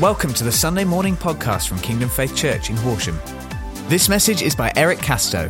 Welcome 0.00 0.32
to 0.32 0.44
the 0.44 0.50
Sunday 0.50 0.84
morning 0.84 1.14
podcast 1.14 1.68
from 1.68 1.78
Kingdom 1.80 2.08
Faith 2.08 2.34
Church 2.34 2.70
in 2.70 2.76
Horsham. 2.76 3.20
This 3.88 4.08
message 4.08 4.40
is 4.40 4.56
by 4.56 4.72
Eric 4.74 5.00
Casto. 5.00 5.46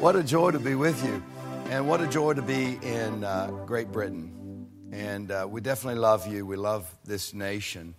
What 0.00 0.16
a 0.16 0.22
joy 0.22 0.52
to 0.52 0.58
be 0.58 0.74
with 0.74 1.04
you, 1.04 1.22
and 1.68 1.86
what 1.86 2.00
a 2.00 2.06
joy 2.06 2.32
to 2.32 2.40
be 2.40 2.78
in 2.80 3.24
uh, 3.24 3.48
Great 3.66 3.92
Britain. 3.92 4.68
And 4.90 5.30
uh, 5.30 5.46
we 5.46 5.60
definitely 5.60 6.00
love 6.00 6.26
you. 6.26 6.46
We 6.46 6.56
love 6.56 6.90
this 7.04 7.34
nation. 7.34 7.94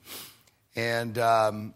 And, 0.75 1.15
um, 1.19 1.75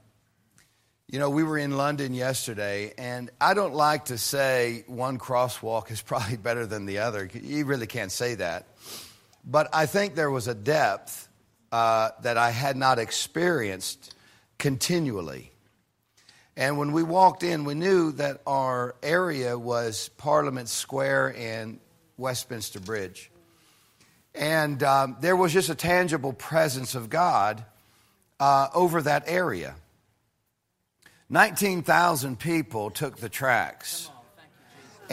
you 1.08 1.20
know, 1.20 1.30
we 1.30 1.44
were 1.44 1.60
in 1.60 1.78
London 1.78 2.16
yesterday, 2.16 2.96
and 2.98 3.30
I 3.40 3.54
don't 3.54 3.76
like 3.76 4.06
to 4.06 4.18
say 4.18 4.86
one 4.88 5.20
crosswalk 5.20 5.92
is 5.92 6.02
probably 6.12 6.38
better 6.38 6.66
than 6.66 6.88
the 6.88 6.98
other. 6.98 7.30
You 7.32 7.66
really 7.66 7.86
can't 7.86 8.12
say 8.12 8.34
that. 8.34 8.66
But 9.46 9.70
I 9.72 9.86
think 9.86 10.16
there 10.16 10.32
was 10.32 10.48
a 10.48 10.56
depth 10.56 11.30
uh, 11.74 12.12
that 12.22 12.38
I 12.38 12.52
had 12.52 12.78
not 12.78 13.00
experienced 13.00 14.14
continually. 14.60 15.52
And 16.56 16.78
when 16.78 16.92
we 16.92 17.02
walked 17.02 17.42
in, 17.42 17.66
we 17.66 17.74
knew 17.74 18.12
that 18.12 18.42
our 18.46 18.94
area 19.02 19.58
was 19.58 20.10
Parliament 20.10 20.70
Square 20.70 21.36
and 21.36 21.80
Westminster 22.16 22.80
Bridge. 22.80 23.32
And 24.36 24.84
um, 24.84 25.18
there 25.20 25.36
was 25.36 25.52
just 25.52 25.70
a 25.70 25.76
tangible 25.76 26.32
presence 26.32 26.94
of 26.94 27.10
God 27.10 27.66
uh, 28.40 28.68
over 28.76 29.02
that 29.02 29.24
area. 29.26 29.74
19,000 31.32 32.38
people 32.38 32.92
took 32.92 33.18
the 33.18 33.30
tracts. 33.30 34.12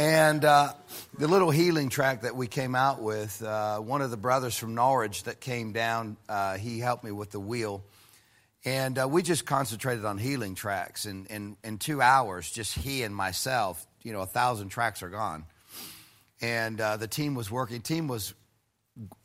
And 0.00 0.46
uh, 0.46 0.72
the 1.18 1.28
little 1.28 1.50
healing 1.50 1.90
tract 1.90 2.22
that 2.22 2.34
we 2.34 2.46
came 2.46 2.74
out 2.74 3.02
with, 3.02 3.42
uh, 3.42 3.80
one 3.80 4.00
of 4.00 4.10
the 4.10 4.16
brothers 4.16 4.56
from 4.56 4.74
Norwich 4.74 5.24
that 5.24 5.40
came 5.40 5.72
down, 5.72 6.16
uh, 6.26 6.56
he 6.56 6.78
helped 6.78 7.04
me 7.04 7.12
with 7.12 7.32
the 7.32 7.38
wheel. 7.38 7.84
And 8.64 8.98
uh, 8.98 9.06
we 9.06 9.20
just 9.20 9.44
concentrated 9.44 10.06
on 10.06 10.16
healing 10.16 10.54
tracts. 10.54 11.04
And 11.04 11.58
in 11.62 11.76
two 11.76 12.00
hours, 12.00 12.50
just 12.50 12.78
he 12.78 13.02
and 13.02 13.14
myself, 13.14 13.86
you 14.02 14.14
know, 14.14 14.22
a 14.22 14.26
thousand 14.26 14.70
tracts 14.70 15.02
are 15.02 15.10
gone. 15.10 15.44
And 16.40 16.80
uh, 16.80 16.96
the 16.96 17.06
team 17.06 17.34
was 17.34 17.50
working. 17.50 17.82
Team 17.82 18.08
was 18.08 18.32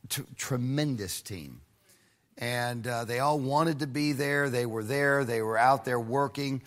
t- 0.10 0.24
tremendous 0.36 1.22
team. 1.22 1.62
And 2.38 2.86
uh, 2.86 3.06
they 3.06 3.20
all 3.20 3.40
wanted 3.40 3.80
to 3.80 3.88
be 3.88 4.12
there. 4.12 4.50
They 4.50 4.66
were 4.66 4.84
there. 4.84 5.24
They 5.24 5.42
were 5.42 5.58
out 5.58 5.86
there 5.86 6.02
working. 6.02 6.64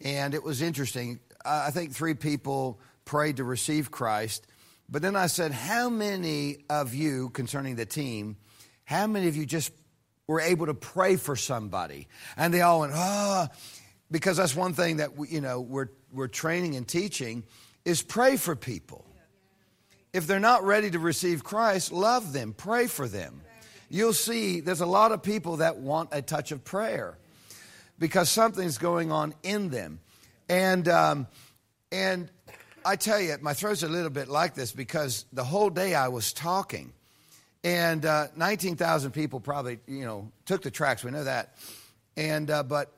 And 0.00 0.32
it 0.32 0.44
was 0.44 0.62
interesting. 0.62 1.18
I 1.44 1.72
think 1.72 1.92
three 1.92 2.14
people 2.14 2.78
prayed 3.08 3.38
to 3.38 3.44
receive 3.44 3.90
Christ. 3.90 4.46
But 4.88 5.00
then 5.00 5.16
I 5.16 5.26
said, 5.26 5.50
How 5.50 5.88
many 5.88 6.58
of 6.68 6.94
you, 6.94 7.30
concerning 7.30 7.74
the 7.76 7.86
team, 7.86 8.36
how 8.84 9.06
many 9.06 9.28
of 9.28 9.36
you 9.36 9.46
just 9.46 9.72
were 10.26 10.40
able 10.40 10.66
to 10.66 10.74
pray 10.74 11.16
for 11.16 11.34
somebody? 11.34 12.06
And 12.36 12.52
they 12.52 12.60
all 12.60 12.80
went, 12.80 12.92
Ah, 12.94 13.48
oh, 13.50 13.56
because 14.10 14.36
that's 14.36 14.54
one 14.54 14.74
thing 14.74 14.98
that 14.98 15.16
we, 15.16 15.28
you 15.28 15.40
know 15.40 15.60
we're 15.60 15.88
we're 16.12 16.28
training 16.28 16.76
and 16.76 16.86
teaching 16.86 17.44
is 17.84 18.02
pray 18.02 18.36
for 18.36 18.54
people. 18.54 19.04
If 20.12 20.26
they're 20.26 20.40
not 20.40 20.64
ready 20.64 20.90
to 20.90 20.98
receive 20.98 21.42
Christ, 21.42 21.92
love 21.92 22.32
them, 22.32 22.52
pray 22.52 22.86
for 22.86 23.08
them. 23.08 23.40
You'll 23.90 24.12
see 24.12 24.60
there's 24.60 24.82
a 24.82 24.86
lot 24.86 25.12
of 25.12 25.22
people 25.22 25.58
that 25.58 25.78
want 25.78 26.10
a 26.12 26.20
touch 26.20 26.52
of 26.52 26.62
prayer 26.62 27.16
because 27.98 28.28
something's 28.28 28.76
going 28.76 29.10
on 29.12 29.34
in 29.42 29.70
them, 29.70 30.00
and 30.48 30.86
um, 30.88 31.26
and 31.90 32.30
I 32.84 32.96
tell 32.96 33.20
you, 33.20 33.36
my 33.40 33.54
throat's 33.54 33.82
a 33.82 33.88
little 33.88 34.10
bit 34.10 34.28
like 34.28 34.54
this 34.54 34.72
because 34.72 35.24
the 35.32 35.44
whole 35.44 35.70
day 35.70 35.94
I 35.94 36.08
was 36.08 36.32
talking, 36.32 36.92
and 37.64 38.04
uh, 38.04 38.28
19,000 38.36 39.10
people 39.10 39.40
probably, 39.40 39.78
you 39.86 40.04
know, 40.04 40.30
took 40.46 40.62
the 40.62 40.70
tracts. 40.70 41.04
We 41.04 41.10
know 41.10 41.24
that, 41.24 41.54
and 42.16 42.50
uh, 42.50 42.62
but 42.62 42.92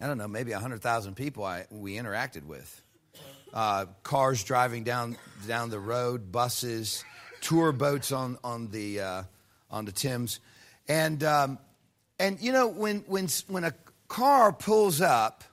I 0.00 0.06
don't 0.06 0.18
know, 0.18 0.28
maybe 0.28 0.52
100,000 0.52 1.14
people 1.14 1.44
I, 1.44 1.66
we 1.70 1.96
interacted 1.96 2.44
with. 2.44 2.82
Uh, 3.52 3.86
cars 4.02 4.44
driving 4.44 4.84
down 4.84 5.16
down 5.46 5.70
the 5.70 5.80
road, 5.80 6.30
buses, 6.30 7.02
tour 7.40 7.72
boats 7.72 8.12
on 8.12 8.38
on 8.44 8.68
the 8.68 9.00
uh, 9.00 9.22
on 9.70 9.86
the 9.86 9.92
Thames, 9.92 10.40
and 10.86 11.24
um, 11.24 11.58
and 12.18 12.38
you 12.40 12.52
know 12.52 12.68
when 12.68 12.98
when 13.06 13.28
when 13.46 13.64
a 13.64 13.72
car 14.06 14.52
pulls 14.52 15.00
up 15.00 15.44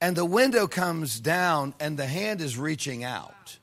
and 0.00 0.16
the 0.16 0.24
window 0.24 0.66
comes 0.66 1.20
down 1.20 1.74
and 1.78 1.98
the 1.98 2.06
hand 2.06 2.40
is 2.40 2.56
reaching 2.56 3.04
out. 3.04 3.58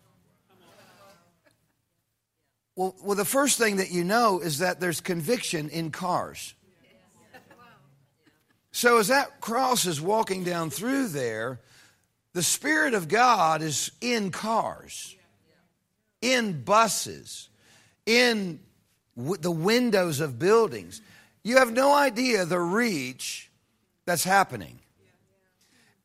Well, 2.76 2.96
well, 3.04 3.16
the 3.16 3.26
first 3.26 3.58
thing 3.58 3.78
that 3.78 3.90
you 3.90 4.04
know 4.04 4.40
is 4.40 4.60
that 4.60 4.80
there's 4.80 5.02
conviction 5.02 5.70
in 5.70 5.90
cars. 5.90 6.54
So 8.72 9.00
as 9.00 9.08
that 9.08 9.42
cross 9.42 9.88
is 9.88 10.00
walking 10.00 10.44
down 10.44 10.70
through 10.70 11.08
there, 11.08 11.60
the 12.34 12.44
Spirit 12.44 12.94
of 12.94 13.08
God 13.08 13.64
is 13.64 13.92
in 14.00 14.30
cars, 14.30 15.16
in 16.22 16.62
buses, 16.62 17.50
in 18.06 18.60
w- 19.16 19.42
the 19.42 19.50
windows 19.50 20.20
of 20.20 20.38
buildings. 20.38 21.02
You 21.44 21.58
have 21.58 21.74
no 21.74 21.96
idea 21.96 22.46
the 22.46 22.60
reach 22.60 23.50
that's 24.06 24.24
happening 24.24 24.77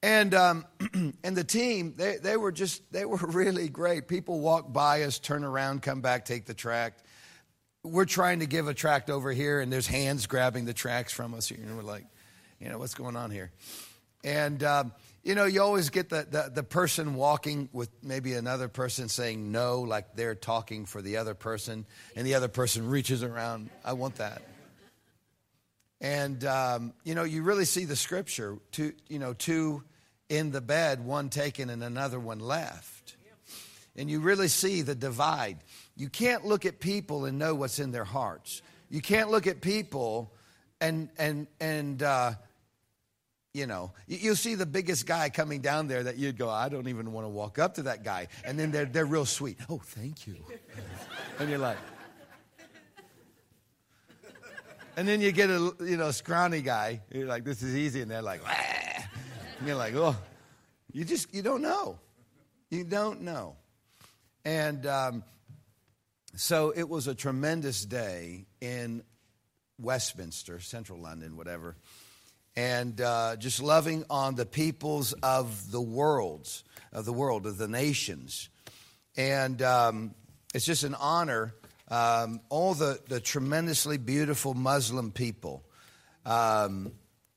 and 0.02 0.34
um, 0.34 0.64
and 1.24 1.36
the 1.36 1.44
team 1.44 1.94
they, 1.96 2.16
they 2.16 2.36
were 2.36 2.52
just 2.52 2.82
they 2.92 3.04
were 3.04 3.16
really 3.22 3.68
great. 3.68 4.08
People 4.08 4.40
walk 4.40 4.72
by 4.72 5.02
us 5.02 5.18
turn 5.18 5.44
around 5.44 5.82
come 5.82 6.00
back 6.00 6.24
take 6.24 6.46
the 6.46 6.54
tract. 6.54 7.02
We're 7.84 8.04
trying 8.04 8.40
to 8.40 8.46
give 8.46 8.68
a 8.68 8.74
tract 8.74 9.10
over 9.10 9.32
here 9.32 9.60
and 9.60 9.72
there's 9.72 9.86
hands 9.86 10.26
grabbing 10.26 10.64
the 10.64 10.74
tracts 10.74 11.12
from 11.12 11.34
us. 11.34 11.50
And 11.50 11.76
we're 11.76 11.82
like 11.82 12.06
you 12.60 12.68
know 12.68 12.78
what's 12.78 12.94
going 12.94 13.16
on 13.16 13.30
here? 13.30 13.50
And 14.24 14.62
um, 14.62 14.92
you 15.22 15.34
know 15.34 15.44
you 15.44 15.62
always 15.62 15.90
get 15.90 16.08
the, 16.08 16.26
the, 16.28 16.50
the 16.52 16.62
person 16.62 17.14
walking 17.14 17.68
with 17.72 17.90
maybe 18.02 18.34
another 18.34 18.68
person 18.68 19.08
saying 19.08 19.52
no 19.52 19.82
like 19.82 20.16
they're 20.16 20.34
talking 20.34 20.84
for 20.84 21.00
the 21.00 21.16
other 21.16 21.34
person 21.34 21.86
and 22.16 22.26
the 22.26 22.34
other 22.34 22.48
person 22.48 22.88
reaches 22.88 23.22
around. 23.22 23.70
I 23.84 23.92
want 23.92 24.16
that. 24.16 24.42
And 26.00 26.44
um, 26.44 26.92
you 27.04 27.14
know 27.14 27.22
you 27.22 27.44
really 27.44 27.64
see 27.64 27.84
the 27.84 27.94
scripture. 27.94 28.58
To 28.72 28.92
you 29.08 29.20
know 29.20 29.32
two 29.32 29.84
in 30.32 30.50
the 30.50 30.62
bed, 30.62 31.04
one 31.04 31.28
taken 31.28 31.68
and 31.68 31.84
another 31.84 32.18
one 32.18 32.40
left. 32.40 33.16
And 33.94 34.10
you 34.10 34.20
really 34.20 34.48
see 34.48 34.80
the 34.80 34.94
divide. 34.94 35.58
You 35.94 36.08
can't 36.08 36.46
look 36.46 36.64
at 36.64 36.80
people 36.80 37.26
and 37.26 37.38
know 37.38 37.54
what's 37.54 37.78
in 37.78 37.92
their 37.92 38.04
hearts. 38.04 38.62
You 38.88 39.02
can't 39.02 39.30
look 39.30 39.46
at 39.46 39.60
people 39.60 40.32
and 40.80 41.10
and 41.18 41.46
and 41.60 42.02
uh, 42.02 42.32
you 43.52 43.66
know 43.66 43.92
you'll 44.06 44.34
see 44.34 44.54
the 44.54 44.64
biggest 44.64 45.04
guy 45.06 45.28
coming 45.28 45.60
down 45.60 45.86
there 45.86 46.02
that 46.02 46.16
you'd 46.16 46.38
go, 46.38 46.48
I 46.48 46.70
don't 46.70 46.88
even 46.88 47.12
want 47.12 47.26
to 47.26 47.28
walk 47.28 47.58
up 47.58 47.74
to 47.74 47.82
that 47.82 48.02
guy. 48.02 48.28
And 48.42 48.58
then 48.58 48.70
they're 48.70 48.86
they're 48.86 49.04
real 49.04 49.26
sweet. 49.26 49.58
Oh, 49.68 49.82
thank 49.84 50.26
you. 50.26 50.36
And 51.38 51.50
you're 51.50 51.58
like. 51.58 51.78
And 54.96 55.08
then 55.08 55.20
you 55.20 55.32
get 55.32 55.50
a 55.50 55.74
you 55.80 55.96
know 55.98 56.10
scrawny 56.10 56.62
guy. 56.62 57.00
You're 57.10 57.26
like, 57.26 57.44
this 57.44 57.62
is 57.62 57.76
easy, 57.76 58.00
and 58.00 58.10
they're 58.10 58.22
like. 58.22 58.42
You're 59.64 59.76
like, 59.76 59.94
oh, 59.94 60.16
you 60.92 61.04
just, 61.04 61.32
you 61.32 61.42
don't 61.42 61.62
know. 61.62 61.98
You 62.68 62.82
don't 62.82 63.20
know. 63.20 63.54
And 64.44 64.84
um, 64.86 65.24
so 66.34 66.72
it 66.74 66.88
was 66.88 67.06
a 67.06 67.14
tremendous 67.14 67.84
day 67.84 68.46
in 68.60 69.04
Westminster, 69.78 70.58
central 70.58 70.98
London, 70.98 71.36
whatever. 71.36 71.76
And 72.56 73.00
uh, 73.00 73.36
just 73.36 73.62
loving 73.62 74.04
on 74.10 74.34
the 74.34 74.46
peoples 74.46 75.12
of 75.22 75.70
the 75.70 75.80
worlds, 75.80 76.64
of 76.92 77.04
the 77.04 77.12
world, 77.12 77.46
of 77.46 77.56
the 77.56 77.68
nations. 77.68 78.48
And 79.16 79.62
um, 79.62 80.14
it's 80.54 80.66
just 80.66 80.82
an 80.82 80.96
honor. 80.96 81.54
Um, 81.88 82.40
all 82.48 82.74
the, 82.74 82.98
the 83.08 83.20
tremendously 83.20 83.96
beautiful 83.96 84.54
Muslim 84.54 85.12
people. 85.12 85.64
Um, 86.26 86.92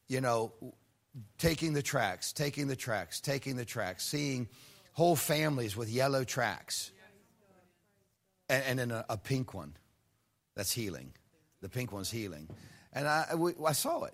you 0.08 0.22
know, 0.22 0.54
taking 1.38 1.74
the 1.74 1.82
tracts, 1.82 2.34
taking 2.34 2.68
the 2.68 2.76
tracts, 2.76 3.22
taking 3.22 3.56
the 3.56 3.66
tracts, 3.66 4.06
seeing 4.06 4.48
whole 4.94 5.16
families 5.16 5.76
with 5.76 5.90
yellow 5.90 6.24
tracts, 6.24 6.92
and, 8.50 8.64
and 8.66 8.80
then 8.80 8.92
a, 8.92 9.06
a, 9.10 9.18
pink 9.18 9.54
one 9.54 9.76
that's 10.56 10.72
healing. 10.72 11.12
The 11.62 11.70
pink 11.70 11.92
one's 11.92 12.12
healing. 12.12 12.48
And 12.94 13.08
I, 13.08 13.26
I 13.66 13.72
saw 13.72 14.04
it 14.04 14.14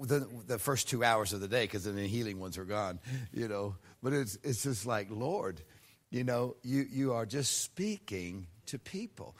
the, 0.00 0.26
the 0.46 0.58
first 0.58 0.88
two 0.88 1.04
hours 1.04 1.32
of 1.32 1.40
the 1.40 1.48
day 1.48 1.64
because 1.64 1.84
then 1.84 1.96
the 1.96 2.06
healing 2.06 2.38
ones 2.38 2.58
are 2.58 2.64
gone, 2.64 2.98
you 3.32 3.48
know. 3.48 3.76
But 4.02 4.12
it's, 4.12 4.38
it's 4.42 4.62
just 4.62 4.86
like, 4.86 5.08
Lord, 5.10 5.60
you 6.10 6.24
know, 6.24 6.56
you, 6.62 6.84
you 6.90 7.12
are 7.14 7.26
just 7.26 7.62
speaking 7.62 8.46
to 8.66 8.78
people. 8.78 9.36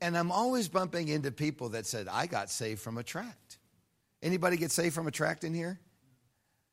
And 0.00 0.16
I'm 0.16 0.32
always 0.32 0.68
bumping 0.68 1.08
into 1.08 1.30
people 1.30 1.70
that 1.70 1.86
said, 1.86 2.08
I 2.08 2.26
got 2.26 2.50
saved 2.50 2.80
from 2.80 2.98
a 2.98 3.02
tract. 3.02 3.58
Anybody 4.22 4.56
get 4.56 4.70
saved 4.70 4.94
from 4.94 5.06
a 5.06 5.10
tract 5.10 5.44
in 5.44 5.54
here? 5.54 5.78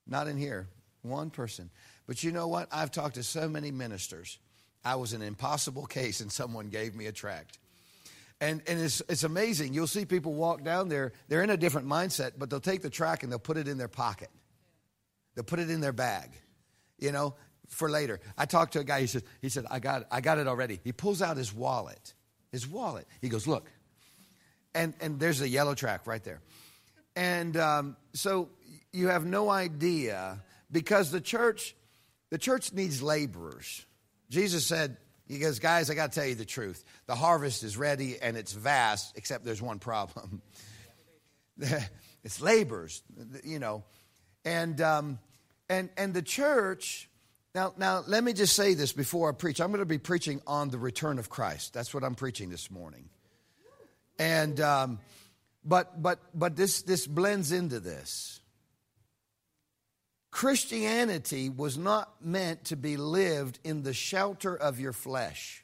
Not 0.07 0.27
in 0.27 0.38
here. 0.38 0.68
One 1.01 1.30
person. 1.30 1.69
But 2.07 2.24
you 2.24 2.31
know 2.31 2.48
what? 2.48 2.68
I've 2.71 2.92
talked 2.92 3.15
to 3.15 3.24
so 3.24 3.48
many 3.48 3.71
ministers. 3.71 4.38
I 4.83 4.95
was 4.95 5.13
an 5.13 5.21
impossible 5.21 5.86
case 5.86 6.21
and 6.21 6.31
someone 6.31 6.69
gave 6.69 6.95
me 6.95 7.06
a 7.06 7.12
tract. 7.12 7.57
And, 8.39 8.63
and 8.68 8.80
it's, 8.80 9.01
it's 9.07 9.24
amazing. 9.24 9.74
You'll 9.74 9.86
see 9.86 10.03
people 10.06 10.33
walk 10.33 10.63
down 10.63 10.89
there, 10.89 11.13
they're 11.27 11.44
in 11.44 11.51
a 11.51 11.57
different 11.57 11.88
mindset, 11.88 12.33
but 12.38 12.50
they'll 12.50 12.59
take 12.59 12.81
the 12.81 12.89
tract 12.89 13.21
and 13.21 13.31
they'll 13.31 13.39
put 13.39 13.57
it 13.57 13.68
in 13.68 13.77
their 13.77 13.88
pocket. 13.88 14.30
They'll 15.36 15.45
put 15.45 15.59
it 15.59 15.69
in 15.69 15.80
their 15.80 15.94
bag, 15.94 16.31
you 16.97 17.12
know, 17.12 17.36
for 17.68 17.89
later. 17.89 18.19
I 18.38 18.45
talked 18.45 18.74
to 18.74 18.80
a 18.80 18.83
guy, 18.83 19.01
he 19.01 19.07
said, 19.07 19.24
he 19.42 19.50
said 19.50 19.65
I, 19.69 19.80
got, 19.80 20.07
I 20.12 20.21
got 20.21 20.39
it 20.39 20.47
already. 20.47 20.80
He 20.83 20.92
pulls 20.92 21.21
out 21.21 21.38
his 21.38 21.54
wallet, 21.54 22.15
his 22.51 22.68
wallet. 22.68 23.07
He 23.21 23.30
goes, 23.30 23.47
Look. 23.47 23.69
And, 24.74 24.94
and 25.01 25.19
there's 25.19 25.42
a 25.42 25.50
yellow 25.50 25.75
tract 25.75 26.07
right 26.07 26.24
there. 26.24 26.39
And 27.15 27.57
um, 27.57 27.97
so 28.13 28.50
you 28.93 29.07
have 29.07 29.25
no 29.25 29.49
idea 29.49 30.39
because 30.71 31.11
the 31.11 31.21
church, 31.21 31.75
the 32.29 32.38
church 32.38 32.73
needs 32.73 33.01
laborers. 33.01 33.85
Jesus 34.29 34.65
said, 34.65 34.97
he 35.27 35.39
goes, 35.39 35.59
guys, 35.59 35.89
I 35.89 35.95
got 35.95 36.11
to 36.11 36.19
tell 36.19 36.27
you 36.27 36.35
the 36.35 36.45
truth. 36.45 36.83
The 37.05 37.15
harvest 37.15 37.63
is 37.63 37.77
ready 37.77 38.17
and 38.21 38.35
it's 38.35 38.51
vast, 38.51 39.17
except 39.17 39.45
there's 39.45 39.61
one 39.61 39.79
problem. 39.79 40.41
it's 42.23 42.41
laborers, 42.41 43.01
you 43.43 43.59
know. 43.59 43.83
And, 44.43 44.81
um, 44.81 45.19
and, 45.69 45.89
and 45.95 46.13
the 46.13 46.21
church, 46.21 47.09
now, 47.55 47.73
now, 47.77 48.03
let 48.07 48.25
me 48.25 48.33
just 48.33 48.55
say 48.55 48.73
this 48.73 48.91
before 48.91 49.29
I 49.29 49.33
preach. 49.33 49.61
I'm 49.61 49.67
going 49.67 49.79
to 49.79 49.85
be 49.85 49.97
preaching 49.97 50.41
on 50.45 50.69
the 50.69 50.77
return 50.77 51.17
of 51.17 51.29
Christ. 51.29 51.73
That's 51.73 51.94
what 51.94 52.03
I'm 52.03 52.15
preaching 52.15 52.49
this 52.49 52.69
morning. 52.69 53.07
And, 54.19 54.59
um, 54.59 54.99
but, 55.63 56.01
but, 56.01 56.19
but 56.33 56.57
this, 56.57 56.81
this 56.81 57.07
blends 57.07 57.53
into 57.53 57.79
this. 57.79 58.40
Christianity 60.31 61.50
was 61.50 61.78
not 61.78 62.10
meant 62.24 62.66
to 62.66 62.78
be 62.78 62.95
lived 62.98 63.60
in 63.63 63.83
the 63.83 63.94
shelter 63.94 64.56
of 64.56 64.80
your 64.80 64.94
flesh. 64.94 65.63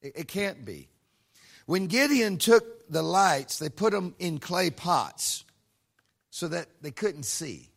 It, 0.00 0.12
it 0.16 0.28
can't 0.28 0.64
be. 0.64 0.88
When 1.66 1.88
Gideon 1.88 2.38
took 2.38 2.88
the 2.88 3.02
lights, 3.02 3.58
they 3.58 3.68
put 3.68 3.92
them 3.92 4.14
in 4.18 4.38
clay 4.38 4.70
pots 4.70 5.44
so 6.30 6.48
that 6.48 6.68
they 6.80 6.90
couldn't 6.90 7.24
see. 7.24 7.70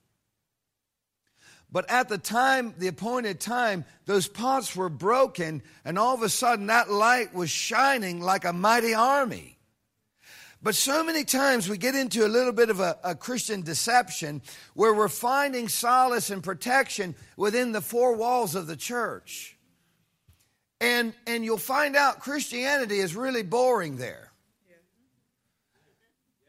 But 1.71 1.89
at 1.89 2.07
the 2.07 2.17
time, 2.17 2.73
the 2.77 2.87
appointed 2.87 3.39
time, 3.39 3.83
those 4.05 4.27
pots 4.27 4.75
were 4.75 4.89
broken, 4.89 5.61
and 5.83 5.99
all 5.99 6.13
of 6.13 6.21
a 6.21 6.29
sudden 6.29 6.67
that 6.67 6.89
light 6.89 7.33
was 7.33 7.49
shining 7.49 8.21
like 8.21 8.45
a 8.45 8.53
mighty 8.53 8.93
army. 8.93 9.56
But 10.61 10.75
so 10.75 11.03
many 11.03 11.23
times 11.23 11.69
we 11.69 11.77
get 11.77 11.95
into 11.95 12.25
a 12.25 12.27
little 12.27 12.51
bit 12.51 12.69
of 12.69 12.79
a, 12.79 12.97
a, 13.03 13.15
Christian 13.15 13.61
deception 13.61 14.41
where 14.73 14.93
we're 14.93 15.07
finding 15.07 15.67
solace 15.67 16.31
and 16.31 16.43
protection 16.43 17.15
within 17.35 17.71
the 17.71 17.81
four 17.81 18.15
walls 18.15 18.55
of 18.55 18.65
the 18.65 18.75
church. 18.75 19.55
And, 20.81 21.13
and 21.27 21.45
you'll 21.45 21.57
find 21.57 21.95
out 21.95 22.19
Christianity 22.19 22.99
is 22.99 23.15
really 23.15 23.43
boring 23.43 23.97
there. 23.97 24.31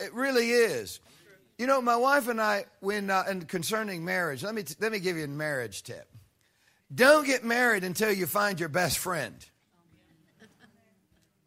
It 0.00 0.14
really 0.14 0.50
is. 0.50 1.00
You 1.58 1.66
know, 1.66 1.82
my 1.82 1.96
wife 1.96 2.28
and 2.28 2.40
I, 2.40 2.66
when 2.80 3.10
uh, 3.10 3.24
and 3.26 3.46
concerning 3.48 4.04
marriage, 4.04 4.44
let 4.44 4.54
me 4.54 4.62
t- 4.62 4.76
let 4.78 4.92
me 4.92 5.00
give 5.00 5.16
you 5.16 5.24
a 5.24 5.28
marriage 5.28 5.82
tip. 5.82 6.08
Don't 6.94 7.26
get 7.26 7.44
married 7.44 7.82
until 7.82 8.12
you 8.12 8.26
find 8.26 8.60
your 8.60 8.68
best 8.68 8.98
friend. 8.98 9.34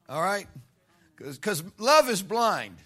All 0.10 0.22
right? 0.22 0.48
Because 1.21 1.63
love 1.77 2.09
is 2.09 2.21
blind, 2.21 2.77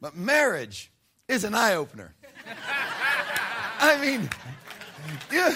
but 0.00 0.16
marriage 0.16 0.90
is 1.28 1.44
an 1.44 1.54
eye 1.54 1.74
opener. 1.74 2.14
I 3.78 3.98
mean, 4.00 4.28
you, 5.30 5.54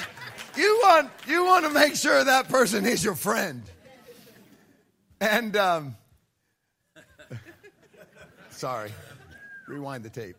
you, 0.57 0.81
want, 0.83 1.11
you 1.27 1.45
want 1.45 1.65
to 1.65 1.71
make 1.71 1.97
sure 1.97 2.23
that 2.23 2.49
person 2.49 2.87
is 2.87 3.05
your 3.05 3.15
friend. 3.15 3.63
And, 5.21 5.57
um, 5.57 5.97
sorry, 8.51 8.93
rewind 9.69 10.05
the 10.05 10.11
tape. 10.11 10.37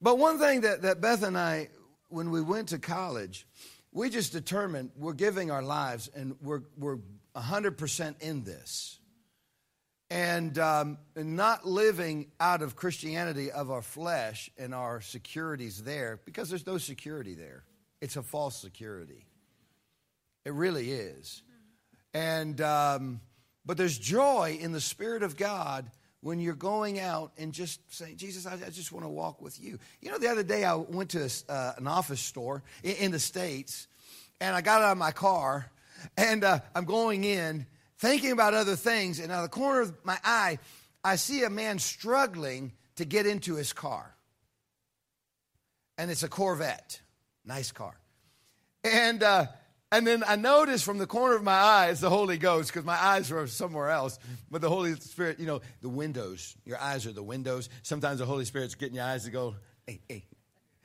But 0.00 0.18
one 0.18 0.38
thing 0.38 0.62
that, 0.62 0.82
that 0.82 1.00
Beth 1.00 1.22
and 1.22 1.36
I, 1.36 1.68
when 2.08 2.30
we 2.30 2.42
went 2.42 2.68
to 2.68 2.78
college, 2.78 3.46
we 3.90 4.10
just 4.10 4.32
determined 4.32 4.90
we're 4.96 5.14
giving 5.14 5.50
our 5.50 5.62
lives 5.62 6.10
and 6.14 6.36
we're, 6.42 6.62
we're 6.76 6.98
100% 7.36 8.22
in 8.22 8.44
this. 8.44 8.98
And, 10.10 10.58
um, 10.58 10.98
and 11.16 11.34
not 11.34 11.66
living 11.66 12.30
out 12.38 12.62
of 12.62 12.76
Christianity 12.76 13.50
of 13.50 13.70
our 13.70 13.82
flesh 13.82 14.50
and 14.58 14.74
our 14.74 15.00
securities 15.00 15.82
there, 15.82 16.20
because 16.24 16.48
there's 16.50 16.66
no 16.66 16.78
security 16.78 17.34
there. 17.34 17.64
It's 18.00 18.16
a 18.16 18.22
false 18.22 18.56
security. 18.56 19.26
It 20.44 20.52
really 20.52 20.90
is. 20.90 21.42
And, 22.12 22.60
um, 22.60 23.20
but 23.64 23.76
there's 23.76 23.98
joy 23.98 24.58
in 24.60 24.72
the 24.72 24.80
Spirit 24.80 25.22
of 25.22 25.36
God 25.36 25.90
when 26.20 26.38
you're 26.38 26.54
going 26.54 27.00
out 27.00 27.32
and 27.36 27.52
just 27.52 27.80
saying, 27.92 28.16
Jesus, 28.16 28.46
I, 28.46 28.54
I 28.54 28.70
just 28.70 28.92
want 28.92 29.04
to 29.04 29.10
walk 29.10 29.42
with 29.42 29.60
you. 29.60 29.78
You 30.00 30.10
know, 30.10 30.18
the 30.18 30.28
other 30.28 30.42
day 30.42 30.64
I 30.64 30.74
went 30.74 31.10
to 31.10 31.24
a, 31.24 31.52
uh, 31.52 31.72
an 31.76 31.86
office 31.86 32.20
store 32.20 32.62
in, 32.82 32.96
in, 32.96 33.10
the 33.10 33.18
States, 33.18 33.88
and 34.40 34.54
I 34.54 34.60
got 34.60 34.82
out 34.82 34.92
of 34.92 34.98
my 34.98 35.12
car 35.12 35.70
and 36.16 36.44
uh, 36.44 36.60
I'm 36.74 36.84
going 36.84 37.24
in 37.24 37.66
thinking 37.98 38.32
about 38.32 38.54
other 38.54 38.76
things, 38.76 39.18
and 39.18 39.32
out 39.32 39.44
of 39.44 39.50
the 39.50 39.56
corner 39.56 39.80
of 39.80 39.94
my 40.04 40.18
eye, 40.24 40.58
I 41.02 41.16
see 41.16 41.42
a 41.42 41.50
man 41.50 41.78
struggling 41.78 42.72
to 42.96 43.04
get 43.04 43.26
into 43.26 43.54
his 43.54 43.72
car. 43.72 44.14
And 45.96 46.10
it's 46.10 46.22
a 46.22 46.28
Corvette. 46.28 47.00
Nice 47.44 47.72
car. 47.72 47.94
And, 48.82 49.22
uh, 49.22 49.46
and 49.92 50.06
then 50.06 50.24
I 50.26 50.36
noticed 50.36 50.84
from 50.84 50.98
the 50.98 51.06
corner 51.06 51.36
of 51.36 51.42
my 51.42 51.52
eye, 51.52 51.88
it's 51.90 52.00
the 52.00 52.10
Holy 52.10 52.36
Ghost, 52.36 52.72
because 52.72 52.84
my 52.84 53.00
eyes 53.00 53.30
were 53.30 53.46
somewhere 53.46 53.90
else. 53.90 54.18
But 54.50 54.60
the 54.60 54.68
Holy 54.68 54.94
Spirit, 54.96 55.38
you 55.38 55.46
know, 55.46 55.60
the 55.80 55.88
windows, 55.88 56.56
your 56.64 56.78
eyes 56.78 57.06
are 57.06 57.12
the 57.12 57.22
windows. 57.22 57.68
Sometimes 57.82 58.18
the 58.18 58.26
Holy 58.26 58.44
Spirit's 58.44 58.74
getting 58.74 58.96
your 58.96 59.04
eyes 59.04 59.24
to 59.24 59.30
go, 59.30 59.56
hey, 59.86 60.00
hey. 60.08 60.24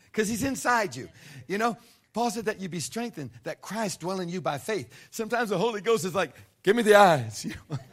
Because 0.06 0.28
he's 0.28 0.44
inside 0.44 0.96
you, 0.96 1.10
you 1.48 1.58
know? 1.58 1.78
Paul 2.14 2.32
said 2.32 2.46
that 2.46 2.60
you 2.60 2.70
be 2.70 2.80
strengthened, 2.80 3.32
that 3.44 3.62
Christ 3.62 4.00
dwell 4.02 4.20
in 4.20 4.30
you 4.30 4.42
by 4.42 4.58
faith. 4.58 4.92
Sometimes 5.12 5.50
the 5.50 5.58
Holy 5.58 5.82
Ghost 5.82 6.06
is 6.06 6.16
like, 6.16 6.36
give 6.64 6.76
me 6.76 6.82
the 6.82 6.96
eyes. 6.96 7.46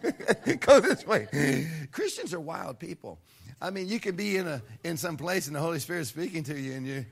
Go 0.61 0.81
this 0.81 1.07
way. 1.07 1.69
Christians 1.93 2.33
are 2.33 2.41
wild 2.41 2.79
people. 2.79 3.21
I 3.61 3.71
mean, 3.71 3.89
you 3.89 4.01
can 4.01 4.17
be 4.17 4.37
in 4.37 4.47
a 4.47 4.63
in 4.85 4.97
some 4.97 5.17
place 5.17 5.47
and 5.47 5.57
the 5.57 5.61
Holy 5.61 5.79
Spirit 5.79 6.01
is 6.01 6.09
speaking 6.09 6.45
to 6.45 6.59
you, 6.59 6.75
and 6.75 6.87
you 6.87 7.07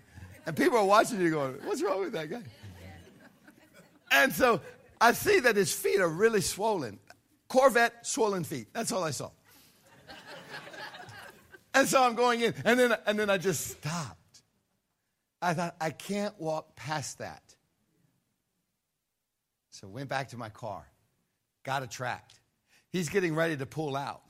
and 0.47 0.57
people 0.57 0.79
are 0.79 0.85
watching 0.85 1.21
you 1.21 1.31
going, 1.31 1.55
What's 1.65 1.83
wrong 1.83 2.01
with 2.01 2.13
that 2.13 2.31
guy? 2.31 2.43
And 4.11 4.33
so 4.33 4.61
I 5.01 5.13
see 5.13 5.41
that 5.41 5.57
his 5.57 5.73
feet 5.73 6.01
are 6.01 6.09
really 6.09 6.41
swollen. 6.41 6.99
Corvette, 7.49 8.07
swollen 8.07 8.45
feet. 8.45 8.69
That's 8.73 8.93
all 8.93 9.03
I 9.03 9.11
saw. 9.11 9.31
And 11.75 11.89
so 11.89 12.01
I'm 12.03 12.15
going 12.15 12.41
in, 12.41 12.55
and 12.65 12.79
then 12.79 12.95
and 13.05 13.19
then 13.19 13.29
I 13.29 13.37
just 13.37 13.67
stopped. 13.73 14.21
I 15.45 15.55
thought, 15.55 15.77
I 15.81 15.91
can't 15.91 16.39
walk 16.41 16.75
past 16.75 17.19
that. 17.19 17.43
So 19.71 19.89
went 19.89 20.09
back 20.09 20.31
to 20.31 20.37
my 20.39 20.49
car, 20.49 20.87
got 21.65 21.83
a 21.83 21.87
tract. 21.87 22.41
He's 22.91 23.09
getting 23.09 23.35
ready 23.35 23.57
to 23.57 23.67
pull 23.67 23.97
out. 23.97 24.23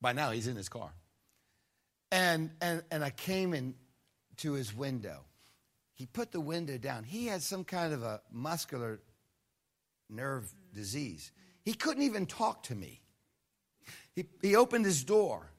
By 0.00 0.12
now, 0.12 0.30
he's 0.30 0.46
in 0.46 0.56
his 0.56 0.68
car. 0.68 0.90
And, 2.10 2.50
and, 2.60 2.82
and 2.90 3.04
I 3.04 3.10
came 3.10 3.54
in 3.54 3.74
to 4.38 4.52
his 4.54 4.74
window. 4.74 5.20
He 5.94 6.06
put 6.06 6.32
the 6.32 6.40
window 6.40 6.78
down. 6.78 7.04
He 7.04 7.26
had 7.26 7.42
some 7.42 7.64
kind 7.64 7.92
of 7.92 8.02
a 8.02 8.20
muscular 8.32 9.00
nerve 10.10 10.52
disease. 10.74 11.30
He 11.64 11.74
couldn't 11.74 12.02
even 12.02 12.26
talk 12.26 12.64
to 12.64 12.74
me. 12.74 13.00
He, 14.14 14.26
he 14.42 14.56
opened 14.56 14.84
his 14.84 15.04
door. 15.04 15.50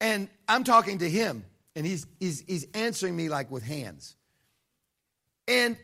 And 0.00 0.28
I'm 0.48 0.64
talking 0.64 0.98
to 0.98 1.08
him 1.08 1.44
and 1.76 1.86
he's, 1.86 2.06
he's, 2.18 2.40
he's 2.40 2.66
answering 2.74 3.14
me 3.14 3.28
like 3.28 3.50
with 3.50 3.62
hands. 3.62 4.16
And, 5.46 5.76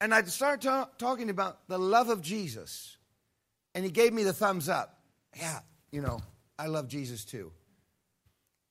and 0.00 0.12
I 0.12 0.22
started 0.24 0.60
ta- 0.60 0.90
talking 0.98 1.30
about 1.30 1.66
the 1.68 1.78
love 1.78 2.10
of 2.10 2.20
Jesus. 2.20 2.96
And 3.74 3.84
he 3.84 3.90
gave 3.90 4.12
me 4.12 4.24
the 4.24 4.32
thumbs 4.32 4.68
up. 4.68 4.98
Yeah, 5.38 5.60
you 5.92 6.00
know, 6.00 6.20
I 6.58 6.66
love 6.66 6.88
Jesus 6.88 7.24
too. 7.24 7.52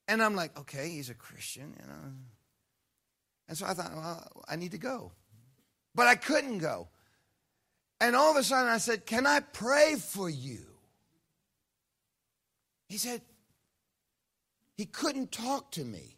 And 0.08 0.22
I'm 0.22 0.36
like, 0.36 0.60
okay, 0.60 0.90
he's 0.90 1.10
a 1.10 1.14
Christian, 1.14 1.74
you 1.82 1.88
know. 1.88 2.12
And 3.48 3.58
so 3.58 3.66
I 3.66 3.74
thought, 3.74 3.96
well, 3.96 4.44
I 4.48 4.58
need 4.58 4.72
to 4.72 4.78
go. 4.78 5.14
But 5.96 6.08
I 6.08 6.16
couldn't 6.16 6.58
go. 6.58 6.90
And 8.02 8.16
all 8.16 8.32
of 8.32 8.38
a 8.38 8.44
sudden 8.44 8.70
I 8.70 8.78
said, 8.78 9.06
Can 9.06 9.26
I 9.26 9.40
pray 9.40 9.96
for 9.96 10.30
you? 10.30 10.66
He 12.90 12.98
said, 12.98 13.22
He 14.76 14.86
couldn't 14.86 15.32
talk 15.32 15.72
to 15.72 15.84
me. 15.86 16.18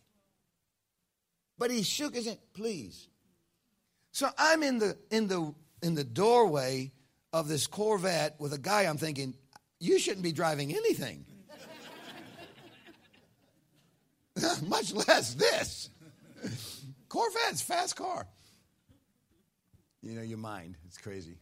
But 1.58 1.72
he 1.72 1.84
shook 1.84 2.16
his 2.16 2.26
head, 2.26 2.40
please. 2.54 3.08
So 4.12 4.30
I'm 4.38 4.64
in 4.64 4.80
the 4.80 4.98
in 5.12 5.28
the 5.28 5.54
in 5.82 5.96
the 5.96 6.04
doorway 6.04 6.92
of 7.34 7.48
this 7.48 7.68
Corvette 7.68 8.36
with 8.40 8.54
a 8.54 8.58
guy 8.58 8.84
I'm 8.84 8.98
thinking, 8.98 9.36
you 9.80 10.00
shouldn't 10.00 10.24
be 10.24 10.32
driving 10.32 10.72
anything. 10.72 11.26
Much 14.68 14.94
less 14.94 15.34
this. 15.34 15.90
Corvette's 17.10 17.62
fast 17.62 17.96
car. 17.96 18.28
You 20.02 20.14
know, 20.14 20.22
your 20.22 20.38
mind, 20.38 20.78
it's 20.86 20.98
crazy. 20.98 21.38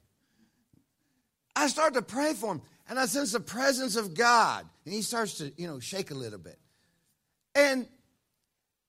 I 1.55 1.67
start 1.67 1.93
to 1.93 2.01
pray 2.01 2.33
for 2.33 2.53
him, 2.53 2.61
and 2.89 2.99
I 2.99 3.05
sense 3.05 3.31
the 3.31 3.39
presence 3.39 3.95
of 3.95 4.13
God, 4.13 4.65
and 4.85 4.93
he 4.93 5.01
starts 5.01 5.35
to, 5.35 5.51
you 5.57 5.67
know, 5.67 5.79
shake 5.79 6.11
a 6.11 6.15
little 6.15 6.39
bit. 6.39 6.59
And 7.53 7.87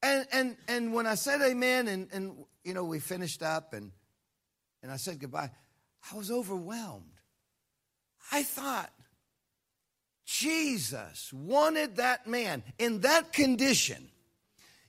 and 0.07 0.27
and 0.33 0.57
and 0.69 0.93
when 0.93 1.07
I 1.07 1.15
said 1.15 1.41
amen, 1.43 1.89
and 1.89 2.09
and 2.13 2.45
you 2.65 2.75
know, 2.75 2.85
we 2.85 2.99
finished 2.99 3.43
up, 3.43 3.73
and 3.73 3.93
and 4.83 4.93
I 4.93 4.97
said 4.97 5.19
goodbye, 5.21 5.51
I 6.13 6.17
was 6.17 6.31
overwhelmed. 6.31 7.05
I 8.33 8.43
thought 8.43 8.93
Jesus 10.25 11.33
wanted 11.33 11.97
that 11.97 12.27
man 12.27 12.63
in 12.79 13.01
that 13.01 13.33
condition. 13.33 14.09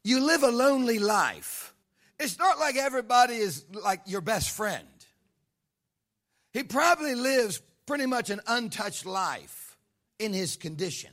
You 0.04 0.26
live 0.26 0.44
a 0.44 0.50
lonely 0.52 1.00
life. 1.00 1.74
It's 2.20 2.40
not 2.40 2.60
like 2.60 2.76
everybody 2.76 3.36
is 3.36 3.66
like 3.72 4.02
your 4.06 4.22
best 4.22 4.52
friend. 4.52 4.88
He 6.54 6.64
probably 6.64 7.14
lives 7.14 7.62
pretty 7.86 8.08
much 8.08 8.30
an 8.30 8.42
untouched 8.48 9.06
life 9.06 9.78
in 10.18 10.34
his 10.34 10.56
condition 10.56 11.12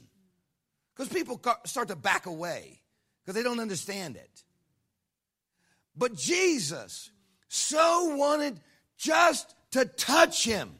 because 0.94 1.12
people 1.12 1.40
start 1.64 1.88
to 1.88 1.96
back 1.96 2.26
away 2.26 2.80
because 3.24 3.34
they 3.34 3.42
don't 3.42 3.60
understand 3.60 4.16
it. 4.16 4.44
But 5.96 6.14
Jesus 6.14 7.10
so 7.48 8.16
wanted 8.16 8.60
just 8.98 9.54
to 9.72 9.84
touch 9.84 10.44
him 10.44 10.74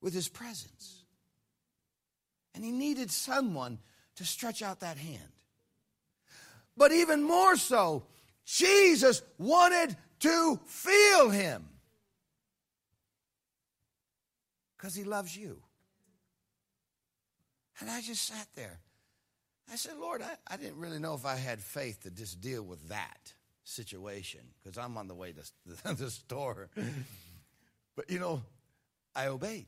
with 0.00 0.14
his 0.14 0.28
presence. 0.28 1.04
And 2.54 2.64
he 2.64 2.72
needed 2.72 3.10
someone 3.10 3.78
to 4.16 4.24
stretch 4.24 4.62
out 4.62 4.80
that 4.80 4.96
hand. 4.96 5.32
But 6.76 6.92
even 6.92 7.22
more 7.22 7.56
so, 7.56 8.04
Jesus 8.44 9.22
wanted 9.38 9.96
to 10.20 10.58
feel 10.66 11.30
him 11.30 11.68
because 14.76 14.94
he 14.94 15.04
loves 15.04 15.36
you. 15.36 15.62
And 17.80 17.90
I 17.90 18.00
just 18.00 18.24
sat 18.26 18.48
there. 18.54 18.80
I 19.70 19.76
said, 19.76 19.96
Lord, 19.98 20.22
I, 20.22 20.34
I 20.52 20.56
didn't 20.56 20.78
really 20.78 20.98
know 20.98 21.14
if 21.14 21.24
I 21.24 21.36
had 21.36 21.60
faith 21.60 22.02
to 22.02 22.10
just 22.10 22.40
deal 22.40 22.62
with 22.62 22.88
that 22.88 23.32
situation 23.64 24.40
because 24.62 24.78
I'm 24.78 24.96
on 24.98 25.08
the 25.08 25.14
way 25.14 25.32
to 25.32 25.94
the, 25.94 26.10
store. 26.10 26.68
but, 27.96 28.10
you 28.10 28.18
know, 28.18 28.42
I 29.14 29.26
obeyed. 29.26 29.66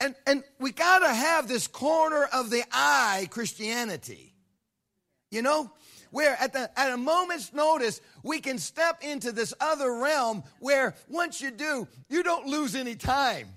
And, 0.00 0.14
and 0.26 0.44
we 0.60 0.72
got 0.72 1.00
to 1.00 1.12
have 1.12 1.48
this 1.48 1.66
corner 1.66 2.28
of 2.32 2.50
the 2.50 2.62
eye 2.70 3.28
Christianity. 3.30 4.34
You 5.30 5.42
know, 5.42 5.70
where 6.10 6.36
at, 6.40 6.52
the, 6.52 6.70
at 6.78 6.92
a 6.92 6.96
moment's 6.96 7.52
notice, 7.52 8.00
we 8.22 8.40
can 8.40 8.58
step 8.58 9.02
into 9.02 9.30
this 9.32 9.52
other 9.60 9.92
realm 9.92 10.42
where 10.58 10.94
once 11.08 11.40
you 11.40 11.50
do, 11.50 11.86
you 12.08 12.22
don't 12.22 12.46
lose 12.46 12.74
any 12.74 12.94
time. 12.94 13.48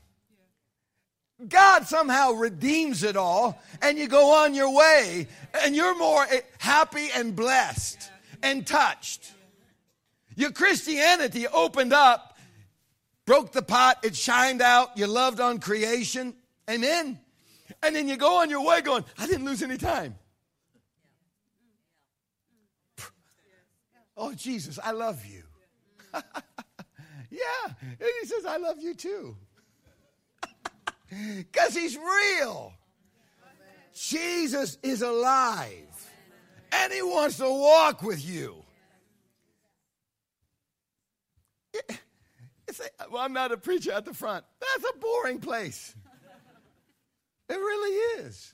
God 1.47 1.87
somehow 1.87 2.31
redeems 2.31 3.03
it 3.03 3.15
all, 3.15 3.61
and 3.81 3.97
you 3.97 4.07
go 4.07 4.43
on 4.43 4.53
your 4.53 4.73
way, 4.73 5.27
and 5.61 5.75
you're 5.75 5.97
more 5.97 6.25
happy 6.59 7.09
and 7.15 7.35
blessed 7.35 8.09
and 8.43 8.65
touched. 8.65 9.33
Your 10.35 10.51
Christianity 10.51 11.47
opened 11.47 11.93
up, 11.93 12.37
broke 13.25 13.51
the 13.51 13.61
pot, 13.61 13.99
it 14.03 14.15
shined 14.15 14.61
out, 14.61 14.97
you 14.97 15.07
loved 15.07 15.39
on 15.39 15.59
creation. 15.59 16.33
Amen. 16.69 17.19
And 17.83 17.95
then 17.95 18.07
you 18.07 18.17
go 18.17 18.41
on 18.41 18.49
your 18.49 18.65
way 18.65 18.81
going, 18.81 19.03
I 19.17 19.27
didn't 19.27 19.45
lose 19.45 19.63
any 19.63 19.77
time. 19.77 20.15
Oh, 24.15 24.33
Jesus, 24.33 24.77
I 24.83 24.91
love 24.91 25.25
you. 25.25 25.43
yeah. 26.13 27.65
And 27.65 28.09
he 28.21 28.27
says, 28.27 28.45
I 28.45 28.57
love 28.57 28.79
you 28.79 28.93
too. 28.93 29.35
Because 31.37 31.75
he's 31.75 31.97
real. 31.97 32.73
Jesus 33.93 34.77
is 34.81 35.01
alive. 35.01 36.09
And 36.71 36.93
he 36.93 37.01
wants 37.01 37.37
to 37.37 37.49
walk 37.49 38.01
with 38.01 38.25
you. 38.25 38.55
well, 43.11 43.21
I'm 43.21 43.33
not 43.33 43.51
a 43.51 43.57
preacher 43.57 43.91
at 43.91 44.05
the 44.05 44.13
front. 44.13 44.45
That's 44.59 44.93
a 44.95 44.97
boring 44.99 45.39
place. 45.39 45.93
It 47.49 47.55
really 47.55 48.21
is. 48.23 48.53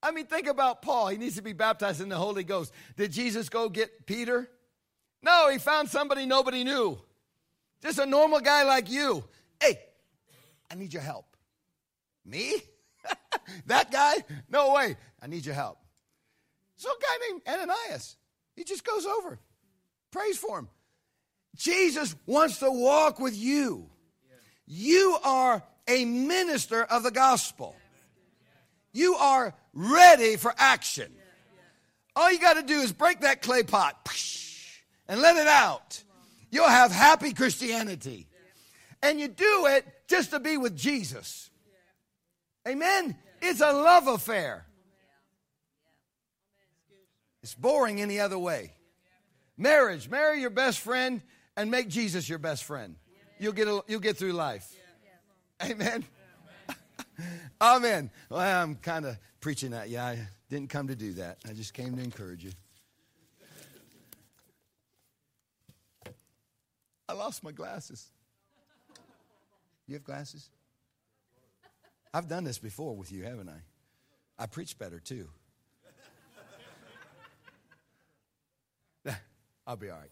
I 0.00 0.12
mean, 0.12 0.26
think 0.26 0.46
about 0.46 0.82
Paul. 0.82 1.08
He 1.08 1.16
needs 1.16 1.34
to 1.36 1.42
be 1.42 1.52
baptized 1.54 2.00
in 2.00 2.08
the 2.08 2.16
Holy 2.16 2.44
Ghost. 2.44 2.72
Did 2.96 3.10
Jesus 3.10 3.48
go 3.48 3.68
get 3.68 4.06
Peter? 4.06 4.48
No, 5.22 5.48
he 5.50 5.58
found 5.58 5.88
somebody 5.88 6.26
nobody 6.26 6.62
knew. 6.62 7.00
Just 7.82 7.98
a 7.98 8.06
normal 8.06 8.40
guy 8.40 8.62
like 8.62 8.88
you. 8.88 9.24
Hey, 9.60 9.80
I 10.74 10.76
need 10.76 10.92
your 10.92 11.02
help. 11.02 11.36
Me? 12.26 12.56
that 13.66 13.92
guy? 13.92 14.16
No 14.50 14.74
way. 14.74 14.96
I 15.22 15.28
need 15.28 15.46
your 15.46 15.54
help. 15.54 15.78
So 16.76 16.88
a 16.90 16.94
guy 17.00 17.28
named 17.28 17.42
Ananias. 17.46 18.16
He 18.56 18.64
just 18.64 18.84
goes 18.84 19.06
over, 19.06 19.38
prays 20.10 20.36
for 20.36 20.58
him. 20.58 20.68
Jesus 21.56 22.16
wants 22.26 22.58
to 22.58 22.70
walk 22.70 23.20
with 23.20 23.36
you. 23.36 23.88
You 24.66 25.16
are 25.22 25.62
a 25.86 26.04
minister 26.04 26.82
of 26.82 27.04
the 27.04 27.12
gospel. 27.12 27.76
You 28.92 29.14
are 29.14 29.54
ready 29.74 30.34
for 30.36 30.52
action. 30.58 31.12
All 32.16 32.32
you 32.32 32.40
got 32.40 32.54
to 32.54 32.62
do 32.62 32.80
is 32.80 32.92
break 32.92 33.20
that 33.20 33.42
clay 33.42 33.62
pot 33.62 34.08
and 35.08 35.20
let 35.20 35.36
it 35.36 35.46
out. 35.46 36.02
You'll 36.50 36.68
have 36.68 36.90
happy 36.90 37.32
Christianity. 37.32 38.26
And 39.02 39.20
you 39.20 39.28
do 39.28 39.66
it 39.66 39.86
just 40.08 40.30
to 40.30 40.40
be 40.40 40.56
with 40.56 40.76
Jesus. 40.76 41.50
Amen? 42.66 43.16
It's 43.42 43.60
a 43.60 43.72
love 43.72 44.06
affair. 44.06 44.66
It's 47.42 47.54
boring 47.54 48.00
any 48.00 48.20
other 48.20 48.38
way. 48.38 48.72
Marriage, 49.56 50.08
marry 50.08 50.40
your 50.40 50.50
best 50.50 50.80
friend 50.80 51.20
and 51.56 51.70
make 51.70 51.88
Jesus 51.88 52.28
your 52.28 52.38
best 52.38 52.64
friend. 52.64 52.96
You'll 53.38 53.52
get, 53.52 53.68
a, 53.68 53.82
you'll 53.86 54.00
get 54.00 54.16
through 54.16 54.32
life. 54.32 54.74
Amen. 55.62 56.04
Amen. 57.60 58.10
Well, 58.30 58.40
I'm 58.40 58.76
kind 58.76 59.04
of 59.04 59.18
preaching 59.40 59.70
that. 59.70 59.88
Yeah, 59.90 60.06
I 60.06 60.18
didn't 60.48 60.70
come 60.70 60.88
to 60.88 60.96
do 60.96 61.12
that. 61.14 61.38
I 61.48 61.52
just 61.52 61.74
came 61.74 61.96
to 61.96 62.02
encourage 62.02 62.42
you. 62.44 62.52
I 67.08 67.12
lost 67.12 67.44
my 67.44 67.52
glasses. 67.52 68.10
You 69.86 69.94
have 69.94 70.04
glasses? 70.04 70.48
I've 72.12 72.28
done 72.28 72.44
this 72.44 72.58
before 72.58 72.94
with 72.96 73.10
you, 73.12 73.24
haven't 73.24 73.48
I? 73.48 73.60
I 74.38 74.46
preach 74.46 74.78
better 74.78 75.00
too. 75.00 75.28
I'll 79.66 79.76
be 79.76 79.90
all 79.90 79.98
right. 79.98 80.10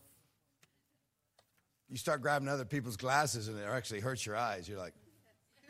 You 1.89 1.97
start 1.97 2.23
grabbing 2.23 2.49
other 2.49 2.65
people's 2.65 2.97
glasses 2.97 3.49
and 3.49 3.59
it 3.59 3.65
actually 3.65 4.01
hurts 4.01 4.25
your 4.25 4.37
eyes. 4.37 4.69
You're 4.69 4.79
like, 4.79 4.95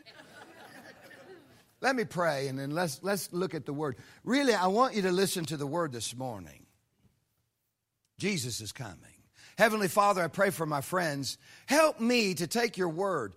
let 1.81 1.95
me 1.95 2.05
pray 2.05 2.47
and 2.47 2.57
then 2.57 2.71
let's, 2.71 3.03
let's 3.03 3.31
look 3.33 3.53
at 3.53 3.65
the 3.65 3.73
word. 3.73 3.97
Really, 4.23 4.53
I 4.53 4.67
want 4.67 4.95
you 4.95 5.01
to 5.03 5.11
listen 5.11 5.45
to 5.45 5.57
the 5.57 5.67
word 5.67 5.91
this 5.91 6.15
morning. 6.15 6.65
Jesus 8.17 8.61
is 8.61 8.71
coming. 8.71 8.97
Heavenly 9.57 9.87
Father, 9.87 10.23
I 10.23 10.27
pray 10.29 10.49
for 10.49 10.65
my 10.65 10.81
friends. 10.81 11.37
Help 11.65 11.99
me 11.99 12.33
to 12.35 12.47
take 12.47 12.77
your 12.77 12.89
word. 12.89 13.33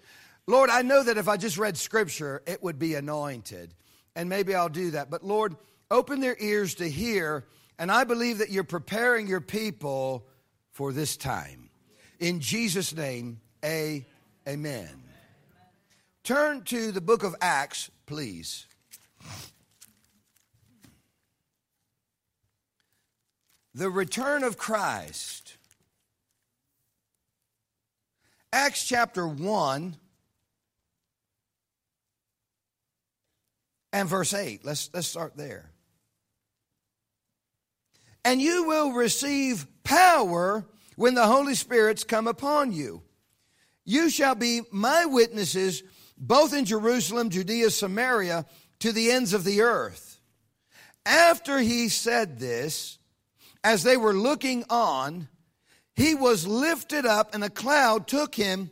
Lord, 0.47 0.71
I 0.71 0.83
know 0.83 1.03
that 1.03 1.19
if 1.19 1.29
I 1.29 1.37
just 1.37 1.59
read 1.59 1.77
scripture, 1.77 2.43
it 2.47 2.63
would 2.63 2.79
be 2.79 2.95
anointed. 2.95 3.75
And 4.15 4.29
maybe 4.29 4.55
I'll 4.55 4.69
do 4.69 4.93
that. 4.93 5.11
But 5.11 5.25
Lord, 5.25 5.57
open 5.91 6.21
their 6.21 6.37
ears 6.39 6.77
to 6.77 6.89
hear. 6.89 7.45
And 7.79 7.91
I 7.91 8.05
believe 8.05 8.39
that 8.39 8.51
you're 8.51 8.65
preparing 8.65 9.27
your 9.27 9.41
people 9.41 10.27
for 10.73 10.93
this 10.93 11.17
time. 11.17 11.69
In 12.21 12.41
Jesus' 12.41 12.95
name, 12.95 13.41
a, 13.65 14.07
amen. 14.49 15.03
Turn 16.23 16.63
to 16.65 16.93
the 16.93 17.01
book 17.01 17.25
of 17.25 17.35
Acts, 17.41 17.91
please. 18.07 18.67
The 23.75 23.91
return 23.91 24.43
of 24.43 24.57
Christ. 24.57 25.57
Acts 28.53 28.85
chapter 28.85 29.29
1 29.29 29.97
and 33.97 34.09
verse 34.09 34.35
8. 34.35 34.65
Let's, 34.65 34.91
let's 34.93 35.07
start 35.07 35.37
there. 35.37 35.71
And 38.25 38.43
you 38.43 38.65
will 38.65 38.93
receive 38.93 39.67
power 39.85 40.67
when 40.97 41.15
the 41.15 41.27
Holy 41.27 41.55
Spirit's 41.55 42.05
come 42.05 42.27
upon 42.27 42.73
you. 42.73 43.03
You 43.85 44.11
shall 44.11 44.35
be 44.35 44.63
my 44.71 45.07
witnesses 45.07 45.83
both 46.19 46.53
in 46.53 46.65
Jerusalem, 46.67 47.31
Judea, 47.31 47.71
Samaria, 47.71 48.45
to 48.81 48.93
the 48.93 49.11
ends 49.11 49.33
of 49.33 49.45
the 49.45 49.63
earth. 49.63 50.21
After 51.07 51.59
he 51.59 51.89
said 51.89 52.39
this, 52.39 52.99
as 53.65 53.83
they 53.83 53.97
were 53.97 54.15
looking 54.15 54.65
on, 54.69 55.29
he 55.95 56.15
was 56.15 56.47
lifted 56.47 57.07
up, 57.07 57.35
and 57.35 57.43
a 57.43 57.51
cloud 57.51 58.09
took 58.09 58.35
him 58.35 58.71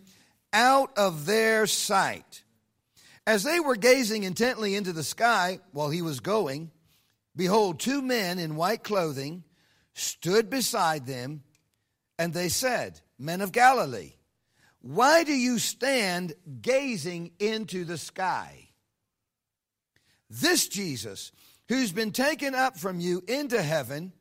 out 0.52 0.96
of 0.98 1.26
their 1.26 1.66
sight. 1.66 2.43
As 3.26 3.42
they 3.42 3.58
were 3.58 3.76
gazing 3.76 4.24
intently 4.24 4.74
into 4.74 4.92
the 4.92 5.02
sky 5.02 5.60
while 5.72 5.90
he 5.90 6.02
was 6.02 6.20
going, 6.20 6.70
behold, 7.34 7.80
two 7.80 8.02
men 8.02 8.38
in 8.38 8.56
white 8.56 8.84
clothing 8.84 9.44
stood 9.94 10.50
beside 10.50 11.06
them, 11.06 11.42
and 12.18 12.32
they 12.32 12.48
said, 12.48 13.00
Men 13.18 13.40
of 13.40 13.52
Galilee, 13.52 14.14
why 14.80 15.24
do 15.24 15.32
you 15.32 15.58
stand 15.58 16.34
gazing 16.60 17.30
into 17.38 17.84
the 17.84 17.96
sky? 17.96 18.68
This 20.28 20.68
Jesus, 20.68 21.32
who's 21.68 21.92
been 21.92 22.12
taken 22.12 22.54
up 22.54 22.76
from 22.76 23.00
you 23.00 23.22
into 23.26 23.62
heaven, 23.62 24.12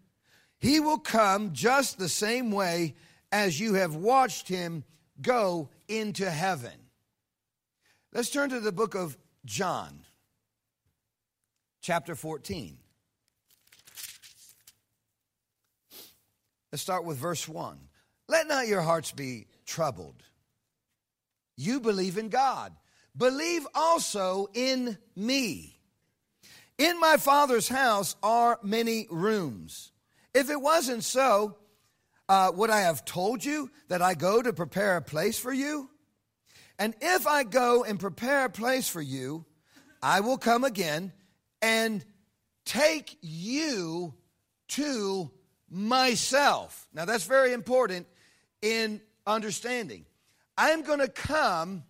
he 0.59 0.79
will 0.79 0.99
come 0.99 1.51
just 1.51 1.97
the 1.97 2.07
same 2.07 2.51
way 2.51 2.95
as 3.31 3.59
you 3.59 3.73
have 3.73 3.95
watched 3.95 4.47
him 4.47 4.85
go 5.21 5.69
into 5.89 6.29
heaven. 6.29 6.82
Let's 8.13 8.29
turn 8.29 8.51
to 8.51 8.59
the 8.59 8.71
book 8.71 8.93
of 8.93 9.17
John, 9.43 10.01
chapter 11.81 12.13
14. 12.13 12.77
Let's 16.71 16.83
start 16.83 17.05
with 17.05 17.17
verse 17.17 17.47
1. 17.47 17.79
Let 18.27 18.47
not 18.47 18.67
your 18.67 18.81
hearts 18.81 19.11
be 19.11 19.47
troubled. 19.65 20.21
You 21.57 21.79
believe 21.79 22.19
in 22.19 22.29
God, 22.29 22.73
believe 23.17 23.65
also 23.73 24.47
in 24.53 24.95
me. 25.15 25.79
In 26.77 26.99
my 26.99 27.17
Father's 27.17 27.67
house 27.67 28.15
are 28.21 28.59
many 28.61 29.07
rooms. 29.09 29.91
If 30.35 30.51
it 30.51 30.61
wasn't 30.61 31.03
so, 31.03 31.57
uh, 32.29 32.51
would 32.53 32.69
I 32.69 32.81
have 32.81 33.05
told 33.05 33.43
you 33.43 33.71
that 33.87 34.03
I 34.03 34.13
go 34.13 34.39
to 34.39 34.53
prepare 34.53 34.97
a 34.97 35.01
place 35.01 35.39
for 35.39 35.51
you? 35.51 35.89
And 36.79 36.95
if 37.01 37.27
I 37.27 37.43
go 37.43 37.83
and 37.83 37.99
prepare 37.99 38.45
a 38.45 38.49
place 38.49 38.89
for 38.89 39.01
you, 39.01 39.45
I 40.01 40.19
will 40.19 40.37
come 40.37 40.63
again 40.63 41.13
and 41.61 42.03
take 42.65 43.17
you 43.21 44.13
to 44.69 45.31
myself. 45.69 46.87
Now, 46.93 47.05
that's 47.05 47.25
very 47.25 47.53
important 47.53 48.07
in 48.61 49.01
understanding. 49.25 50.05
I'm 50.57 50.81
going 50.81 50.99
to 50.99 51.07
come 51.07 51.83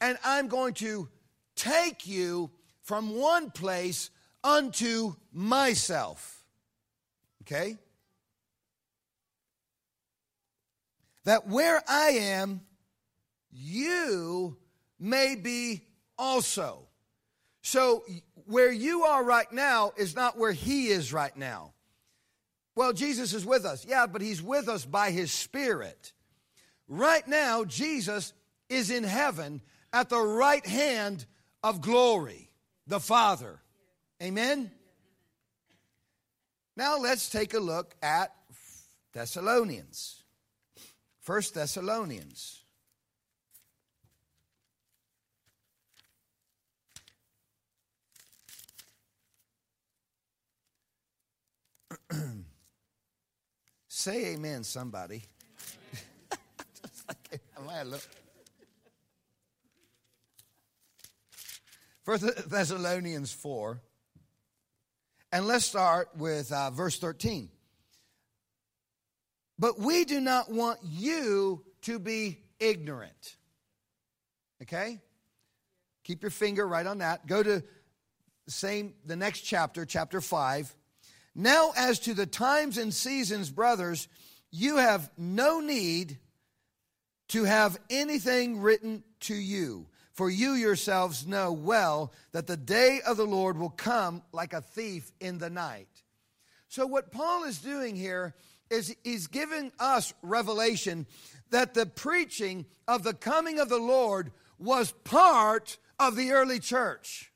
and 0.00 0.18
I'm 0.24 0.48
going 0.48 0.74
to 0.74 1.08
take 1.54 2.06
you 2.06 2.50
from 2.82 3.16
one 3.16 3.50
place 3.50 4.10
unto 4.44 5.14
myself. 5.32 6.44
Okay? 7.42 7.76
That 11.24 11.48
where 11.48 11.82
I 11.88 12.10
am, 12.10 12.60
you 13.56 14.56
may 14.98 15.34
be 15.34 15.82
also. 16.18 16.86
So, 17.62 18.04
where 18.46 18.70
you 18.70 19.02
are 19.02 19.24
right 19.24 19.50
now 19.50 19.92
is 19.96 20.14
not 20.14 20.38
where 20.38 20.52
he 20.52 20.88
is 20.88 21.12
right 21.12 21.36
now. 21.36 21.72
Well, 22.74 22.92
Jesus 22.92 23.32
is 23.32 23.44
with 23.44 23.64
us. 23.64 23.84
Yeah, 23.88 24.06
but 24.06 24.20
he's 24.20 24.42
with 24.42 24.68
us 24.68 24.84
by 24.84 25.10
his 25.10 25.32
Spirit. 25.32 26.12
Right 26.86 27.26
now, 27.26 27.64
Jesus 27.64 28.34
is 28.68 28.90
in 28.90 29.02
heaven 29.02 29.62
at 29.92 30.10
the 30.10 30.20
right 30.20 30.64
hand 30.64 31.24
of 31.62 31.80
glory, 31.80 32.50
the 32.86 33.00
Father. 33.00 33.60
Amen? 34.22 34.70
Now 36.76 36.98
let's 36.98 37.30
take 37.30 37.54
a 37.54 37.58
look 37.58 37.94
at 38.02 38.32
Thessalonians. 39.12 40.22
First 41.20 41.54
Thessalonians. 41.54 42.62
Say 53.88 54.34
amen, 54.34 54.64
somebody. 54.64 55.24
like, 57.08 57.40
First 62.04 62.48
Thessalonians 62.48 63.32
4. 63.32 63.80
And 65.32 65.46
let's 65.46 65.64
start 65.64 66.10
with 66.16 66.52
uh, 66.52 66.70
verse 66.70 66.98
13. 66.98 67.48
But 69.58 69.78
we 69.78 70.04
do 70.04 70.20
not 70.20 70.50
want 70.50 70.78
you 70.84 71.64
to 71.82 71.98
be 71.98 72.38
ignorant. 72.60 73.36
Okay? 74.62 75.00
Keep 76.04 76.22
your 76.22 76.30
finger 76.30 76.66
right 76.66 76.86
on 76.86 76.98
that. 76.98 77.26
Go 77.26 77.42
to 77.42 77.64
same 78.48 78.94
the 79.04 79.16
next 79.16 79.40
chapter, 79.40 79.84
chapter 79.84 80.20
5. 80.20 80.74
Now 81.38 81.72
as 81.76 81.98
to 82.00 82.14
the 82.14 82.24
times 82.24 82.78
and 82.78 82.94
seasons, 82.94 83.50
brothers, 83.50 84.08
you 84.50 84.78
have 84.78 85.10
no 85.18 85.60
need 85.60 86.16
to 87.28 87.44
have 87.44 87.78
anything 87.90 88.62
written 88.62 89.04
to 89.20 89.34
you. 89.34 89.86
For 90.14 90.30
you 90.30 90.52
yourselves 90.52 91.26
know 91.26 91.52
well 91.52 92.14
that 92.32 92.46
the 92.46 92.56
day 92.56 93.00
of 93.06 93.18
the 93.18 93.26
Lord 93.26 93.58
will 93.58 93.68
come 93.68 94.22
like 94.32 94.54
a 94.54 94.62
thief 94.62 95.12
in 95.20 95.36
the 95.36 95.50
night. 95.50 95.90
So, 96.68 96.86
what 96.86 97.12
Paul 97.12 97.44
is 97.44 97.58
doing 97.58 97.96
here 97.96 98.34
is 98.70 98.96
he's 99.04 99.26
giving 99.26 99.72
us 99.78 100.14
revelation 100.22 101.06
that 101.50 101.74
the 101.74 101.84
preaching 101.84 102.64
of 102.88 103.02
the 103.02 103.12
coming 103.12 103.60
of 103.60 103.68
the 103.68 103.78
Lord 103.78 104.32
was 104.58 104.92
part 105.04 105.76
of 105.98 106.16
the 106.16 106.30
early 106.30 106.60
church. 106.60 107.30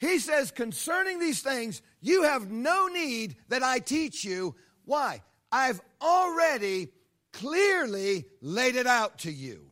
He 0.00 0.18
says, 0.18 0.50
concerning 0.50 1.18
these 1.18 1.40
things, 1.40 1.82
you 2.00 2.24
have 2.24 2.50
no 2.50 2.88
need 2.88 3.36
that 3.48 3.62
I 3.62 3.78
teach 3.78 4.24
you. 4.24 4.54
Why? 4.84 5.22
I've 5.50 5.80
already 6.02 6.88
clearly 7.32 8.26
laid 8.40 8.76
it 8.76 8.86
out 8.86 9.20
to 9.20 9.32
you. 9.32 9.70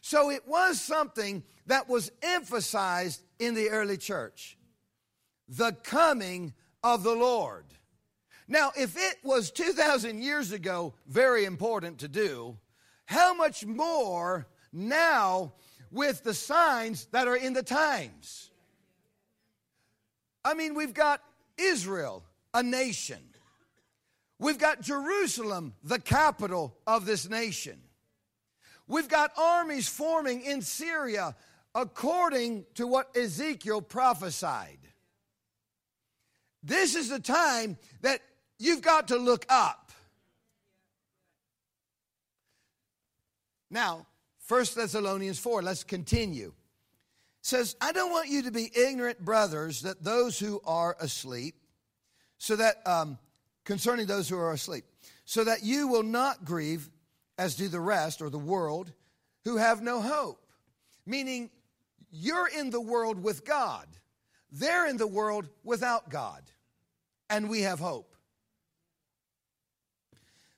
So 0.00 0.30
it 0.30 0.46
was 0.46 0.80
something 0.80 1.42
that 1.66 1.88
was 1.88 2.10
emphasized 2.22 3.22
in 3.38 3.54
the 3.54 3.70
early 3.70 3.96
church 3.96 4.56
the 5.48 5.72
coming 5.82 6.52
of 6.82 7.02
the 7.02 7.14
Lord. 7.14 7.64
Now, 8.46 8.72
if 8.76 8.96
it 8.96 9.16
was 9.22 9.50
2,000 9.50 10.22
years 10.22 10.52
ago 10.52 10.94
very 11.06 11.44
important 11.44 11.98
to 11.98 12.08
do, 12.08 12.58
how 13.06 13.34
much 13.34 13.64
more 13.64 14.46
now 14.72 15.54
with 15.90 16.22
the 16.22 16.34
signs 16.34 17.06
that 17.12 17.28
are 17.28 17.36
in 17.36 17.54
the 17.54 17.62
times? 17.62 18.47
I 20.44 20.54
mean, 20.54 20.74
we've 20.74 20.94
got 20.94 21.22
Israel, 21.56 22.24
a 22.54 22.62
nation. 22.62 23.18
We've 24.38 24.58
got 24.58 24.80
Jerusalem, 24.80 25.74
the 25.82 25.98
capital 25.98 26.76
of 26.86 27.06
this 27.06 27.28
nation. 27.28 27.80
We've 28.86 29.08
got 29.08 29.32
armies 29.36 29.88
forming 29.88 30.42
in 30.42 30.62
Syria 30.62 31.34
according 31.74 32.64
to 32.74 32.86
what 32.86 33.16
Ezekiel 33.16 33.82
prophesied. 33.82 34.78
This 36.62 36.94
is 36.94 37.08
the 37.08 37.20
time 37.20 37.76
that 38.00 38.20
you've 38.58 38.82
got 38.82 39.08
to 39.08 39.16
look 39.16 39.44
up. 39.48 39.92
Now, 43.70 44.06
1 44.48 44.64
Thessalonians 44.74 45.38
4, 45.38 45.62
let's 45.62 45.84
continue. 45.84 46.52
Says, 47.48 47.76
I 47.80 47.92
don't 47.92 48.12
want 48.12 48.28
you 48.28 48.42
to 48.42 48.50
be 48.50 48.70
ignorant, 48.74 49.24
brothers, 49.24 49.82
that 49.82 50.04
those 50.04 50.38
who 50.38 50.60
are 50.64 50.96
asleep, 51.00 51.54
so 52.36 52.56
that 52.56 52.86
um, 52.86 53.18
concerning 53.64 54.06
those 54.06 54.28
who 54.28 54.38
are 54.38 54.52
asleep, 54.52 54.84
so 55.24 55.44
that 55.44 55.62
you 55.62 55.88
will 55.88 56.02
not 56.02 56.44
grieve 56.44 56.88
as 57.38 57.56
do 57.56 57.68
the 57.68 57.80
rest 57.80 58.20
or 58.20 58.28
the 58.28 58.38
world 58.38 58.92
who 59.44 59.56
have 59.56 59.80
no 59.80 60.00
hope. 60.00 60.40
Meaning, 61.06 61.50
you're 62.10 62.48
in 62.48 62.70
the 62.70 62.80
world 62.80 63.22
with 63.22 63.44
God, 63.44 63.86
they're 64.52 64.86
in 64.86 64.98
the 64.98 65.06
world 65.06 65.48
without 65.64 66.10
God, 66.10 66.42
and 67.30 67.48
we 67.48 67.62
have 67.62 67.78
hope. 67.78 68.14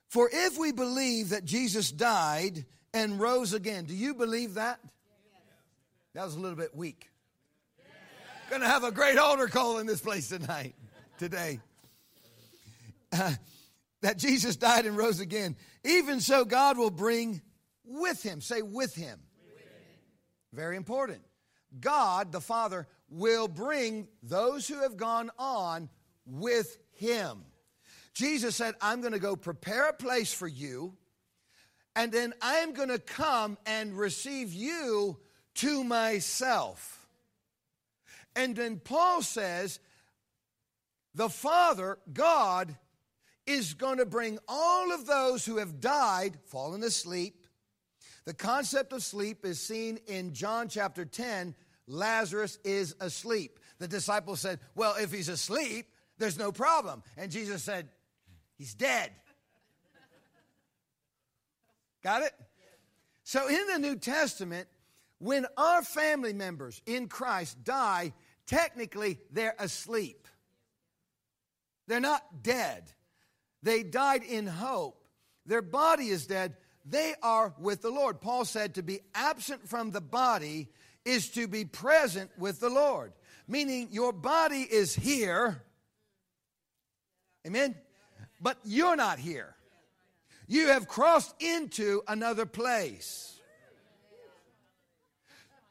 For 0.09 0.29
if 0.33 0.59
we 0.59 0.73
believe 0.73 1.29
that 1.29 1.45
Jesus 1.45 1.93
died 1.93 2.65
and 2.93 3.21
rose 3.21 3.53
again, 3.53 3.85
do 3.85 3.95
you 3.95 4.13
believe 4.13 4.55
that? 4.55 4.81
That 6.15 6.25
was 6.25 6.35
a 6.35 6.41
little 6.41 6.57
bit 6.57 6.75
weak. 6.75 7.09
Going 8.49 8.63
to 8.63 8.69
have 8.69 8.83
a 8.83 8.91
great 8.91 9.17
altar 9.17 9.47
call 9.47 9.79
in 9.79 9.87
this 9.87 10.01
place 10.01 10.29
tonight, 10.29 10.75
today 11.19 11.61
uh, 13.13 13.35
that 14.03 14.19
Jesus 14.19 14.57
died 14.57 14.87
and 14.87 14.97
rose 14.97 15.21
again, 15.21 15.55
even 15.85 16.21
so 16.21 16.45
God 16.45 16.77
will 16.77 16.91
bring 16.91 17.43
with 17.85 18.25
him. 18.25 18.41
Say, 18.41 18.61
with 18.61 18.95
him. 18.95 19.21
With 19.45 19.59
him. 19.61 19.71
Very 20.53 20.77
important. 20.77 21.21
God, 21.79 22.33
the 22.33 22.41
Father, 22.41 22.89
will 23.09 23.47
bring 23.47 24.09
those 24.21 24.67
who 24.67 24.83
have 24.83 24.97
gone 24.97 25.31
on 25.39 25.89
with 26.27 26.77
him. 26.93 27.45
Jesus 28.15 28.57
said, 28.57 28.75
I'm 28.81 29.01
going 29.01 29.13
to 29.13 29.21
go 29.21 29.37
prepare 29.37 29.91
a 29.91 29.93
place 29.93 30.33
for 30.33 30.49
you, 30.49 30.97
and 31.95 32.11
then 32.11 32.35
I'm 32.43 32.73
going 32.73 32.89
to 32.89 32.99
come 32.99 33.59
and 33.65 33.97
receive 33.97 34.53
you 34.53 35.19
to 35.57 35.85
myself. 35.85 37.07
And 38.37 38.55
then 38.55 38.79
Paul 38.79 39.23
says, 39.23 39.81
the 41.15 41.29
Father, 41.29 41.99
God, 42.13 42.77
is 43.47 43.75
going 43.75 43.99
to 43.99 44.07
bring 44.07 44.39
all 44.49 44.93
of 44.93 45.07
those 45.07 45.45
who 45.45 45.59
have 45.59 45.81
died, 45.81 46.39
fallen 46.47 46.83
asleep. 46.83 47.47
The 48.25 48.35
concept 48.35 48.93
of 48.93 49.03
sleep 49.03 49.45
is 49.45 49.59
seen 49.61 49.99
in 50.07 50.35
John 50.35 50.69
chapter 50.69 51.05
10. 51.05 51.55
Lazarus 51.87 52.59
is 52.65 52.95
asleep. 53.01 53.59
The 53.79 53.89
disciples 53.89 54.41
said, 54.41 54.61
Well, 54.75 54.95
if 55.01 55.11
he's 55.11 55.29
asleep, 55.29 55.87
there's 56.19 56.39
no 56.39 56.53
problem. 56.53 57.03
And 57.17 57.33
Jesus 57.33 57.63
said, 57.63 57.89
He's 58.57 58.75
dead. 58.75 59.11
Got 62.03 62.23
it? 62.23 62.33
So 63.25 63.49
in 63.49 63.67
the 63.73 63.79
New 63.79 63.97
Testament, 63.97 64.69
when 65.21 65.47
our 65.57 65.83
family 65.83 66.33
members 66.33 66.81
in 66.87 67.07
Christ 67.07 67.63
die, 67.63 68.13
technically 68.47 69.19
they're 69.31 69.55
asleep. 69.59 70.27
They're 71.87 72.01
not 72.01 72.43
dead. 72.43 72.91
They 73.63 73.83
died 73.83 74.23
in 74.25 74.47
hope. 74.47 75.05
Their 75.45 75.63
body 75.63 76.09
is 76.09 76.27
dead. 76.27 76.57
They 76.87 77.15
are 77.23 77.55
with 77.59 77.83
the 77.83 77.91
Lord. 77.91 78.21
Paul 78.21 78.45
said 78.47 78.75
to 78.75 78.83
be 78.83 79.01
absent 79.15 79.69
from 79.69 79.91
the 79.91 80.01
body 80.01 80.69
is 81.05 81.29
to 81.31 81.47
be 81.47 81.65
present 81.65 82.31
with 82.39 82.59
the 82.59 82.71
Lord, 82.71 83.13
meaning 83.47 83.89
your 83.91 84.13
body 84.13 84.63
is 84.63 84.95
here. 84.95 85.63
Amen? 87.47 87.75
But 88.41 88.59
you're 88.65 88.97
not 88.97 89.19
here. 89.19 89.55
You 90.47 90.69
have 90.69 90.89
crossed 90.89 91.35
into 91.43 92.03
another 92.09 92.47
place. 92.47 93.40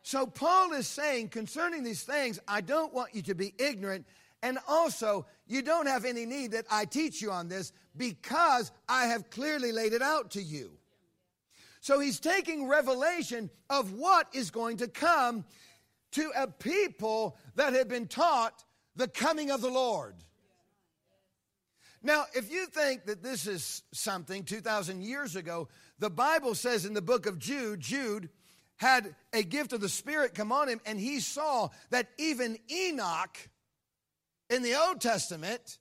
So, 0.10 0.26
Paul 0.26 0.74
is 0.74 0.88
saying 0.88 1.30
concerning 1.30 1.84
these 1.84 2.02
things, 2.02 2.39
I 2.48 2.62
don't 2.62 2.91
want 2.91 3.13
you 3.13 3.22
to 3.22 3.36
be 3.36 3.54
ignorant. 3.60 4.08
And 4.41 4.58
also, 4.67 5.28
you 5.45 5.62
don't 5.62 5.86
have 5.86 6.04
any 6.04 6.26
need 6.26 6.54
that 6.54 6.65
I 6.72 6.86
teach 6.86 7.22
you 7.22 7.30
on 7.30 7.48
this 7.48 7.74
because 7.95 8.72
I 8.88 9.06
have 9.06 9.30
clearly 9.30 9.72
laid 9.72 9.93
it 9.93 10.02
out 10.02 10.32
to 10.32 10.41
you. 10.41 10.72
So, 11.80 12.00
he's 12.00 12.19
taking 12.19 12.67
revelation 12.67 13.52
of 13.69 13.93
what 13.93 14.28
is 14.34 14.50
going 14.50 14.78
to 14.78 14.88
come 14.88 15.45
to 16.13 16.32
a 16.36 16.48
people 16.48 17.38
that 17.54 17.74
have 17.74 17.88
been 17.88 18.08
taught 18.08 18.63
the 18.95 19.08
coming 19.08 19.52
of 19.52 19.62
the 19.62 19.69
Lord. 19.69 20.15
Now, 22.02 22.26
if 22.34 22.52
you 22.52 22.65
think 22.65 23.06
that 23.06 23.22
this 23.22 23.45
is 23.45 23.84
something 23.91 24.43
2,000 24.43 25.04
years 25.04 25.36
ago, 25.36 25.67
the 26.00 26.10
Bible 26.10 26.56
says 26.56 26.88
in 26.88 26.95
the 26.95 27.02
book 27.04 27.28
of 27.28 27.38
Jude, 27.38 27.82
Jude 27.82 28.30
had 28.79 29.13
a 29.33 29.43
gift 29.43 29.73
of 29.73 29.81
the 29.81 29.89
Spirit 29.89 30.33
come 30.33 30.51
on 30.51 30.69
him, 30.69 30.79
and 30.85 30.99
he 30.99 31.19
saw 31.19 31.69
that 31.89 32.07
even 32.17 32.57
Enoch 32.71 33.37
in 34.49 34.63
the 34.63 34.75
Old 34.75 35.01
Testament, 35.01 35.77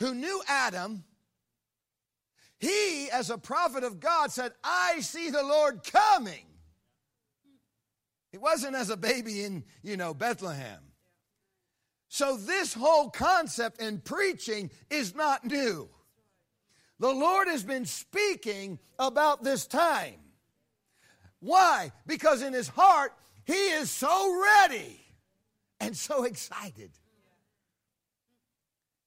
who 0.00 0.12
knew 0.12 0.42
Adam, 0.48 1.04
he, 2.58 3.08
as 3.10 3.30
a 3.30 3.38
prophet 3.38 3.84
of 3.84 4.00
God, 4.00 4.32
said, 4.32 4.52
I 4.64 5.00
see 5.00 5.30
the 5.30 5.44
Lord 5.44 5.82
coming. 5.84 6.44
He 8.32 8.38
wasn't 8.38 8.74
as 8.74 8.90
a 8.90 8.96
baby 8.96 9.44
in, 9.44 9.64
you 9.82 9.96
know, 9.96 10.12
Bethlehem. 10.12 10.80
So, 12.08 12.36
this 12.36 12.74
whole 12.74 13.10
concept 13.10 13.80
in 13.80 13.98
preaching 13.98 14.70
is 14.90 15.14
not 15.14 15.44
new. 15.44 15.88
The 16.98 17.12
Lord 17.12 17.46
has 17.48 17.62
been 17.62 17.84
speaking 17.84 18.78
about 18.98 19.44
this 19.44 19.66
time. 19.66 20.25
Why? 21.40 21.92
Because 22.06 22.42
in 22.42 22.52
his 22.52 22.68
heart, 22.68 23.12
he 23.44 23.52
is 23.52 23.90
so 23.90 24.42
ready 24.42 25.00
and 25.80 25.96
so 25.96 26.24
excited. 26.24 26.90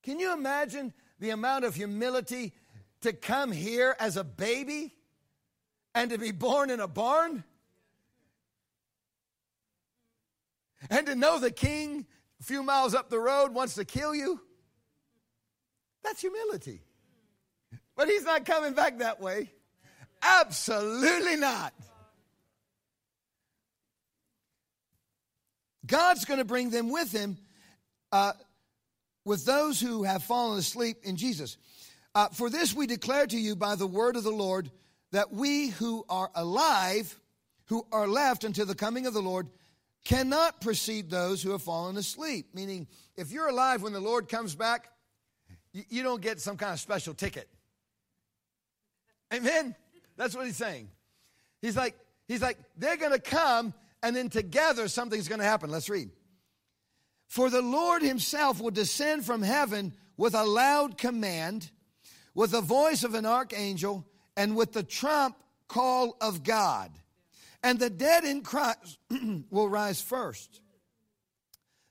Can 0.04 0.20
you 0.20 0.34
imagine 0.34 0.94
the 1.20 1.32
amount 1.32 1.66
of 1.66 1.76
humility 1.76 2.54
to 3.02 3.14
come 3.14 3.52
here 3.52 3.96
as 4.00 4.18
a 4.18 4.24
baby 4.24 4.94
and 5.94 6.12
to 6.12 6.18
be 6.18 6.32
born 6.32 6.70
in 6.70 6.80
a 6.80 6.88
barn? 6.88 7.44
And 10.90 11.06
to 11.08 11.16
know 11.16 11.40
the 11.40 11.52
king 11.52 12.06
a 12.40 12.44
few 12.44 12.64
miles 12.64 12.96
up 12.96 13.10
the 13.10 13.20
road 13.20 13.54
wants 13.54 13.76
to 13.76 13.86
kill 13.86 14.16
you? 14.16 14.40
That's 16.04 16.22
humility. 16.22 16.82
But 17.96 18.08
he's 18.08 18.24
not 18.24 18.46
coming 18.46 18.74
back 18.74 19.00
that 19.00 19.20
way. 19.20 19.52
Absolutely 20.22 21.36
not. 21.36 21.74
God's 25.90 26.24
going 26.24 26.38
to 26.38 26.46
bring 26.46 26.70
them 26.70 26.90
with 26.90 27.12
him, 27.12 27.38
uh, 28.12 28.34
with 29.26 29.44
those 29.44 29.82
who 29.82 30.04
have 30.04 30.24
fallen 30.24 30.60
asleep 30.60 30.98
in 31.04 31.18
Jesus. 31.18 31.58
Uh, 32.16 32.30
For 32.30 32.50
this 32.50 32.74
we 32.74 32.88
declare 32.88 33.28
to 33.28 33.38
you 33.38 33.56
by 33.56 33.76
the 33.76 33.88
word 33.88 34.16
of 34.16 34.24
the 34.24 34.30
Lord 34.32 34.72
that 35.12 35.34
we 35.34 35.70
who 35.70 36.06
are 36.08 36.30
alive, 36.36 37.20
who 37.66 37.86
are 37.92 38.08
left 38.08 38.44
until 38.44 38.68
the 38.68 38.76
coming 38.76 39.08
of 39.08 39.14
the 39.14 39.22
Lord, 39.22 39.48
cannot 40.06 40.62
precede 40.62 41.10
those 41.10 41.42
who 41.42 41.52
have 41.52 41.64
fallen 41.64 41.98
asleep. 41.98 42.48
Meaning, 42.54 42.88
if 43.18 43.32
you're 43.32 43.50
alive 43.50 43.82
when 43.82 43.94
the 43.94 44.00
Lord 44.00 44.30
comes 44.30 44.56
back, 44.56 44.90
you, 45.74 45.84
you 45.90 46.04
don't 46.04 46.22
get 46.22 46.40
some 46.40 46.56
kind 46.56 46.74
of 46.74 46.80
special 46.80 47.14
ticket. 47.14 47.50
Amen? 49.34 49.76
That's 50.18 50.36
what 50.36 50.46
he's 50.46 50.58
saying. 50.58 50.90
He's 51.62 51.76
like, 51.76 51.96
he's 52.28 52.42
like, 52.42 52.58
they're 52.78 52.98
going 52.98 53.12
to 53.12 53.20
come 53.20 53.74
and 54.02 54.16
then 54.16 54.30
together 54.30 54.88
something's 54.88 55.28
going 55.28 55.40
to 55.40 55.46
happen. 55.46 55.70
Let's 55.70 55.90
read. 55.90 56.10
For 57.28 57.50
the 57.50 57.62
Lord 57.62 58.02
himself 58.02 58.60
will 58.60 58.72
descend 58.72 59.26
from 59.26 59.42
heaven 59.42 59.94
with 60.18 60.34
a 60.34 60.44
loud 60.44 60.98
command, 60.98 61.70
with 62.34 62.52
the 62.52 62.62
voice 62.62 63.04
of 63.04 63.14
an 63.14 63.26
archangel, 63.26 64.06
and 64.36 64.56
with 64.56 64.74
the 64.74 64.84
trump 64.84 65.36
call 65.68 66.18
of 66.22 66.44
God. 66.44 66.92
And 67.62 67.78
the 67.78 67.90
dead 67.90 68.24
in 68.24 68.42
Christ 68.42 68.98
will 69.50 69.70
rise 69.70 70.02
first. 70.02 70.62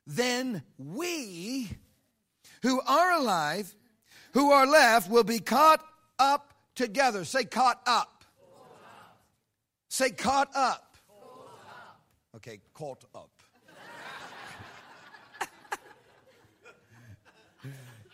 Then 0.06 0.62
we 0.78 1.68
who 2.62 2.80
are 2.80 3.12
alive, 3.12 3.74
who 4.32 4.50
are 4.50 4.66
left, 4.66 5.10
will 5.10 5.24
be 5.24 5.38
caught 5.38 5.84
up 6.18 6.54
together. 6.74 7.24
Say, 7.24 7.44
caught 7.44 7.80
up. 7.86 8.24
Say, 9.88 10.10
caught 10.10 10.50
up. 10.54 10.87
Okay, 12.36 12.60
caught 12.74 13.04
up. 13.14 13.30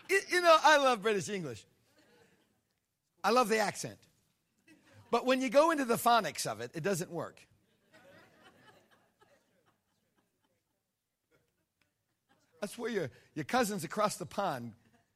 you 0.09 0.41
know, 0.41 0.57
I 0.63 0.77
love 0.77 1.01
British 1.01 1.29
English. 1.29 1.65
I 3.23 3.31
love 3.31 3.49
the 3.49 3.59
accent. 3.59 3.97
But 5.11 5.25
when 5.25 5.41
you 5.41 5.49
go 5.49 5.71
into 5.71 5.85
the 5.85 5.95
phonics 5.95 6.45
of 6.45 6.61
it, 6.61 6.71
it 6.73 6.83
doesn't 6.83 7.11
work. 7.11 7.39
That's 12.61 12.77
where 12.77 12.89
your, 12.89 13.11
your 13.35 13.45
cousins 13.45 13.83
across 13.83 14.15
the 14.15 14.25
pond, 14.25 14.73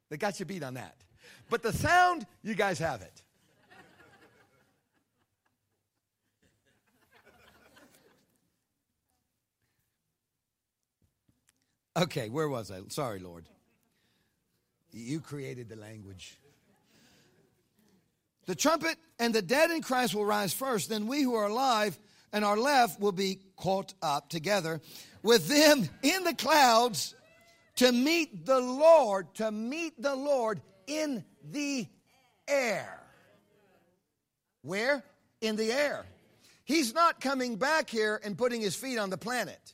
they 0.09 0.17
got 0.17 0.39
you 0.39 0.45
beat 0.45 0.63
on 0.63 0.75
that. 0.75 0.95
But 1.49 1.63
the 1.63 1.73
sound, 1.73 2.27
you 2.43 2.53
guys 2.53 2.79
have 2.79 3.01
it. 3.01 3.23
Okay, 11.99 12.29
where 12.29 12.47
was 12.47 12.71
I? 12.71 12.79
Sorry, 12.87 13.19
Lord. 13.19 13.43
You 14.91 15.19
created 15.19 15.67
the 15.67 15.75
language. 15.75 16.37
The 18.45 18.55
trumpet 18.55 18.97
and 19.19 19.35
the 19.35 19.41
dead 19.41 19.69
in 19.69 19.81
Christ 19.81 20.15
will 20.15 20.25
rise 20.25 20.53
first. 20.53 20.89
Then 20.89 21.07
we 21.07 21.21
who 21.21 21.35
are 21.35 21.47
alive 21.47 21.99
and 22.31 22.45
are 22.45 22.57
left 22.57 23.01
will 23.01 23.11
be 23.11 23.39
caught 23.57 23.93
up 24.01 24.29
together 24.29 24.79
with 25.23 25.47
them 25.47 25.89
in 26.01 26.23
the 26.23 26.33
clouds 26.33 27.15
to 27.75 27.91
meet 27.91 28.45
the 28.45 28.59
Lord, 28.59 29.35
to 29.35 29.51
meet 29.51 30.01
the 30.01 30.15
Lord 30.15 30.61
in 30.87 31.25
the 31.51 31.85
air. 32.47 33.03
Where? 34.61 35.03
In 35.41 35.57
the 35.57 35.71
air. 35.71 36.05
He's 36.63 36.93
not 36.93 37.19
coming 37.19 37.57
back 37.57 37.89
here 37.89 38.21
and 38.23 38.37
putting 38.37 38.61
his 38.61 38.75
feet 38.75 38.97
on 38.97 39.09
the 39.09 39.17
planet. 39.17 39.73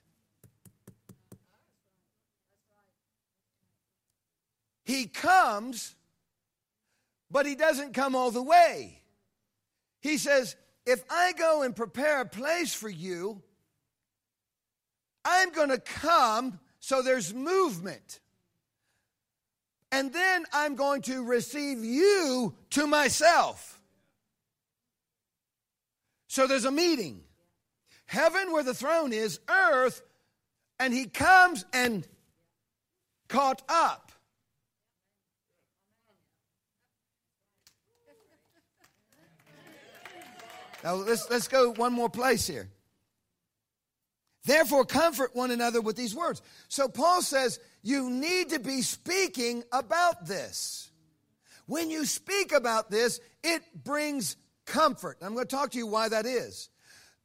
He 4.85 5.07
comes, 5.07 5.95
but 7.29 7.45
he 7.45 7.55
doesn't 7.55 7.93
come 7.93 8.15
all 8.15 8.31
the 8.31 8.41
way. 8.41 9.01
He 9.99 10.17
says, 10.17 10.55
If 10.85 11.03
I 11.09 11.33
go 11.33 11.63
and 11.63 11.75
prepare 11.75 12.21
a 12.21 12.25
place 12.25 12.73
for 12.73 12.89
you, 12.89 13.41
I'm 15.25 15.51
going 15.51 15.69
to 15.69 15.79
come 15.79 16.59
so 16.79 17.01
there's 17.01 17.33
movement. 17.33 18.19
And 19.91 20.13
then 20.13 20.45
I'm 20.53 20.75
going 20.75 21.01
to 21.03 21.23
receive 21.23 21.83
you 21.83 22.53
to 22.71 22.85
myself. 22.85 23.81
So 26.27 26.45
there's 26.47 26.65
a 26.65 26.71
meeting. 26.71 27.21
Heaven, 28.05 28.51
where 28.51 28.61
the 28.61 28.73
throne 28.73 29.13
is, 29.13 29.39
earth, 29.49 30.03
and 30.79 30.93
he 30.93 31.05
comes 31.05 31.65
and 31.73 32.07
caught 33.29 33.63
up. 33.67 34.04
Now 40.85 40.93
let's, 40.93 41.27
let's 41.31 41.47
go 41.47 41.73
one 41.73 41.93
more 41.93 42.11
place 42.11 42.45
here. 42.45 42.69
Therefore, 44.43 44.85
comfort 44.85 45.35
one 45.35 45.49
another 45.49 45.81
with 45.81 45.95
these 45.95 46.13
words. 46.13 46.43
So 46.67 46.87
Paul 46.87 47.23
says, 47.23 47.59
you 47.81 48.11
need 48.11 48.49
to 48.49 48.59
be 48.59 48.83
speaking 48.83 49.63
about 49.71 50.27
this. 50.27 50.91
When 51.65 51.89
you 51.89 52.05
speak 52.05 52.51
about 52.51 52.91
this, 52.91 53.19
it 53.43 53.63
brings 53.83 54.37
comfort. 54.67 55.17
I'm 55.23 55.33
going 55.33 55.47
to 55.47 55.55
talk 55.55 55.71
to 55.71 55.79
you 55.79 55.87
why 55.87 56.07
that 56.09 56.27
is. 56.27 56.69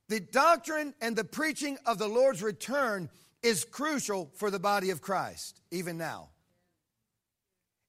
The 0.09 0.21
doctrine 0.21 0.95
and 1.03 1.15
the 1.15 1.25
preaching 1.25 1.77
of 1.85 1.99
the 1.99 2.09
Lord's 2.09 2.43
return 2.43 3.11
is 3.43 3.67
crucial 3.67 4.31
for 4.37 4.51
the 4.51 4.59
body 4.59 4.89
of 4.89 5.03
Christ, 5.03 5.61
even 5.71 5.99
now. 5.99 6.31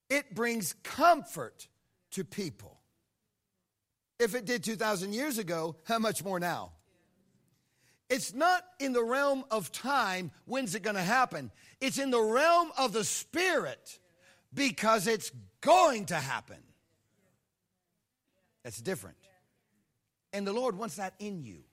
It 0.09 0.35
brings 0.35 0.73
comfort 0.83 1.69
to 2.11 2.25
people. 2.25 2.70
If 4.21 4.35
it 4.35 4.45
did 4.45 4.63
2,000 4.63 5.13
years 5.13 5.39
ago, 5.39 5.75
how 5.85 5.97
much 5.97 6.23
more 6.23 6.39
now? 6.39 6.73
It's 8.07 8.35
not 8.35 8.63
in 8.79 8.93
the 8.93 9.03
realm 9.03 9.43
of 9.49 9.71
time, 9.71 10.29
when's 10.45 10.75
it 10.75 10.83
going 10.83 10.95
to 10.95 11.01
happen? 11.01 11.49
It's 11.79 11.97
in 11.97 12.11
the 12.11 12.21
realm 12.21 12.69
of 12.77 12.93
the 12.93 13.03
Spirit 13.03 13.97
because 14.53 15.07
it's 15.07 15.31
going 15.61 16.05
to 16.05 16.15
happen. 16.15 16.59
That's 18.63 18.79
different. 18.79 19.17
And 20.33 20.45
the 20.45 20.53
Lord 20.53 20.77
wants 20.77 20.97
that 20.97 21.15
in 21.17 21.41
you. 21.41 21.63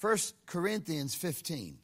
1 0.00 0.16
Corinthians 0.46 1.16
15. 1.16 1.78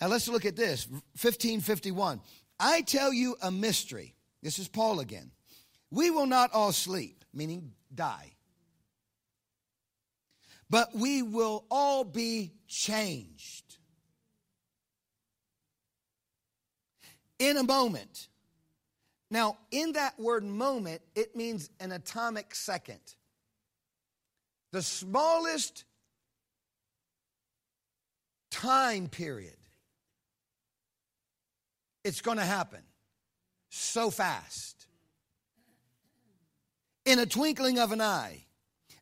Now 0.00 0.08
let's 0.08 0.28
look 0.28 0.44
at 0.44 0.56
this 0.56 0.86
1551. 0.88 2.20
I 2.60 2.82
tell 2.82 3.12
you 3.12 3.36
a 3.42 3.50
mystery. 3.50 4.14
This 4.42 4.58
is 4.58 4.68
Paul 4.68 5.00
again. 5.00 5.30
We 5.90 6.10
will 6.10 6.26
not 6.26 6.52
all 6.52 6.72
sleep, 6.72 7.24
meaning 7.32 7.72
die. 7.94 8.32
But 10.68 10.94
we 10.94 11.22
will 11.22 11.64
all 11.70 12.04
be 12.04 12.52
changed. 12.66 13.78
In 17.38 17.56
a 17.56 17.62
moment. 17.62 18.28
Now, 19.30 19.58
in 19.70 19.92
that 19.92 20.18
word 20.18 20.44
moment, 20.44 21.02
it 21.14 21.34
means 21.34 21.70
an 21.80 21.92
atomic 21.92 22.54
second. 22.54 23.00
The 24.72 24.82
smallest 24.82 25.84
time 28.50 29.08
period. 29.08 29.56
It's 32.06 32.20
going 32.20 32.38
to 32.38 32.44
happen 32.44 32.78
so 33.68 34.12
fast 34.12 34.86
in 37.04 37.18
a 37.18 37.26
twinkling 37.26 37.80
of 37.80 37.90
an 37.90 38.00
eye. 38.00 38.44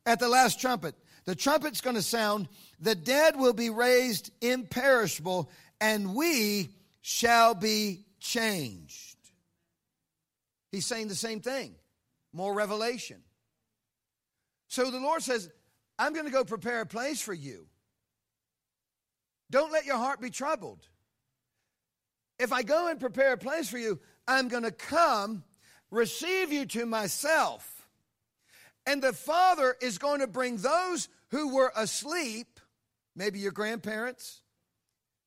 At 0.07 0.19
the 0.19 0.27
last 0.27 0.59
trumpet, 0.59 0.95
the 1.25 1.35
trumpet's 1.35 1.81
going 1.81 1.97
to 1.97 2.01
sound, 2.01 2.47
the 2.79 2.95
dead 2.95 3.35
will 3.39 3.53
be 3.53 3.69
raised 3.69 4.31
imperishable, 4.41 5.51
and 5.79 6.15
we 6.15 6.69
shall 7.01 7.53
be 7.53 8.05
changed. 8.19 9.17
He's 10.71 10.87
saying 10.87 11.07
the 11.07 11.13
same 11.13 11.41
thing, 11.41 11.75
more 12.33 12.55
revelation. 12.55 13.21
So 14.67 14.89
the 14.89 14.99
Lord 14.99 15.21
says, 15.21 15.47
I'm 15.99 16.13
going 16.13 16.25
to 16.25 16.31
go 16.31 16.43
prepare 16.43 16.81
a 16.81 16.87
place 16.87 17.21
for 17.21 17.35
you. 17.35 17.67
Don't 19.51 19.71
let 19.71 19.85
your 19.85 19.97
heart 19.97 20.19
be 20.21 20.31
troubled. 20.31 20.79
If 22.39 22.51
I 22.51 22.63
go 22.63 22.89
and 22.89 22.99
prepare 22.99 23.33
a 23.33 23.37
place 23.37 23.69
for 23.69 23.77
you, 23.77 23.99
I'm 24.27 24.47
going 24.47 24.63
to 24.63 24.71
come, 24.71 25.43
receive 25.89 26.51
you 26.51 26.65
to 26.67 26.85
myself 26.85 27.75
and 28.85 29.01
the 29.01 29.13
Father 29.13 29.75
is 29.81 29.97
going 29.97 30.19
to 30.19 30.27
bring 30.27 30.57
those 30.57 31.09
who 31.29 31.55
were 31.55 31.71
asleep, 31.75 32.59
maybe 33.15 33.39
your 33.39 33.51
grandparents, 33.51 34.41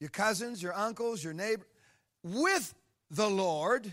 your 0.00 0.10
cousins, 0.10 0.62
your 0.62 0.74
uncles, 0.74 1.22
your 1.24 1.32
neighbor, 1.32 1.66
with 2.22 2.74
the 3.10 3.28
Lord. 3.28 3.92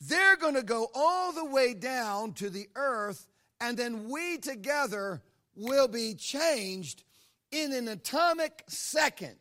They're 0.00 0.36
going 0.36 0.54
to 0.54 0.62
go 0.62 0.88
all 0.94 1.32
the 1.32 1.44
way 1.44 1.74
down 1.74 2.34
to 2.34 2.50
the 2.50 2.68
earth, 2.76 3.26
and 3.60 3.76
then 3.76 4.08
we 4.08 4.38
together 4.38 5.22
will 5.56 5.88
be 5.88 6.14
changed 6.14 7.02
in 7.50 7.72
an 7.72 7.88
atomic 7.88 8.62
second 8.68 9.38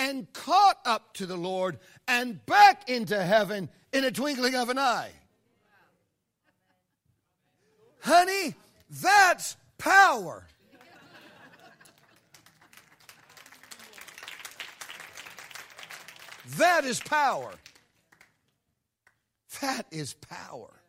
and 0.00 0.32
caught 0.32 0.78
up 0.86 1.12
to 1.12 1.26
the 1.26 1.36
Lord 1.36 1.78
and 2.08 2.44
back 2.46 2.88
into 2.88 3.22
heaven 3.22 3.68
in 3.92 4.02
a 4.02 4.10
twinkling 4.10 4.54
of 4.54 4.70
an 4.70 4.78
eye. 4.78 5.10
Honey, 8.00 8.54
that's 8.88 9.58
power. 9.76 10.46
That 16.56 16.84
is 16.84 16.98
power. 17.00 17.52
That 19.60 19.84
is 19.90 20.14
power. 20.14 20.80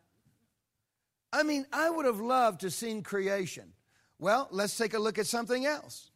I 1.33 1.43
mean, 1.43 1.65
I 1.73 1.89
would 1.89 2.05
have 2.05 2.21
loved 2.21 2.61
to 2.61 2.71
seen 2.71 3.03
creation. 3.03 3.73
Well, 4.19 4.47
let's 4.51 4.77
take 4.77 4.93
a 4.93 4.99
look 4.99 5.19
at 5.19 5.27
something 5.27 5.65
else. 5.65 6.10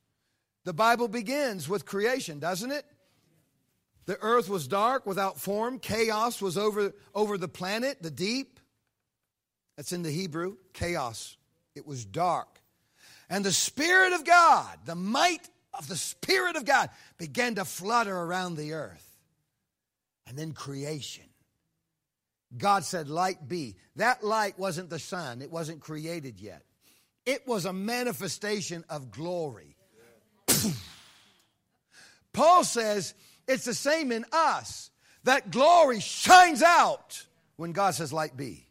The 0.65 0.73
Bible 0.73 1.07
begins 1.07 1.69
with 1.69 1.85
creation, 1.85 2.39
doesn't 2.39 2.71
it? 2.71 2.85
The 4.05 4.19
earth 4.21 4.49
was 4.49 4.67
dark 4.67 5.05
without 5.05 5.39
form, 5.39 5.79
chaos 5.79 6.41
was 6.41 6.57
over, 6.57 6.93
over 7.13 7.37
the 7.37 7.47
planet, 7.47 8.01
the 8.01 8.11
deep. 8.11 8.59
That's 9.77 9.93
in 9.93 10.03
the 10.03 10.11
Hebrew, 10.11 10.57
chaos. 10.73 11.37
It 11.75 11.85
was 11.85 12.05
dark. 12.05 12.61
And 13.29 13.43
the 13.43 13.51
Spirit 13.51 14.13
of 14.13 14.23
God, 14.23 14.77
the 14.85 14.95
might 14.95 15.49
of 15.73 15.87
the 15.87 15.97
Spirit 15.97 16.55
of 16.55 16.65
God, 16.65 16.89
began 17.17 17.55
to 17.55 17.65
flutter 17.65 18.15
around 18.15 18.55
the 18.55 18.73
earth. 18.73 19.01
And 20.27 20.37
then 20.37 20.53
creation. 20.53 21.25
God 22.57 22.83
said, 22.83 23.09
Light 23.09 23.47
be. 23.47 23.75
That 23.95 24.23
light 24.23 24.57
wasn't 24.57 24.89
the 24.89 24.99
sun, 24.99 25.41
it 25.41 25.51
wasn't 25.51 25.81
created 25.81 26.39
yet. 26.39 26.63
It 27.25 27.47
was 27.47 27.65
a 27.65 27.73
manifestation 27.73 28.83
of 28.87 29.11
glory. 29.11 29.74
Paul 32.33 32.63
says 32.63 33.13
it's 33.47 33.65
the 33.65 33.73
same 33.73 34.11
in 34.11 34.25
us. 34.31 34.91
That 35.23 35.51
glory 35.51 35.99
shines 35.99 36.61
out 36.61 37.25
when 37.55 37.71
God 37.71 37.95
says, 37.95 38.13
Light 38.13 38.37
be. 38.37 38.67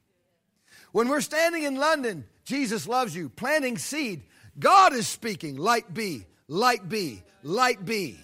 When 0.92 1.08
we're 1.08 1.20
standing 1.20 1.64
in 1.64 1.74
London, 1.76 2.24
Jesus 2.44 2.86
loves 2.86 3.16
you, 3.16 3.28
planting 3.28 3.78
seed, 3.78 4.22
God 4.58 4.92
is 4.92 5.08
speaking, 5.08 5.56
light 5.56 5.92
be, 5.92 6.26
light 6.46 6.88
be, 6.88 7.22
light 7.42 7.84
be. 7.84 8.20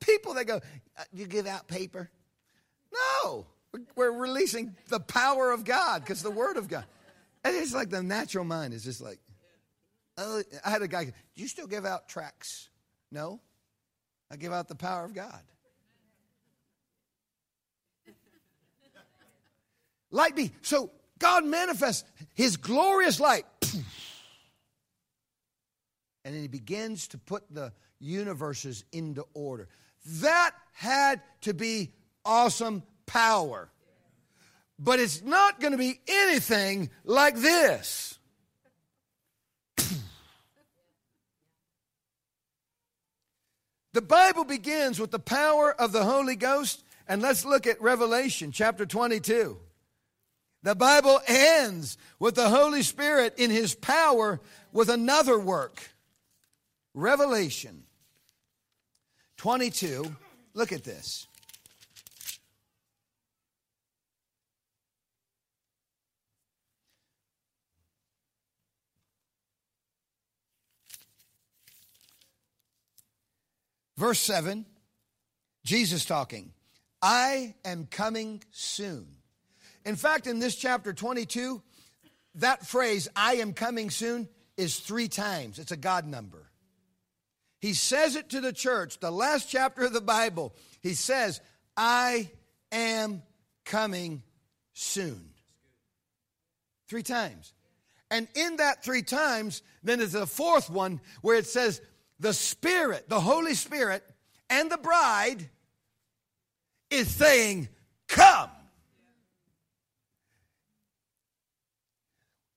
People 0.00 0.34
that 0.34 0.46
go, 0.46 0.56
uh, 0.98 1.04
you 1.12 1.26
give 1.26 1.46
out 1.46 1.68
paper? 1.68 2.10
No, 2.92 3.46
we're 3.94 4.12
releasing 4.12 4.74
the 4.88 5.00
power 5.00 5.52
of 5.52 5.64
God 5.64 6.02
because 6.02 6.22
the 6.22 6.30
Word 6.30 6.56
of 6.56 6.68
God. 6.68 6.84
And 7.44 7.56
it's 7.56 7.72
like 7.72 7.88
the 7.88 8.02
natural 8.02 8.44
mind 8.44 8.74
is 8.74 8.84
just 8.84 9.00
like, 9.00 9.20
Oh, 10.24 10.42
I 10.64 10.70
had 10.70 10.82
a 10.82 10.88
guy, 10.88 11.06
do 11.06 11.12
you 11.34 11.48
still 11.48 11.66
give 11.66 11.84
out 11.84 12.08
tracts? 12.08 12.68
No, 13.10 13.40
I 14.30 14.36
give 14.36 14.52
out 14.52 14.68
the 14.68 14.76
power 14.76 15.04
of 15.04 15.14
God. 15.14 15.40
Light 20.10 20.36
be. 20.36 20.52
So 20.62 20.92
God 21.18 21.44
manifests 21.44 22.08
his 22.34 22.56
glorious 22.56 23.20
light. 23.20 23.44
And 26.24 26.36
then 26.36 26.42
he 26.42 26.46
begins 26.46 27.08
to 27.08 27.18
put 27.18 27.42
the 27.52 27.72
universes 27.98 28.84
into 28.92 29.24
order. 29.34 29.66
That 30.20 30.52
had 30.70 31.20
to 31.40 31.52
be 31.52 31.90
awesome 32.24 32.84
power. 33.06 33.68
But 34.78 35.00
it's 35.00 35.20
not 35.22 35.58
going 35.58 35.72
to 35.72 35.78
be 35.78 35.98
anything 36.06 36.90
like 37.02 37.34
this. 37.34 38.20
The 43.92 44.02
Bible 44.02 44.44
begins 44.44 44.98
with 44.98 45.10
the 45.10 45.18
power 45.18 45.72
of 45.72 45.92
the 45.92 46.04
Holy 46.04 46.36
Ghost, 46.36 46.82
and 47.06 47.20
let's 47.20 47.44
look 47.44 47.66
at 47.66 47.80
Revelation 47.80 48.52
chapter 48.52 48.86
22. 48.86 49.58
The 50.62 50.74
Bible 50.74 51.20
ends 51.26 51.98
with 52.18 52.34
the 52.34 52.48
Holy 52.48 52.82
Spirit 52.82 53.34
in 53.36 53.50
His 53.50 53.74
power 53.74 54.40
with 54.72 54.88
another 54.88 55.38
work. 55.38 55.90
Revelation 56.94 57.82
22. 59.38 60.16
Look 60.54 60.72
at 60.72 60.84
this. 60.84 61.26
Verse 74.02 74.18
7, 74.18 74.66
Jesus 75.64 76.04
talking, 76.04 76.50
I 77.00 77.54
am 77.64 77.86
coming 77.86 78.42
soon. 78.50 79.06
In 79.84 79.94
fact, 79.94 80.26
in 80.26 80.40
this 80.40 80.56
chapter 80.56 80.92
22, 80.92 81.62
that 82.34 82.66
phrase, 82.66 83.06
I 83.14 83.34
am 83.34 83.52
coming 83.52 83.90
soon, 83.90 84.28
is 84.56 84.80
three 84.80 85.06
times. 85.06 85.60
It's 85.60 85.70
a 85.70 85.76
God 85.76 86.04
number. 86.04 86.50
He 87.60 87.74
says 87.74 88.16
it 88.16 88.30
to 88.30 88.40
the 88.40 88.52
church, 88.52 88.98
the 88.98 89.12
last 89.12 89.48
chapter 89.48 89.84
of 89.84 89.92
the 89.92 90.00
Bible. 90.00 90.52
He 90.80 90.94
says, 90.94 91.40
I 91.76 92.28
am 92.72 93.22
coming 93.64 94.24
soon. 94.72 95.30
Three 96.88 97.04
times. 97.04 97.54
And 98.10 98.26
in 98.34 98.56
that 98.56 98.82
three 98.82 99.02
times, 99.02 99.62
then 99.84 100.00
there's 100.00 100.16
a 100.16 100.26
fourth 100.26 100.68
one 100.68 101.00
where 101.20 101.38
it 101.38 101.46
says, 101.46 101.80
the 102.22 102.32
Spirit, 102.32 103.08
the 103.08 103.20
Holy 103.20 103.54
Spirit, 103.54 104.04
and 104.48 104.70
the 104.70 104.78
bride 104.78 105.50
is 106.88 107.08
saying, 107.08 107.68
Come. 108.06 108.48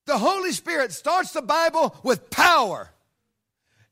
The 0.06 0.20
Holy 0.20 0.52
Spirit 0.52 0.94
starts 0.94 1.32
the 1.32 1.42
Bible 1.42 1.96
with 2.04 2.30
power. 2.30 2.92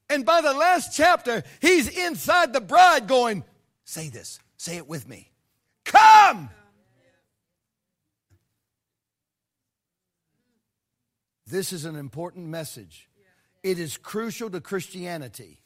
And 0.10 0.24
by 0.28 0.42
the 0.42 0.54
last 0.54 0.96
chapter, 0.96 1.44
he's 1.60 1.88
inside 1.88 2.54
the 2.54 2.62
bride 2.62 3.08
going, 3.08 3.44
Say 3.84 4.10
this, 4.10 4.40
say 4.58 4.78
it 4.78 4.88
with 4.88 5.08
me. 5.10 5.32
Come! 5.86 6.52
This 11.48 11.74
is 11.74 11.86
an 11.86 11.96
important 11.96 12.46
message. 12.46 13.10
It 13.64 13.80
is 13.80 13.98
crucial 13.98 14.52
to 14.52 14.62
Christianity. 14.62 15.63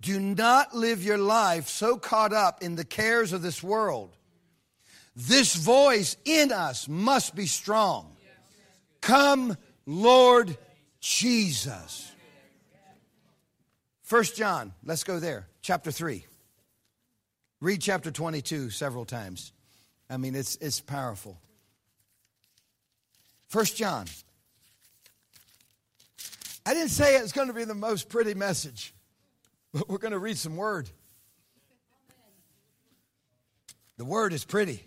Do 0.00 0.20
not 0.20 0.74
live 0.74 1.02
your 1.02 1.18
life 1.18 1.68
so 1.68 1.96
caught 1.96 2.32
up 2.32 2.62
in 2.62 2.76
the 2.76 2.84
cares 2.84 3.32
of 3.32 3.42
this 3.42 3.62
world. 3.62 4.14
This 5.14 5.54
voice 5.54 6.16
in 6.24 6.52
us 6.52 6.88
must 6.88 7.34
be 7.34 7.46
strong. 7.46 8.12
Come, 9.00 9.56
Lord 9.86 10.56
Jesus. 11.00 12.12
First 14.02 14.36
John, 14.36 14.72
let's 14.84 15.04
go 15.04 15.18
there. 15.18 15.48
Chapter 15.62 15.90
3. 15.90 16.24
Read 17.60 17.80
chapter 17.80 18.10
22 18.10 18.70
several 18.70 19.04
times. 19.04 19.52
I 20.10 20.18
mean, 20.18 20.34
it's, 20.34 20.56
it's 20.56 20.80
powerful. 20.80 21.38
First 23.48 23.76
John. 23.76 24.06
I 26.66 26.74
didn't 26.74 26.90
say 26.90 27.16
it's 27.16 27.32
going 27.32 27.48
to 27.48 27.54
be 27.54 27.64
the 27.64 27.74
most 27.74 28.08
pretty 28.08 28.34
message, 28.34 28.92
but 29.76 29.88
we're 29.90 29.98
going 29.98 30.12
to 30.12 30.18
read 30.18 30.38
some 30.38 30.56
word. 30.56 30.88
The 33.98 34.04
word 34.04 34.32
is 34.32 34.44
pretty, 34.44 34.82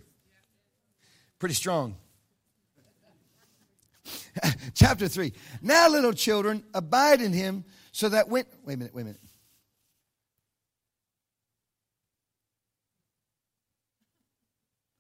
pretty 1.40 1.56
strong. 1.56 1.96
Chapter 4.74 5.08
3. 5.08 5.34
Now, 5.62 5.90
little 5.90 6.14
children, 6.14 6.64
abide 6.74 7.22
in 7.22 7.34
him 7.34 7.66
so 7.92 8.10
that 8.10 8.30
when. 8.30 8.46
Wait 8.66 8.74
a 8.74 8.78
minute, 8.78 8.96
wait 8.96 9.02
a 9.02 9.06
minute. 9.06 9.22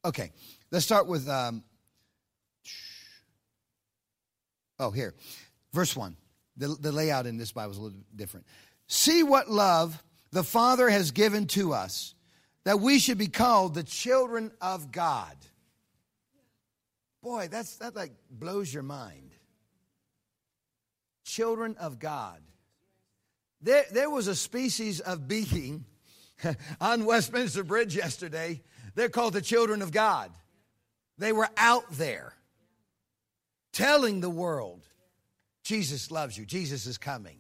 Okay, 0.06 0.32
let's 0.71 0.86
start 0.86 1.08
with. 1.08 1.28
Um, 1.28 1.63
oh, 4.80 4.91
here. 4.91 5.13
Verse 5.73 5.95
1. 5.95 6.15
The, 6.58 6.67
the 6.80 6.91
layout 6.91 7.25
in 7.25 7.38
this 7.38 7.52
Bible 7.52 7.71
is 7.71 7.78
a 7.78 7.82
little 7.82 7.99
different. 8.15 8.45
See 8.89 9.21
what 9.21 9.49
love 9.49 10.04
the 10.32 10.43
Father 10.43 10.89
has 10.89 11.12
given 11.12 11.45
to 11.49 11.73
us, 11.73 12.15
that 12.63 12.80
we 12.80 12.97
should 12.97 13.19
be 13.19 13.28
called 13.28 13.75
the 13.75 13.84
children 13.84 14.52
of 14.60 14.91
God. 14.91 15.36
Boy, 17.21 17.49
that's 17.52 17.78
that 17.78 17.95
like 17.95 18.13
blows 18.32 18.73
your 18.73 18.82
mind. 18.82 19.36
Children 21.23 21.75
of 21.80 21.99
God. 21.99 22.41
There, 23.62 23.86
there 23.91 24.10
was 24.10 24.28
a 24.28 24.36
species 24.36 25.02
of 25.02 25.28
being 25.28 25.86
on 26.82 27.06
Westminster 27.06 27.63
Bridge 27.63 27.95
yesterday. 27.95 28.63
They're 28.95 29.10
called 29.10 29.34
the 29.34 29.41
children 29.41 29.84
of 29.84 29.91
God. 29.91 30.32
They 31.19 31.32
were 31.32 31.49
out 31.58 31.91
there 31.91 32.34
telling 33.71 34.19
the 34.19 34.32
world 34.32 34.82
Jesus 35.63 36.10
loves 36.10 36.36
you, 36.36 36.47
Jesus 36.47 36.88
is 36.88 36.97
coming. 36.97 37.38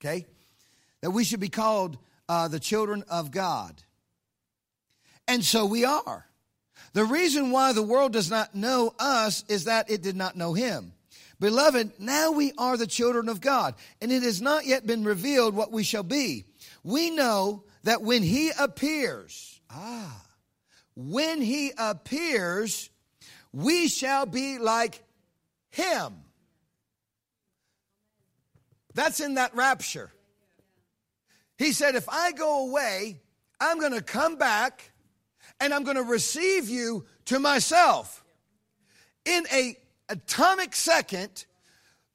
Okay? 0.00 0.26
That 1.00 1.10
we 1.10 1.24
should 1.24 1.40
be 1.40 1.48
called 1.48 1.98
uh, 2.28 2.48
the 2.48 2.60
children 2.60 3.04
of 3.08 3.30
God. 3.30 3.82
And 5.26 5.44
so 5.44 5.66
we 5.66 5.84
are. 5.84 6.26
The 6.92 7.04
reason 7.04 7.50
why 7.50 7.72
the 7.72 7.82
world 7.82 8.12
does 8.12 8.30
not 8.30 8.54
know 8.54 8.94
us 8.98 9.44
is 9.48 9.64
that 9.64 9.90
it 9.90 10.02
did 10.02 10.16
not 10.16 10.36
know 10.36 10.54
him. 10.54 10.92
Beloved, 11.40 11.92
now 12.00 12.32
we 12.32 12.52
are 12.58 12.76
the 12.76 12.86
children 12.86 13.28
of 13.28 13.40
God, 13.40 13.74
and 14.00 14.10
it 14.10 14.22
has 14.22 14.42
not 14.42 14.66
yet 14.66 14.86
been 14.86 15.04
revealed 15.04 15.54
what 15.54 15.70
we 15.70 15.84
shall 15.84 16.02
be. 16.02 16.44
We 16.82 17.10
know 17.10 17.62
that 17.84 18.02
when 18.02 18.22
he 18.22 18.50
appears, 18.58 19.60
ah, 19.70 20.24
when 20.96 21.40
he 21.40 21.72
appears, 21.78 22.90
we 23.52 23.86
shall 23.86 24.26
be 24.26 24.58
like 24.58 25.02
him. 25.70 26.14
That's 28.94 29.20
in 29.20 29.34
that 29.34 29.54
rapture. 29.54 30.10
He 31.56 31.72
said, 31.72 31.94
If 31.94 32.08
I 32.08 32.32
go 32.32 32.68
away, 32.68 33.20
I'm 33.60 33.78
going 33.78 33.92
to 33.92 34.02
come 34.02 34.36
back 34.36 34.92
and 35.60 35.74
I'm 35.74 35.84
going 35.84 35.96
to 35.96 36.02
receive 36.02 36.68
you 36.68 37.04
to 37.26 37.38
myself. 37.38 38.24
In 39.24 39.44
a 39.52 39.76
atomic 40.08 40.74
second, 40.74 41.44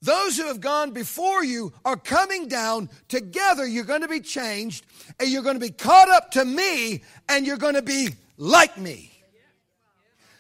those 0.04 0.38
who 0.38 0.48
have 0.48 0.60
gone 0.60 0.92
before 0.92 1.46
you 1.46 1.72
are 1.86 1.96
coming 1.96 2.50
down 2.50 2.90
together. 3.08 3.66
You're 3.66 3.86
going 3.86 4.02
to 4.02 4.10
be 4.10 4.20
changed 4.20 4.86
and 5.18 5.30
you're 5.30 5.44
going 5.44 5.56
to 5.56 5.66
be 5.66 5.72
caught 5.72 6.10
up 6.10 6.32
to 6.32 6.44
me 6.44 7.04
and 7.30 7.48
you're 7.48 7.58
going 7.58 7.76
to 7.76 7.82
be 7.82 8.10
like 8.38 8.78
me. 8.78 9.12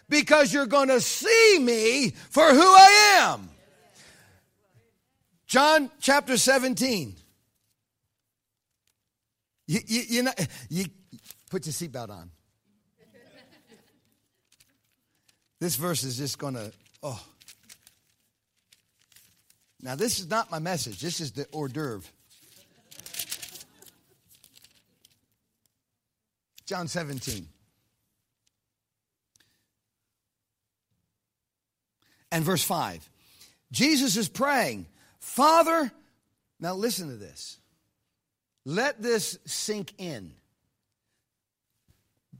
Because 0.09 0.53
you're 0.53 0.65
going 0.65 0.89
to 0.89 0.99
see 0.99 1.59
me 1.61 2.09
for 2.29 2.43
who 2.43 2.59
I 2.59 3.19
am. 3.21 3.49
John 5.53 5.91
chapter 6.01 6.35
17. 6.35 7.15
You, 9.67 9.79
you, 9.85 10.01
you, 10.07 10.23
know, 10.23 10.31
you 10.67 10.85
put 11.51 11.67
your 11.67 11.73
seatbelt 11.73 12.09
on. 12.09 12.31
This 15.59 15.75
verse 15.75 16.03
is 16.05 16.17
just 16.17 16.39
going 16.39 16.55
to, 16.55 16.71
oh. 17.03 17.23
Now, 19.79 19.93
this 19.93 20.19
is 20.19 20.27
not 20.27 20.49
my 20.49 20.57
message. 20.57 20.99
This 20.99 21.19
is 21.19 21.33
the 21.33 21.45
hors 21.53 21.67
d'oeuvre. 21.67 22.09
John 26.65 26.87
17. 26.87 27.47
And 32.31 32.43
verse 32.43 32.63
5. 32.63 33.07
Jesus 33.71 34.17
is 34.17 34.27
praying, 34.27 34.87
Father, 35.23 35.91
now 36.59 36.75
listen 36.75 37.07
to 37.07 37.15
this. 37.15 37.57
Let 38.65 39.01
this 39.01 39.39
sink 39.45 39.93
in. 39.97 40.33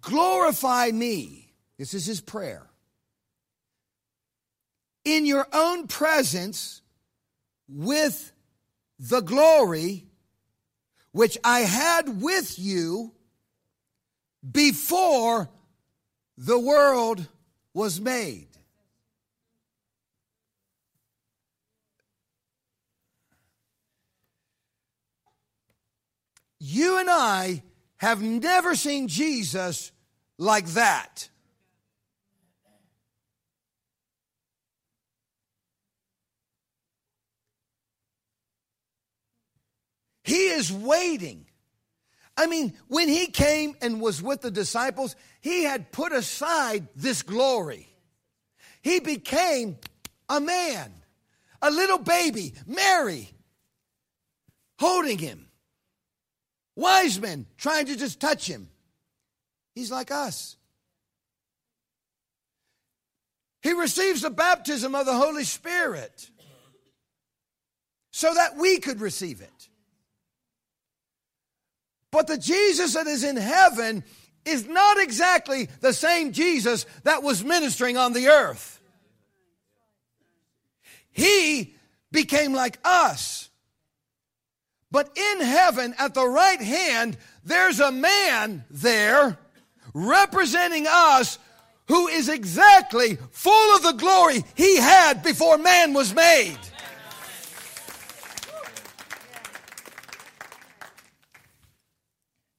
Glorify 0.01 0.91
me. 0.91 1.53
This 1.79 1.93
is 1.93 2.05
his 2.05 2.21
prayer 2.21 2.67
in 5.05 5.25
your 5.25 5.47
own 5.53 5.88
presence 5.88 6.81
with 7.67 8.31
the 8.99 9.21
glory 9.21 10.05
which 11.13 11.38
I 11.43 11.61
had 11.61 12.21
with 12.21 12.59
you 12.59 13.13
before 14.49 15.49
the 16.38 16.59
world 16.59 17.27
was 17.73 17.99
made. 17.99 18.53
You 26.66 26.97
and 26.97 27.09
I 27.09 27.61
have 27.97 28.22
never 28.22 28.74
seen 28.74 29.09
Jesus 29.09 29.91
like 30.38 30.66
that. 30.68 31.28
He 40.24 40.47
is 40.47 40.72
waiting. 40.72 41.47
I 42.38 42.47
mean, 42.47 42.72
when 42.88 43.09
he 43.09 43.26
came 43.28 43.76
and 43.82 43.99
was 43.99 44.24
with 44.24 44.39
the 44.39 44.49
disciples, 44.49 45.18
he 45.41 45.66
had 45.66 45.91
put 45.91 46.14
aside 46.14 46.88
this 46.95 47.24
glory. 47.24 47.89
He 48.82 49.01
became 49.01 49.80
a 50.30 50.39
man, 50.39 50.93
a 51.61 51.70
little 51.70 51.99
baby, 51.99 52.53
Mary, 52.66 53.30
holding 54.80 55.18
him. 55.18 55.49
Wise 56.76 57.19
men 57.19 57.45
trying 57.57 57.86
to 57.88 57.95
just 57.95 58.19
touch 58.19 58.47
him. 58.47 58.69
He's 59.76 59.91
like 59.91 60.11
us. 60.11 60.57
He 63.61 63.74
receives 63.74 64.21
the 64.21 64.30
baptism 64.30 64.93
of 64.93 65.05
the 65.05 65.13
Holy 65.13 65.45
Spirit 65.45 66.30
so 68.11 68.34
that 68.34 68.57
we 68.57 68.78
could 68.80 69.01
receive 69.01 69.41
it. 69.41 69.69
But 72.11 72.28
the 72.28 72.38
Jesus 72.38 72.93
that 72.93 73.07
is 73.07 73.24
in 73.24 73.38
heaven 73.38 74.03
is 74.45 74.67
not 74.67 74.99
exactly 74.99 75.69
the 75.80 75.93
same 75.93 76.32
Jesus 76.32 76.86
that 77.03 77.24
was 77.24 77.43
ministering 77.43 77.97
on 77.97 78.13
the 78.13 78.28
earth. 78.28 78.82
He 81.11 81.76
became 82.11 82.53
like 82.53 82.78
us. 82.84 83.49
But 84.93 85.09
in 85.17 85.41
heaven, 85.41 85.95
at 85.97 86.13
the 86.13 86.27
right 86.27 86.61
hand, 86.61 87.17
there's 87.43 87.79
a 87.79 87.91
man 87.91 88.63
there 88.69 89.39
representing 89.95 90.85
us 90.87 91.39
who 91.87 92.07
is 92.09 92.29
exactly 92.29 93.17
full 93.31 93.75
of 93.75 93.81
the 93.81 93.93
glory 93.93 94.43
he 94.53 94.77
had 94.77 95.23
before 95.23 95.57
man 95.57 95.95
was 95.95 96.13
made. 96.13 96.59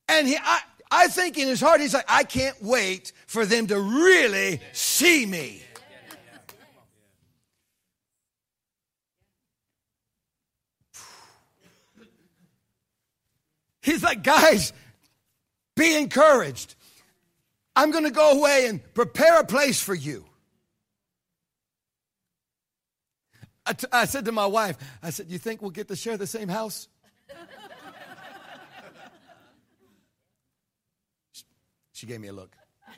And 0.08 0.26
he, 0.26 0.36
I, 0.36 0.58
I 0.90 1.06
think 1.06 1.38
in 1.38 1.46
his 1.46 1.60
heart, 1.60 1.80
he's 1.80 1.94
like, 1.94 2.04
I 2.08 2.24
can't 2.24 2.60
wait 2.60 3.12
for 3.28 3.46
them 3.46 3.68
to 3.68 3.78
really 3.78 4.60
see 4.72 5.24
me. 5.24 5.62
He's 13.84 14.02
like, 14.02 14.22
guys, 14.22 14.72
be 15.76 15.94
encouraged. 15.94 16.74
I'm 17.76 17.90
going 17.90 18.04
to 18.04 18.10
go 18.10 18.38
away 18.38 18.66
and 18.66 18.80
prepare 18.94 19.40
a 19.40 19.44
place 19.44 19.78
for 19.78 19.94
you. 19.94 20.24
I, 23.66 23.74
t- 23.74 23.86
I 23.92 24.06
said 24.06 24.24
to 24.24 24.32
my 24.32 24.46
wife, 24.46 24.78
I 25.02 25.10
said, 25.10 25.30
You 25.30 25.36
think 25.38 25.60
we'll 25.60 25.70
get 25.70 25.88
to 25.88 25.96
share 25.96 26.16
the 26.16 26.26
same 26.26 26.48
house? 26.48 26.88
she 31.92 32.06
gave 32.06 32.20
me 32.20 32.28
a 32.28 32.32
look. 32.32 32.56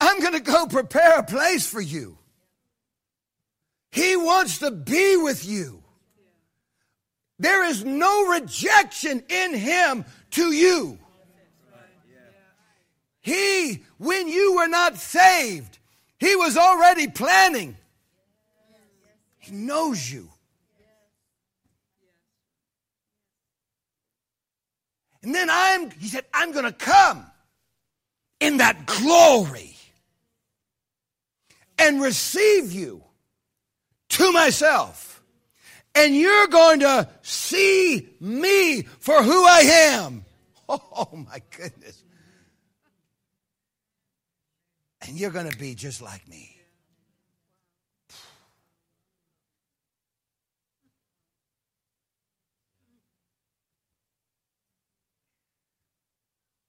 I'm 0.00 0.20
going 0.20 0.34
to 0.34 0.40
go 0.40 0.66
prepare 0.66 1.20
a 1.20 1.22
place 1.22 1.66
for 1.66 1.80
you. 1.80 2.18
He 3.94 4.16
wants 4.16 4.58
to 4.58 4.72
be 4.72 5.16
with 5.16 5.46
you. 5.46 5.80
There 7.38 7.64
is 7.64 7.84
no 7.84 8.26
rejection 8.26 9.22
in 9.28 9.54
Him 9.54 10.04
to 10.32 10.50
you. 10.50 10.98
He, 13.20 13.84
when 13.98 14.26
you 14.26 14.56
were 14.56 14.66
not 14.66 14.96
saved, 14.96 15.78
He 16.18 16.34
was 16.34 16.56
already 16.56 17.06
planning. 17.06 17.76
He 19.38 19.52
knows 19.52 20.10
you. 20.10 20.28
And 25.22 25.32
then 25.32 25.48
I'm, 25.48 25.92
He 25.92 26.08
said, 26.08 26.24
I'm 26.34 26.50
going 26.50 26.64
to 26.64 26.72
come 26.72 27.24
in 28.40 28.56
that 28.56 28.86
glory 28.86 29.76
and 31.78 32.02
receive 32.02 32.72
you 32.72 33.03
to 34.14 34.32
myself. 34.32 35.22
And 35.94 36.16
you're 36.16 36.48
going 36.48 36.80
to 36.80 37.08
see 37.22 38.08
me 38.20 38.82
for 38.82 39.22
who 39.22 39.44
I 39.44 39.60
am. 39.60 40.24
Oh, 40.66 41.10
my 41.12 41.42
goodness. 41.54 42.02
And 45.02 45.20
you're 45.20 45.30
going 45.30 45.50
to 45.50 45.58
be 45.58 45.74
just 45.74 46.00
like 46.00 46.26
me. 46.26 46.56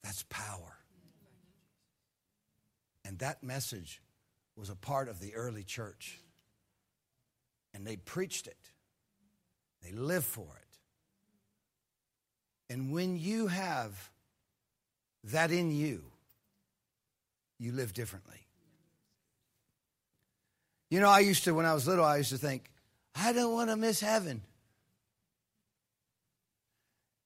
That's 0.04 0.24
power. 0.24 0.76
And 3.06 3.18
that 3.20 3.42
message 3.42 4.02
was 4.58 4.70
a 4.70 4.76
part 4.76 5.08
of 5.08 5.22
the 5.22 5.36
early 5.36 5.64
church 5.64 6.20
and 7.76 7.86
they 7.86 7.98
preached 7.98 8.48
it. 8.48 8.72
They 9.84 9.92
lived 9.92 10.26
for 10.26 10.48
it. 10.48 10.78
And 12.74 12.92
when 12.92 13.20
you 13.20 13.48
have 13.48 14.10
that 15.26 15.52
in 15.52 15.72
you, 15.72 16.04
you 17.60 17.74
live 17.74 17.94
differently. 17.94 18.48
You 20.90 21.02
know, 21.02 21.10
I 21.10 21.20
used 21.20 21.44
to, 21.44 21.54
when 21.54 21.66
I 21.66 21.74
was 21.74 21.88
little, 21.88 22.06
I 22.06 22.18
used 22.18 22.30
to 22.30 22.38
think, 22.38 22.70
I 23.14 23.34
don't 23.34 23.54
want 23.54 23.70
to 23.70 23.76
miss 23.76 24.00
heaven. 24.00 24.42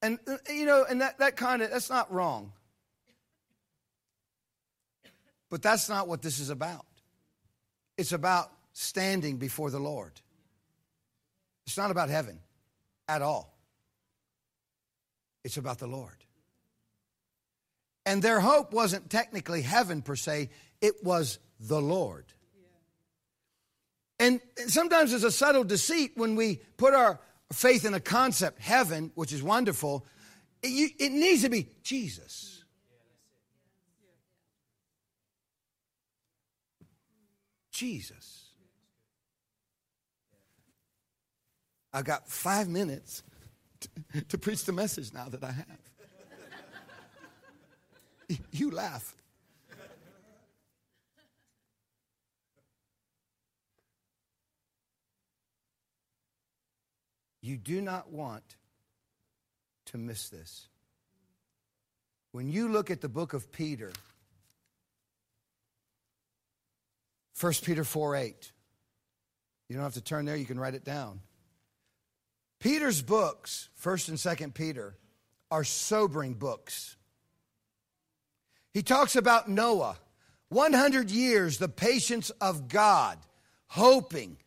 And, 0.01 0.17
uh, 0.27 0.37
you 0.49 0.65
know, 0.65 0.85
and 0.89 1.01
that, 1.01 1.19
that 1.19 1.35
kind 1.35 1.61
of, 1.61 1.69
that's 1.69 1.89
not 1.89 2.11
wrong. 2.11 2.53
But 5.49 5.61
that's 5.61 5.89
not 5.89 6.07
what 6.07 6.21
this 6.21 6.39
is 6.39 6.49
about. 6.49 6.85
It's 7.97 8.13
about 8.13 8.51
standing 8.73 9.37
before 9.37 9.71
the 9.71 9.79
Lord. 9.79 10.13
It's 11.69 11.77
not 11.77 11.91
about 11.91 12.09
heaven 12.09 12.39
at 13.07 13.21
all, 13.21 13.55
it's 15.43 15.57
about 15.57 15.77
the 15.77 15.85
Lord. 15.85 16.15
And 18.07 18.23
their 18.23 18.39
hope 18.39 18.73
wasn't 18.73 19.11
technically 19.11 19.61
heaven 19.61 20.01
per 20.01 20.15
se, 20.15 20.49
it 20.81 21.03
was 21.03 21.37
the 21.59 21.79
Lord. 21.79 22.25
And 24.19 24.41
sometimes 24.65 25.11
there's 25.11 25.23
a 25.23 25.29
subtle 25.29 25.63
deceit 25.63 26.13
when 26.15 26.35
we 26.35 26.55
put 26.77 26.95
our 26.95 27.19
faith 27.53 27.85
in 27.85 27.93
a 27.93 27.99
concept, 27.99 28.59
heaven, 28.59 29.11
which 29.13 29.31
is 29.31 29.43
wonderful. 29.43 30.07
It, 30.63 30.93
it 30.97 31.11
needs 31.11 31.43
to 31.43 31.49
be 31.49 31.67
Jesus. 31.83 32.63
Jesus. 37.69 38.38
I've 41.93 42.05
got 42.05 42.27
five 42.27 42.67
minutes 42.67 43.23
to, 43.79 43.89
to 44.29 44.37
preach 44.37 44.65
the 44.65 44.73
message 44.73 45.13
now 45.13 45.29
that 45.29 45.43
I 45.43 45.51
have. 45.51 45.65
you 48.51 48.71
laugh. 48.71 49.15
You 57.41 57.57
do 57.57 57.81
not 57.81 58.11
want 58.11 58.43
to 59.87 59.97
miss 59.97 60.29
this. 60.29 60.67
When 62.31 62.49
you 62.51 62.69
look 62.69 62.91
at 62.91 63.01
the 63.01 63.09
book 63.09 63.33
of 63.33 63.51
Peter, 63.51 63.91
1 67.39 67.53
Peter 67.63 67.83
4 67.83 68.15
8, 68.17 68.51
you 69.67 69.75
don't 69.75 69.83
have 69.83 69.93
to 69.93 70.01
turn 70.01 70.25
there, 70.25 70.35
you 70.35 70.45
can 70.45 70.59
write 70.59 70.75
it 70.75 70.83
down. 70.83 71.21
Peter's 72.59 73.01
books, 73.01 73.69
1st 73.81 74.09
and 74.09 74.17
2nd 74.17 74.53
Peter, 74.53 74.95
are 75.49 75.63
sobering 75.63 76.33
books. 76.33 76.97
He 78.73 78.83
talks 78.83 79.15
about 79.15 79.49
Noah, 79.49 79.97
100 80.49 81.09
years, 81.09 81.57
the 81.57 81.69
patience 81.69 82.29
of 82.41 82.67
God, 82.67 83.17
hoping 83.67 84.37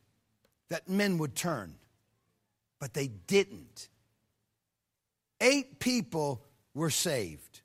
that 0.69 0.89
men 0.89 1.19
would 1.19 1.35
turn, 1.35 1.75
but 2.79 2.95
they 2.95 3.09
didn't. 3.09 3.89
Eight 5.41 5.81
people 5.81 6.45
were 6.75 6.91
saved. 6.91 7.61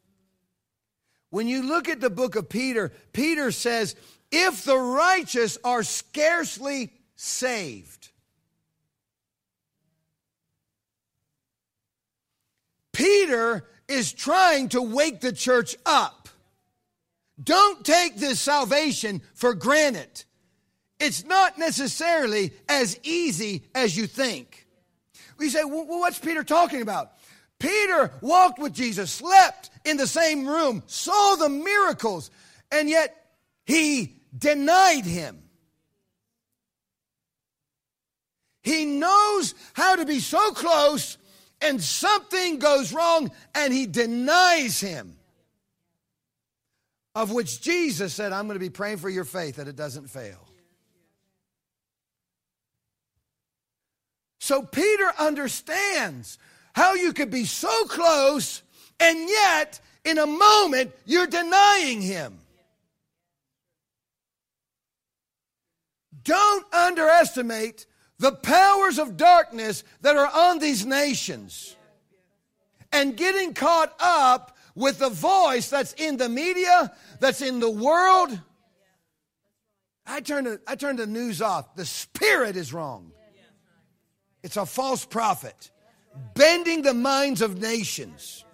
When 1.29 1.47
you 1.47 1.63
look 1.63 1.89
at 1.89 1.99
the 1.99 2.09
book 2.09 2.35
of 2.35 2.49
Peter, 2.49 2.91
Peter 3.13 3.51
says, 3.51 3.95
if 4.31 4.63
the 4.63 4.77
righteous 4.77 5.57
are 5.63 5.83
scarcely 5.83 6.91
saved, 7.15 8.09
Peter 12.97 13.63
is 13.87 14.11
trying 14.11 14.69
to 14.69 14.81
wake 14.81 15.21
the 15.21 15.31
church 15.31 15.75
up. 15.85 16.29
Don't 17.41 17.85
take 17.85 18.17
this 18.17 18.39
salvation 18.39 19.21
for 19.35 19.53
granted. 19.53 20.25
It's 20.99 21.23
not 21.23 21.59
necessarily 21.59 22.53
as 22.67 22.99
easy 23.03 23.65
as 23.75 23.95
you 23.95 24.07
think. 24.07 24.65
We 25.37 25.49
say, 25.49 25.63
well, 25.63 25.85
what's 25.85 26.17
Peter 26.17 26.43
talking 26.43 26.81
about? 26.81 27.11
Peter 27.59 28.11
walked 28.19 28.57
with 28.57 28.73
Jesus, 28.73 29.11
slept 29.11 29.69
in 29.85 29.97
the 29.97 30.07
same 30.07 30.47
room, 30.47 30.81
saw 30.87 31.35
the 31.35 31.49
miracles, 31.49 32.31
and 32.71 32.89
yet 32.89 33.15
he 33.67 34.15
denied 34.35 35.05
him. 35.05 35.43
He 38.63 38.85
knows 38.85 39.53
how 39.73 39.97
to 39.97 40.05
be 40.05 40.19
so 40.19 40.51
close 40.53 41.19
and 41.61 41.81
something 41.81 42.59
goes 42.59 42.93
wrong 42.93 43.31
and 43.55 43.73
he 43.73 43.85
denies 43.85 44.79
him. 44.79 45.15
Of 47.15 47.31
which 47.31 47.61
Jesus 47.61 48.13
said, 48.13 48.31
I'm 48.31 48.45
going 48.45 48.59
to 48.59 48.63
be 48.63 48.69
praying 48.69 48.97
for 48.97 49.09
your 49.09 49.23
faith 49.23 49.55
that 49.55 49.67
it 49.67 49.75
doesn't 49.75 50.07
fail. 50.07 50.37
So 54.39 54.61
Peter 54.61 55.11
understands 55.19 56.37
how 56.73 56.93
you 56.93 57.11
could 57.11 57.31
be 57.31 57.45
so 57.45 57.85
close 57.85 58.61
and 58.99 59.27
yet 59.27 59.81
in 60.05 60.17
a 60.19 60.27
moment 60.27 60.93
you're 61.05 61.27
denying 61.27 62.01
him. 62.01 62.39
Don't 66.23 66.65
underestimate 66.73 67.85
the 68.19 68.31
powers 68.31 68.99
of 68.99 69.17
darkness 69.17 69.83
that 70.01 70.15
are 70.15 70.29
on 70.33 70.59
these 70.59 70.85
nations 70.85 71.75
and 72.91 73.15
getting 73.15 73.53
caught 73.53 73.93
up 73.99 74.57
with 74.75 74.99
the 74.99 75.09
voice 75.09 75.69
that's 75.69 75.93
in 75.93 76.17
the 76.17 76.29
media, 76.29 76.93
that's 77.19 77.41
in 77.41 77.59
the 77.59 77.69
world. 77.69 78.39
I 80.05 80.21
turn 80.21 80.45
the, 80.45 80.61
I 80.67 80.75
turn 80.75 80.95
the 80.95 81.07
news 81.07 81.41
off. 81.41 81.75
The 81.75 81.85
spirit 81.85 82.55
is 82.55 82.73
wrong. 82.73 83.11
It's 84.43 84.57
a 84.57 84.65
false 84.65 85.03
prophet 85.03 85.71
bending 86.33 86.81
the 86.81 86.93
minds 86.93 87.41
of 87.41 87.59
nations. 87.59 88.45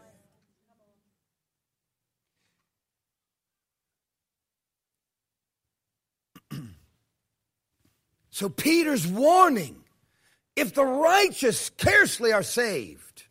So 8.34 8.50
Peter's 8.50 9.06
warning 9.06 9.84
if 10.56 10.74
the 10.74 10.84
righteous 10.84 11.60
scarcely 11.68 12.34
are 12.34 12.42
saved. 12.42 13.26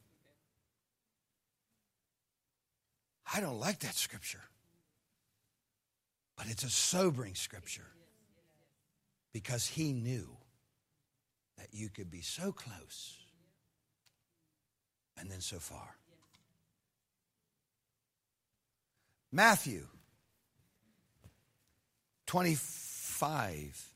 I 3.35 3.41
don't 3.41 3.59
like 3.59 3.81
that 3.81 3.97
scripture, 3.97 4.45
but 6.37 6.47
it's 6.49 6.63
a 6.63 6.71
sobering 6.71 7.35
scripture 7.35 7.89
because 9.33 9.67
he 9.67 9.93
knew 9.93 10.29
that 11.59 11.71
you 11.73 11.89
could 11.89 12.09
be 12.09 12.21
so 12.21 12.53
close 12.53 13.19
and 15.19 15.29
then 15.29 15.41
so 15.41 15.59
far. 15.59 15.97
Matthew 19.33 19.89
25. 22.27 23.91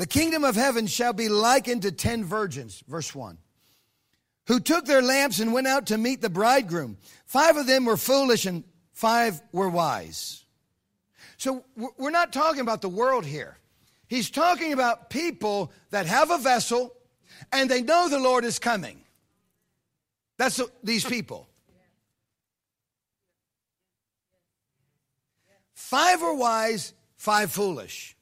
The 0.00 0.06
kingdom 0.06 0.44
of 0.44 0.56
heaven 0.56 0.86
shall 0.86 1.12
be 1.12 1.28
likened 1.28 1.82
to 1.82 1.92
ten 1.92 2.24
virgins, 2.24 2.82
verse 2.88 3.14
1, 3.14 3.36
who 4.46 4.58
took 4.58 4.86
their 4.86 5.02
lamps 5.02 5.40
and 5.40 5.52
went 5.52 5.66
out 5.66 5.88
to 5.88 5.98
meet 5.98 6.22
the 6.22 6.30
bridegroom. 6.30 6.96
Five 7.26 7.58
of 7.58 7.66
them 7.66 7.84
were 7.84 7.98
foolish 7.98 8.46
and 8.46 8.64
five 8.94 9.42
were 9.52 9.68
wise. 9.68 10.46
So 11.36 11.66
we're 11.98 12.08
not 12.08 12.32
talking 12.32 12.62
about 12.62 12.80
the 12.80 12.88
world 12.88 13.26
here. 13.26 13.58
He's 14.08 14.30
talking 14.30 14.72
about 14.72 15.10
people 15.10 15.70
that 15.90 16.06
have 16.06 16.30
a 16.30 16.38
vessel 16.38 16.94
and 17.52 17.68
they 17.68 17.82
know 17.82 18.08
the 18.08 18.18
Lord 18.18 18.46
is 18.46 18.58
coming. 18.58 19.02
That's 20.38 20.62
these 20.82 21.04
people. 21.04 21.46
Five 25.74 26.22
are 26.22 26.34
wise, 26.34 26.94
five 27.18 27.52
foolish. 27.52 28.16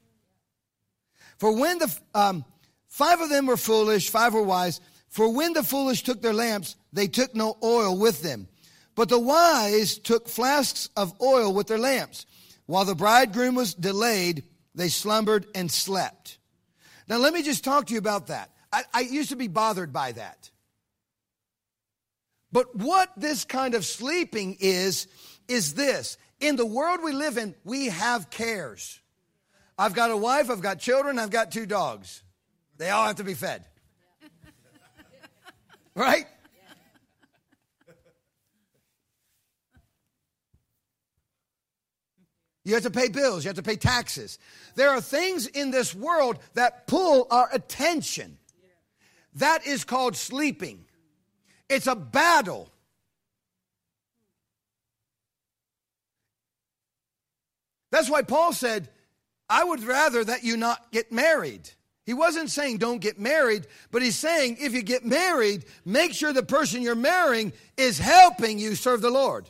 For 1.39 1.51
when 1.53 1.79
the 1.79 1.97
um, 2.13 2.45
five 2.87 3.21
of 3.21 3.29
them 3.29 3.45
were 3.47 3.57
foolish, 3.57 4.09
five 4.09 4.33
were 4.33 4.43
wise. 4.43 4.81
For 5.07 5.33
when 5.33 5.53
the 5.53 5.63
foolish 5.63 6.03
took 6.03 6.21
their 6.21 6.33
lamps, 6.33 6.75
they 6.93 7.07
took 7.07 7.33
no 7.33 7.57
oil 7.63 7.97
with 7.97 8.21
them. 8.21 8.47
But 8.93 9.09
the 9.09 9.19
wise 9.19 9.97
took 9.97 10.27
flasks 10.27 10.89
of 10.97 11.19
oil 11.21 11.53
with 11.53 11.67
their 11.67 11.79
lamps. 11.79 12.25
While 12.65 12.85
the 12.85 12.93
bridegroom 12.93 13.55
was 13.55 13.73
delayed, 13.73 14.43
they 14.75 14.89
slumbered 14.89 15.47
and 15.55 15.71
slept. 15.71 16.37
Now, 17.07 17.17
let 17.17 17.33
me 17.33 17.41
just 17.41 17.63
talk 17.63 17.87
to 17.87 17.93
you 17.93 17.99
about 17.99 18.27
that. 18.27 18.51
I, 18.71 18.83
I 18.93 18.99
used 18.99 19.29
to 19.29 19.35
be 19.35 19.47
bothered 19.47 19.93
by 19.93 20.11
that. 20.11 20.51
But 22.51 22.75
what 22.75 23.09
this 23.15 23.45
kind 23.45 23.73
of 23.73 23.85
sleeping 23.85 24.57
is, 24.59 25.07
is 25.47 25.73
this. 25.73 26.17
In 26.39 26.57
the 26.57 26.65
world 26.65 26.99
we 27.03 27.13
live 27.13 27.37
in, 27.37 27.55
we 27.63 27.87
have 27.87 28.29
cares. 28.29 28.99
I've 29.79 29.93
got 29.93 30.11
a 30.11 30.17
wife, 30.17 30.49
I've 30.49 30.59
got 30.59 30.79
children, 30.79 31.17
I've 31.17 31.29
got 31.29 31.51
two 31.53 31.65
dogs. 31.65 32.21
They 32.77 32.89
all 32.89 33.07
have 33.07 33.15
to 33.15 33.23
be 33.23 33.33
fed. 33.33 33.63
Right? 35.95 36.27
You 42.63 42.75
have 42.75 42.83
to 42.83 42.91
pay 42.91 43.07
bills, 43.09 43.43
you 43.43 43.49
have 43.49 43.55
to 43.55 43.63
pay 43.63 43.77
taxes. 43.77 44.37
There 44.75 44.89
are 44.89 45.01
things 45.01 45.47
in 45.47 45.71
this 45.71 45.95
world 45.95 46.37
that 46.53 46.85
pull 46.85 47.25
our 47.31 47.49
attention. 47.51 48.37
That 49.35 49.65
is 49.65 49.83
called 49.83 50.15
sleeping. 50.15 50.85
It's 51.67 51.87
a 51.87 51.95
battle. 51.95 52.69
That's 57.91 58.09
why 58.09 58.21
Paul 58.21 58.53
said, 58.53 58.89
I 59.49 59.63
would 59.63 59.83
rather 59.83 60.23
that 60.23 60.43
you 60.43 60.57
not 60.57 60.91
get 60.91 61.11
married. 61.11 61.69
He 62.05 62.13
wasn't 62.13 62.49
saying 62.49 62.77
don't 62.77 63.01
get 63.01 63.19
married, 63.19 63.67
but 63.91 64.01
he's 64.01 64.15
saying 64.15 64.57
if 64.59 64.73
you 64.73 64.81
get 64.81 65.05
married, 65.05 65.65
make 65.85 66.13
sure 66.13 66.33
the 66.33 66.43
person 66.43 66.81
you're 66.81 66.95
marrying 66.95 67.53
is 67.77 67.97
helping 67.97 68.59
you 68.59 68.75
serve 68.75 69.01
the 69.01 69.09
Lord. 69.09 69.49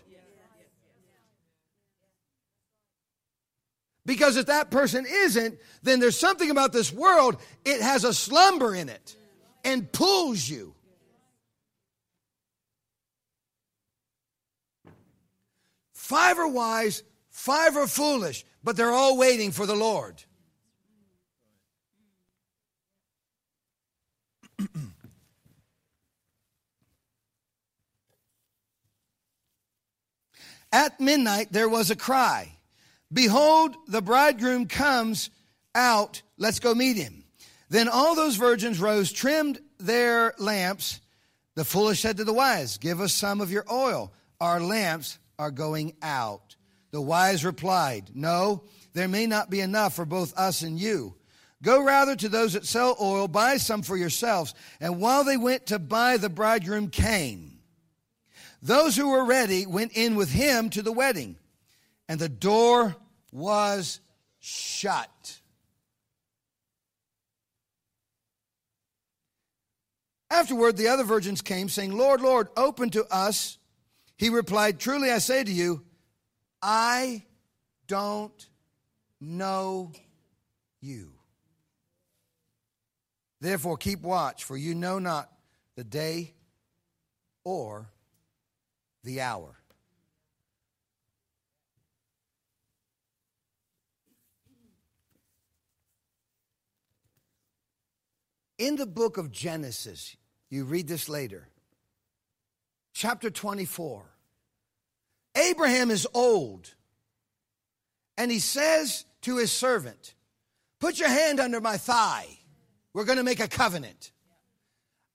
Because 4.05 4.37
if 4.37 4.47
that 4.47 4.71
person 4.71 5.05
isn't, 5.07 5.59
then 5.83 5.99
there's 5.99 6.17
something 6.17 6.49
about 6.49 6.73
this 6.73 6.91
world, 6.91 7.37
it 7.63 7.79
has 7.81 8.03
a 8.03 8.13
slumber 8.13 8.73
in 8.73 8.89
it 8.89 9.15
and 9.63 9.91
pulls 9.91 10.49
you. 10.49 10.73
Five 15.93 16.39
are 16.39 16.47
wise, 16.47 17.03
five 17.29 17.77
are 17.77 17.85
foolish 17.85 18.45
but 18.63 18.75
they're 18.75 18.91
all 18.91 19.17
waiting 19.17 19.51
for 19.51 19.65
the 19.65 19.75
Lord. 19.75 20.23
At 30.71 30.99
midnight 30.99 31.51
there 31.51 31.69
was 31.69 31.89
a 31.89 31.95
cry 31.95 32.55
Behold, 33.11 33.75
the 33.87 34.01
bridegroom 34.01 34.67
comes 34.67 35.31
out, 35.73 36.21
let's 36.37 36.59
go 36.59 36.75
meet 36.75 36.95
him. 36.97 37.23
Then 37.69 37.87
all 37.87 38.15
those 38.15 38.35
virgins 38.35 38.79
rose, 38.79 39.11
trimmed 39.11 39.59
their 39.79 40.33
lamps. 40.37 41.01
The 41.55 41.65
foolish 41.65 42.01
said 42.01 42.17
to 42.17 42.23
the 42.23 42.33
wise, 42.33 42.77
Give 42.77 43.01
us 43.01 43.13
some 43.13 43.41
of 43.41 43.51
your 43.51 43.65
oil. 43.71 44.13
Our 44.39 44.59
lamps 44.59 45.17
are 45.37 45.51
going 45.51 45.95
out. 46.01 46.48
The 46.91 47.01
wise 47.01 47.45
replied, 47.45 48.11
No, 48.13 48.63
there 48.93 49.07
may 49.07 49.27
not 49.27 49.49
be 49.49 49.61
enough 49.61 49.95
for 49.95 50.05
both 50.05 50.37
us 50.37 50.61
and 50.61 50.79
you. 50.79 51.15
Go 51.61 51.83
rather 51.83 52.15
to 52.15 52.29
those 52.29 52.53
that 52.53 52.65
sell 52.65 52.95
oil, 53.01 53.27
buy 53.27 53.57
some 53.57 53.81
for 53.81 53.97
yourselves. 53.97 54.53
And 54.79 54.99
while 54.99 55.23
they 55.23 55.37
went 55.37 55.67
to 55.67 55.79
buy, 55.79 56.17
the 56.17 56.29
bridegroom 56.29 56.89
came. 56.89 57.59
Those 58.61 58.95
who 58.95 59.09
were 59.09 59.25
ready 59.25 59.65
went 59.65 59.93
in 59.93 60.15
with 60.15 60.31
him 60.31 60.69
to 60.71 60.81
the 60.81 60.91
wedding, 60.91 61.37
and 62.07 62.19
the 62.19 62.29
door 62.29 62.95
was 63.31 63.99
shut. 64.39 65.39
Afterward, 70.31 70.77
the 70.77 70.89
other 70.89 71.03
virgins 71.03 71.41
came, 71.41 71.69
saying, 71.69 71.97
Lord, 71.97 72.21
Lord, 72.21 72.49
open 72.55 72.89
to 72.91 73.05
us. 73.13 73.57
He 74.17 74.29
replied, 74.29 74.79
Truly 74.79 75.11
I 75.11 75.17
say 75.17 75.43
to 75.43 75.51
you, 75.51 75.83
I 76.61 77.23
don't 77.87 78.47
know 79.21 79.91
you. 80.81 81.11
Therefore, 83.41 83.77
keep 83.77 84.01
watch, 84.01 84.43
for 84.43 84.57
you 84.57 84.75
know 84.75 84.99
not 84.99 85.31
the 85.75 85.83
day 85.83 86.33
or 87.43 87.89
the 89.03 89.21
hour. 89.21 89.55
In 98.57 98.75
the 98.75 98.85
book 98.85 99.17
of 99.17 99.31
Genesis, 99.31 100.17
you 100.49 100.65
read 100.65 100.89
this 100.89 101.07
later, 101.07 101.47
chapter 102.93 103.29
24. 103.29 104.03
Abraham 105.35 105.91
is 105.91 106.07
old. 106.13 106.73
and 108.17 108.29
he 108.29 108.39
says 108.39 109.05
to 109.21 109.37
his 109.37 109.51
servant, 109.51 110.13
Put 110.79 110.99
your 110.99 111.09
hand 111.09 111.39
under 111.39 111.61
my 111.61 111.77
thigh. 111.77 112.27
We're 112.93 113.05
going 113.05 113.17
to 113.17 113.23
make 113.23 113.39
a 113.39 113.47
covenant. 113.47 114.11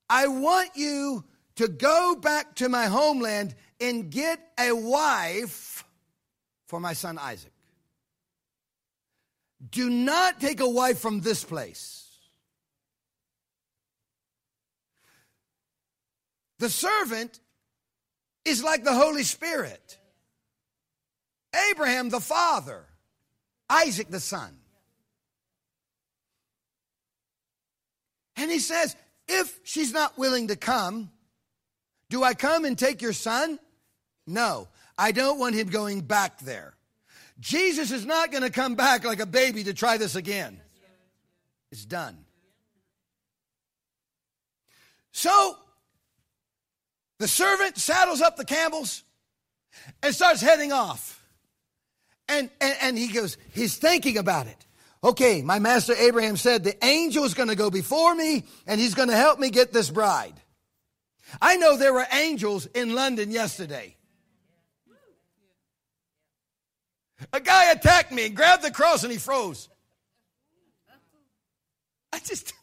I 0.09 0.27
want 0.27 0.71
you 0.75 1.23
to 1.55 1.67
go 1.67 2.15
back 2.15 2.55
to 2.55 2.69
my 2.69 2.85
homeland 2.85 3.55
and 3.79 4.09
get 4.09 4.39
a 4.59 4.71
wife 4.71 5.83
for 6.67 6.79
my 6.79 6.93
son 6.93 7.17
Isaac. 7.17 7.51
Do 9.71 9.89
not 9.89 10.39
take 10.39 10.59
a 10.59 10.69
wife 10.69 10.99
from 10.99 11.21
this 11.21 11.43
place. 11.43 12.07
The 16.59 16.69
servant 16.69 17.39
is 18.45 18.63
like 18.63 18.83
the 18.83 18.93
Holy 18.93 19.23
Spirit. 19.23 19.97
Abraham, 21.71 22.09
the 22.09 22.19
father, 22.19 22.83
Isaac, 23.69 24.09
the 24.09 24.19
son. 24.19 24.57
And 28.35 28.51
he 28.51 28.59
says, 28.59 28.95
if 29.27 29.59
she's 29.63 29.93
not 29.93 30.17
willing 30.17 30.49
to 30.49 30.55
come, 30.55 31.11
do 32.09 32.23
I 32.23 32.33
come 32.33 32.65
and 32.65 32.77
take 32.77 33.01
your 33.01 33.13
son? 33.13 33.59
No, 34.27 34.67
I 34.97 35.11
don't 35.11 35.39
want 35.39 35.55
him 35.55 35.67
going 35.67 36.01
back 36.01 36.39
there. 36.39 36.73
Jesus 37.39 37.91
is 37.91 38.05
not 38.05 38.31
going 38.31 38.43
to 38.43 38.49
come 38.49 38.75
back 38.75 39.03
like 39.03 39.19
a 39.19 39.25
baby 39.25 39.63
to 39.65 39.73
try 39.73 39.97
this 39.97 40.15
again. 40.15 40.59
It's 41.71 41.85
done. 41.85 42.17
So 45.11 45.57
the 47.19 47.27
servant 47.27 47.77
saddles 47.77 48.21
up 48.21 48.37
the 48.37 48.45
camels 48.45 49.03
and 50.03 50.13
starts 50.13 50.41
heading 50.41 50.71
off. 50.71 51.14
And, 52.27 52.49
and, 52.59 52.75
and 52.81 52.97
he 52.97 53.07
goes, 53.07 53.37
he's 53.53 53.77
thinking 53.77 54.17
about 54.17 54.47
it. 54.47 54.65
Okay, 55.03 55.43
my 55.43 55.59
master 55.59 55.93
Abraham 55.93 56.35
said 56.35 56.63
the 56.63 56.83
angel 56.83 57.23
is 57.25 57.35
going 57.35 57.49
to 57.49 57.55
go 57.55 57.69
before 57.69 58.15
me 58.15 58.43
and 58.65 58.81
he's 58.81 58.95
going 58.95 59.09
to 59.09 59.15
help 59.15 59.39
me 59.39 59.51
get 59.51 59.71
this 59.71 59.89
bride. 59.91 60.33
I 61.41 61.57
know 61.57 61.77
there 61.77 61.93
were 61.93 62.07
angels 62.11 62.65
in 62.67 62.95
London 62.95 63.29
yesterday. 63.29 63.95
A 67.31 67.39
guy 67.39 67.71
attacked 67.71 68.11
me 68.11 68.25
and 68.27 68.35
grabbed 68.35 68.63
the 68.63 68.71
cross 68.71 69.03
and 69.03 69.11
he 69.11 69.17
froze. 69.19 69.69
I 72.11 72.19
just, 72.19 72.53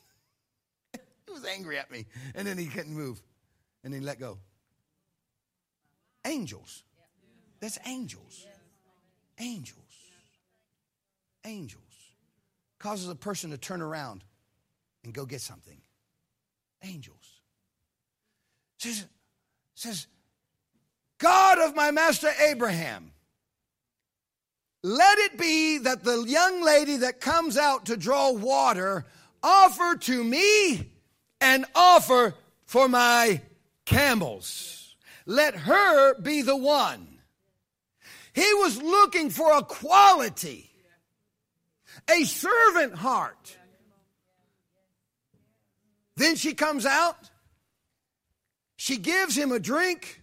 he 0.93 1.33
was 1.33 1.45
angry 1.45 1.79
at 1.79 1.91
me. 1.91 2.07
And 2.35 2.47
then 2.47 2.59
he 2.59 2.67
couldn't 2.67 2.95
move. 2.95 3.23
And 3.85 3.93
he 3.93 4.01
let 4.01 4.19
go. 4.19 4.39
Angels. 6.25 6.83
That's 7.61 7.79
angels. 7.87 8.47
Angels. 9.43 9.77
Angels. 11.45 11.83
Causes 12.79 13.09
a 13.09 13.15
person 13.15 13.51
to 13.51 13.59
turn 13.59 13.83
around 13.83 14.23
and 15.05 15.13
go 15.13 15.27
get 15.27 15.41
something. 15.41 15.81
Angels. 16.85 17.41
Says, 18.79 19.05
says 19.75 20.07
God 21.19 21.59
of 21.59 21.75
my 21.75 21.91
master 21.91 22.31
Abraham, 22.41 23.13
let 24.83 25.19
it 25.19 25.39
be 25.39 25.79
that 25.79 26.03
the 26.03 26.25
young 26.27 26.63
lady 26.63 26.97
that 26.99 27.21
comes 27.21 27.57
out 27.57 27.87
to 27.87 27.97
draw 27.97 28.31
water 28.31 29.07
offer 29.43 29.97
to 29.97 30.25
me 30.25 30.91
an 31.41 31.65
offer 31.75 32.35
for 32.67 32.89
my 32.89 33.41
camels. 33.85 34.97
Let 35.27 35.55
her 35.55 36.15
be 36.15 36.43
the 36.43 36.57
one. 36.57 37.12
He 38.35 38.55
was 38.55 38.81
looking 38.81 39.31
for 39.31 39.57
a 39.57 39.63
quality, 39.63 40.71
a 42.11 42.25
servant 42.25 42.95
heart. 42.95 43.57
Then 46.17 46.37
she 46.37 46.55
comes 46.55 46.87
out, 46.87 47.31
she 48.77 48.97
gives 48.97 49.37
him 49.37 49.53
a 49.53 49.59
drink, 49.59 50.23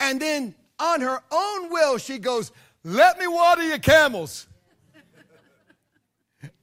and 0.00 0.20
then 0.20 0.54
on 0.78 1.00
her 1.00 1.20
own 1.30 1.70
will, 1.70 1.98
she 1.98 2.18
goes, 2.18 2.52
Let 2.84 3.18
me 3.18 3.26
water 3.26 3.62
your 3.62 3.78
camels. 3.78 4.46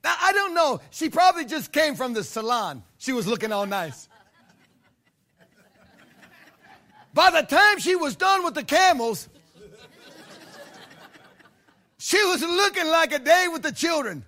Now, 0.02 0.16
I 0.20 0.32
don't 0.32 0.54
know. 0.54 0.80
She 0.90 1.08
probably 1.08 1.46
just 1.46 1.72
came 1.72 1.94
from 1.94 2.12
the 2.12 2.22
salon. 2.22 2.82
She 2.98 3.12
was 3.12 3.26
looking 3.26 3.52
all 3.52 3.66
nice. 3.66 4.08
By 7.14 7.30
the 7.30 7.42
time 7.42 7.78
she 7.78 7.94
was 7.96 8.16
done 8.16 8.44
with 8.44 8.54
the 8.54 8.64
camels, 8.64 9.28
she 12.04 12.22
was 12.22 12.42
looking 12.42 12.86
like 12.88 13.14
a 13.14 13.18
day 13.18 13.46
with 13.50 13.62
the 13.62 13.72
children. 13.72 14.26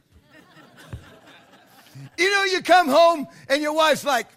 You 2.16 2.30
know, 2.30 2.44
you 2.44 2.62
come 2.62 2.88
home 2.88 3.26
and 3.50 3.60
your 3.60 3.74
wife's 3.74 4.02
like, 4.02 4.28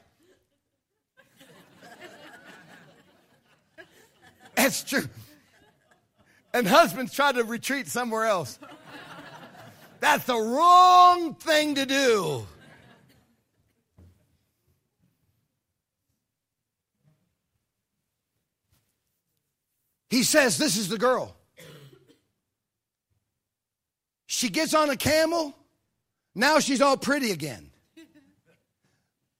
That's 4.56 4.84
true. 4.84 5.08
And 6.54 6.68
husbands 6.68 7.14
try 7.14 7.32
to 7.32 7.46
retreat 7.46 7.88
somewhere 7.88 8.26
else. 8.26 8.60
That's 10.02 10.26
the 10.26 10.36
wrong 10.36 11.34
thing 11.36 11.76
to 11.76 11.86
do. 11.86 12.46
He 20.10 20.24
says, 20.24 20.58
This 20.58 20.76
is 20.76 20.90
the 20.90 20.98
girl. 20.98 21.39
She 24.40 24.48
gets 24.48 24.74
on 24.74 24.90
a 24.90 24.96
camel. 24.96 25.54
Now 26.34 26.60
she's 26.60 26.80
all 26.80 26.96
pretty 26.96 27.32
again. 27.32 27.72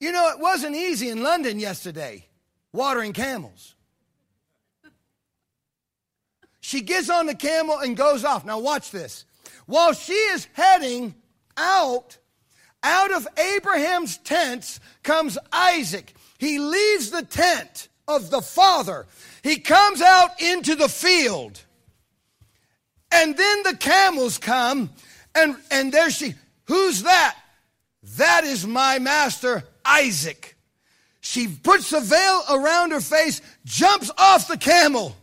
You 0.02 0.12
know, 0.12 0.28
it 0.32 0.42
wasn't 0.42 0.76
easy 0.76 1.08
in 1.08 1.24
London 1.24 1.58
yesterday 1.58 2.26
watering 2.74 3.14
camels. 3.14 3.76
She 6.60 6.82
gets 6.82 7.10
on 7.10 7.28
the 7.28 7.34
camel 7.34 7.78
and 7.78 7.96
goes 7.96 8.26
off. 8.26 8.44
Now, 8.44 8.60
watch 8.60 8.92
this. 8.92 9.24
While 9.68 9.94
she 9.94 10.12
is 10.12 10.50
heading 10.52 11.16
out, 11.56 12.18
out 12.84 13.14
of 13.14 13.26
Abraham's 13.56 14.18
tents 14.18 14.82
comes 15.04 15.38
Isaac. 15.54 16.14
He 16.40 16.60
leaves 16.60 17.10
the 17.10 17.24
tent 17.24 17.88
of 18.06 18.32
the 18.32 18.42
father. 18.42 19.08
He 19.44 19.60
comes 19.60 20.02
out 20.02 20.42
into 20.42 20.76
the 20.76 20.90
field. 20.90 21.64
And 23.12 23.36
then 23.36 23.64
the 23.64 23.76
camels 23.76 24.38
come, 24.38 24.92
and, 25.34 25.56
and 25.72 25.92
there 25.92 26.10
she, 26.10 26.36
who's 26.66 27.04
that? 27.04 27.38
That 28.18 28.44
is 28.44 28.66
my 28.66 29.00
master, 29.00 29.64
Isaac. 29.84 30.56
She 31.22 31.48
puts 31.48 31.92
a 31.92 32.00
veil 32.00 32.44
around 32.50 32.92
her 32.92 33.02
face, 33.02 33.42
jumps 33.66 34.12
off 34.18 34.48
the 34.48 34.58
camel, 34.58 35.16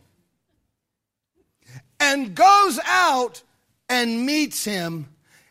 and 1.98 2.34
goes 2.34 2.78
out 2.84 3.42
and 3.88 4.26
meets 4.26 4.64
him, 4.64 5.08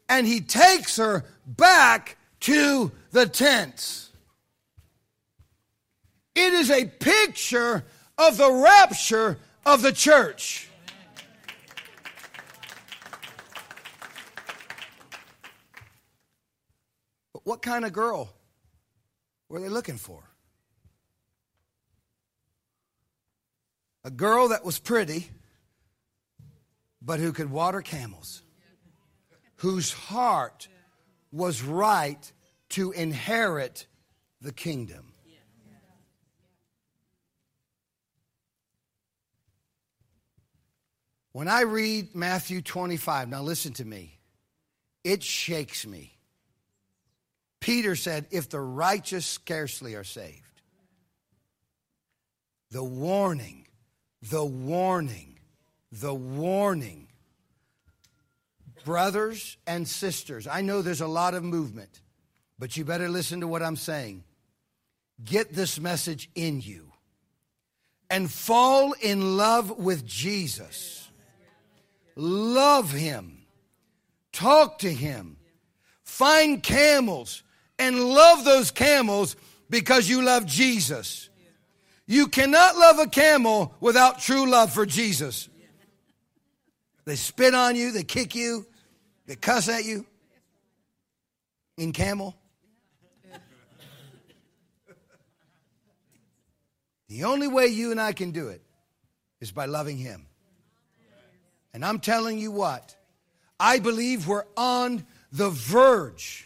and 0.07 0.27
he 0.27 0.41
takes 0.41 0.97
her 0.97 1.23
back 1.47 2.17
to 2.41 2.91
the 3.11 3.25
tents. 3.25 4.11
It 6.36 6.53
is 6.53 6.69
a 6.69 6.86
picture 6.86 7.86
of 8.17 8.38
the 8.38 8.51
rapture 8.51 9.39
of 9.65 9.81
the 9.81 9.93
church. 9.93 10.64
What 17.45 17.61
kind 17.61 17.85
of 17.85 17.93
girl 17.93 18.33
were 19.47 19.61
they 19.61 19.69
looking 19.69 19.97
for? 19.97 20.23
A 24.03 24.11
girl 24.11 24.49
that 24.49 24.65
was 24.65 24.77
pretty, 24.77 25.29
but 27.01 27.19
who 27.19 27.31
could 27.31 27.49
water 27.49 27.81
camels, 27.81 28.41
whose 29.57 29.93
heart 29.93 30.67
was 31.31 31.61
right 31.61 32.31
to 32.69 32.91
inherit 32.91 33.85
the 34.41 34.51
kingdom. 34.51 35.13
When 41.31 41.47
I 41.47 41.61
read 41.61 42.15
Matthew 42.15 42.61
25, 42.61 43.29
now 43.29 43.41
listen 43.41 43.73
to 43.73 43.85
me, 43.85 44.19
it 45.03 45.21
shakes 45.21 45.85
me. 45.85 46.14
Peter 47.66 47.95
said, 47.95 48.28
If 48.30 48.47
the 48.47 48.59
righteous 48.59 49.26
scarcely 49.26 49.95
are 49.95 50.03
saved, 50.03 50.61
the 52.70 52.84
warning, 52.84 53.66
the 54.22 54.45
warning, 54.45 55.39
the 55.91 56.13
warning. 56.13 57.07
Brothers 58.84 59.57
and 59.66 59.88
sisters, 59.88 60.45
I 60.45 60.61
know 60.61 60.84
there's 60.84 61.01
a 61.01 61.07
lot 61.07 61.34
of 61.34 61.43
movement, 61.43 62.01
but 62.59 62.78
you 62.78 62.86
better 62.86 63.09
listen 63.09 63.39
to 63.39 63.47
what 63.47 63.63
I'm 63.63 63.78
saying. 63.78 64.24
Get 65.24 65.51
this 65.51 65.80
message 65.80 66.30
in 66.36 66.61
you 66.61 66.91
and 68.11 68.30
fall 68.30 68.93
in 69.01 69.38
love 69.38 69.80
with 69.80 70.05
Jesus 70.05 71.09
love 72.16 72.91
him, 72.91 73.39
talk 74.32 74.78
to 74.80 74.93
him, 74.93 75.38
find 76.03 76.61
camels, 76.61 77.41
and 77.78 77.99
love 77.99 78.45
those 78.45 78.71
camels 78.71 79.36
because 79.69 80.07
you 80.07 80.23
love 80.23 80.45
Jesus. 80.45 81.30
You 82.07 82.28
cannot 82.28 82.76
love 82.76 82.99
a 82.99 83.07
camel 83.07 83.73
without 83.80 84.19
true 84.19 84.49
love 84.49 84.71
for 84.71 84.86
Jesus. 84.86 85.49
They 87.05 87.15
spit 87.15 87.53
on 87.53 87.76
you, 87.76 87.91
they 87.91 88.03
kick 88.03 88.36
you, 88.36 88.65
they 89.28 89.36
cuss 89.36 89.69
at 89.69 89.86
you. 89.86 90.05
In 91.78 91.91
camel. 91.91 92.36
The 97.09 97.26
only 97.26 97.47
way 97.47 97.67
you 97.67 97.91
and 97.91 98.01
I 98.01 98.13
can 98.13 98.32
do 98.32 98.47
it 98.47 98.61
is 99.39 99.51
by 99.51 99.65
loving 99.65 99.97
Him. 99.97 100.26
And 101.73 101.84
I'm 101.86 101.99
telling 101.99 102.38
you 102.39 102.51
what, 102.51 102.95
I 103.59 103.80
believe 103.80 104.28
we're 104.28 104.45
on 104.57 105.05
the 105.32 105.49
verge. 105.49 106.44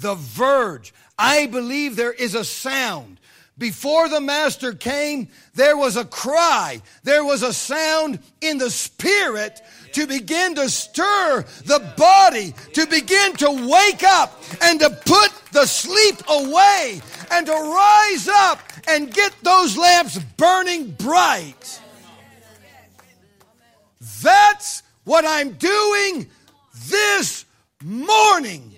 The 0.00 0.14
verge. 0.14 0.92
I 1.18 1.46
believe 1.46 1.96
there 1.96 2.12
is 2.12 2.34
a 2.34 2.44
sound. 2.44 3.20
Before 3.58 4.08
the 4.08 4.22
Master 4.22 4.72
came, 4.72 5.28
there 5.54 5.76
was 5.76 5.98
a 5.98 6.06
cry, 6.06 6.80
there 7.02 7.22
was 7.22 7.42
a 7.42 7.52
sound 7.52 8.18
in 8.40 8.56
the 8.56 8.70
Spirit 8.70 9.60
to 9.92 10.06
begin 10.06 10.54
to 10.54 10.70
stir 10.70 11.44
the 11.66 11.92
body, 11.98 12.54
to 12.72 12.86
begin 12.86 13.34
to 13.34 13.68
wake 13.68 14.02
up 14.02 14.42
and 14.62 14.80
to 14.80 14.88
put 14.88 15.30
the 15.52 15.66
sleep 15.66 16.22
away 16.28 17.02
and 17.30 17.44
to 17.44 17.52
rise 17.52 18.28
up 18.28 18.60
and 18.88 19.12
get 19.12 19.34
those 19.42 19.76
lamps 19.76 20.18
burning 20.38 20.92
bright. 20.92 21.80
That's 24.22 24.82
what 25.04 25.26
I'm 25.26 25.52
doing 25.52 26.30
this 26.88 27.44
morning. 27.84 28.74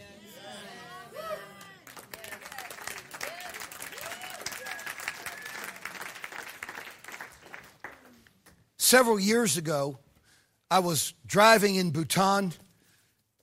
Several 8.92 9.18
years 9.18 9.56
ago, 9.56 9.96
I 10.70 10.80
was 10.80 11.14
driving 11.24 11.76
in 11.76 11.92
Bhutan, 11.92 12.52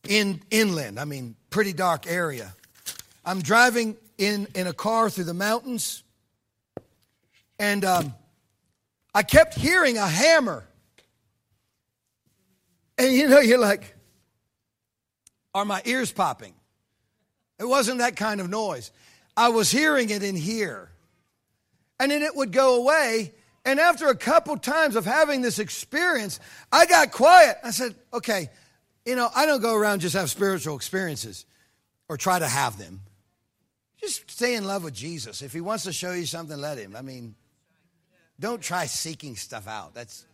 in 0.07 0.43
inland. 0.51 0.99
I 0.99 1.05
mean, 1.05 1.35
pretty 1.49 1.73
dark 1.73 2.05
area. 2.05 2.53
I'm 3.25 3.41
driving 3.41 3.97
in 4.19 4.47
in 4.53 4.67
a 4.67 4.73
car 4.73 5.09
through 5.09 5.23
the 5.23 5.33
mountains, 5.33 6.03
and 7.57 7.83
um, 7.83 8.13
I 9.15 9.23
kept 9.23 9.55
hearing 9.55 9.97
a 9.97 10.05
hammer. 10.05 10.65
And 12.99 13.11
you 13.11 13.27
know, 13.27 13.39
you're 13.39 13.57
like, 13.57 13.95
are 15.55 15.65
my 15.65 15.81
ears 15.83 16.11
popping? 16.11 16.53
It 17.57 17.65
wasn't 17.67 17.97
that 17.97 18.15
kind 18.15 18.39
of 18.39 18.51
noise. 18.51 18.91
I 19.35 19.49
was 19.49 19.71
hearing 19.71 20.11
it 20.11 20.21
in 20.21 20.35
here. 20.35 20.91
And 21.99 22.11
then 22.11 22.21
it 22.21 22.35
would 22.35 22.51
go 22.51 22.75
away. 22.75 23.33
And 23.65 23.79
after 23.79 24.07
a 24.07 24.15
couple 24.15 24.57
times 24.57 24.95
of 24.95 25.05
having 25.05 25.41
this 25.41 25.59
experience, 25.59 26.39
I 26.71 26.85
got 26.85 27.11
quiet. 27.11 27.57
I 27.63 27.71
said, 27.71 27.95
okay, 28.13 28.49
you 29.05 29.15
know, 29.15 29.29
I 29.35 29.45
don't 29.45 29.61
go 29.61 29.75
around 29.75 30.01
just 30.01 30.15
have 30.15 30.29
spiritual 30.29 30.75
experiences 30.75 31.45
or 32.07 32.17
try 32.17 32.39
to 32.39 32.47
have 32.47 32.77
them. 32.77 33.01
Just 33.99 34.31
stay 34.31 34.55
in 34.55 34.65
love 34.65 34.83
with 34.83 34.93
Jesus. 34.93 35.41
If 35.41 35.51
he 35.51 35.61
wants 35.61 35.83
to 35.83 35.93
show 35.93 36.13
you 36.13 36.25
something, 36.25 36.57
let 36.57 36.77
him. 36.77 36.95
I 36.95 37.01
mean, 37.01 37.35
don't 38.39 38.61
try 38.61 38.85
seeking 38.85 39.35
stuff 39.35 39.67
out. 39.67 39.93
That's 39.93 40.25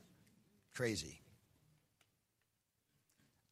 crazy. 0.75 1.19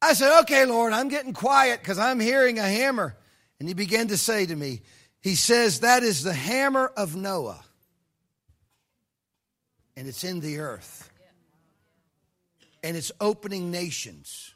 I 0.00 0.12
said, 0.12 0.40
Okay, 0.42 0.64
Lord, 0.66 0.92
I'm 0.92 1.08
getting 1.08 1.32
quiet 1.32 1.80
because 1.80 1.98
I'm 1.98 2.20
hearing 2.20 2.58
a 2.58 2.68
hammer. 2.68 3.16
And 3.58 3.68
he 3.68 3.74
began 3.74 4.08
to 4.08 4.16
say 4.16 4.46
to 4.46 4.54
me, 4.54 4.82
He 5.20 5.34
says, 5.34 5.80
That 5.80 6.02
is 6.02 6.22
the 6.22 6.34
hammer 6.34 6.92
of 6.96 7.16
Noah. 7.16 7.64
And 9.96 10.08
it's 10.08 10.24
in 10.24 10.40
the 10.40 10.58
earth. 10.58 11.10
And 12.82 12.96
it's 12.96 13.12
opening 13.20 13.70
nations 13.70 14.52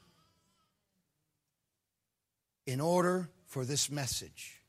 in 2.66 2.80
order 2.80 3.30
for 3.46 3.64
this 3.64 3.90
message 3.90 4.60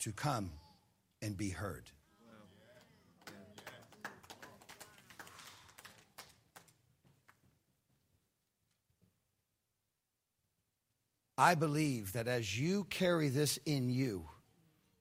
to 0.00 0.12
come 0.12 0.50
and 1.22 1.36
be 1.36 1.50
heard. 1.50 1.84
I 11.38 11.54
believe 11.54 12.14
that 12.14 12.28
as 12.28 12.58
you 12.58 12.84
carry 12.84 13.28
this 13.28 13.58
in 13.66 13.90
you, 13.90 14.24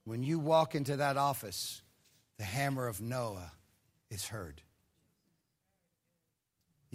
when 0.04 0.22
you 0.22 0.38
walk 0.38 0.76
into 0.76 0.98
that 0.98 1.16
office, 1.16 1.82
the 2.38 2.44
hammer 2.44 2.88
of 2.88 3.02
Noah 3.02 3.54
is 4.10 4.28
heard. 4.28 4.62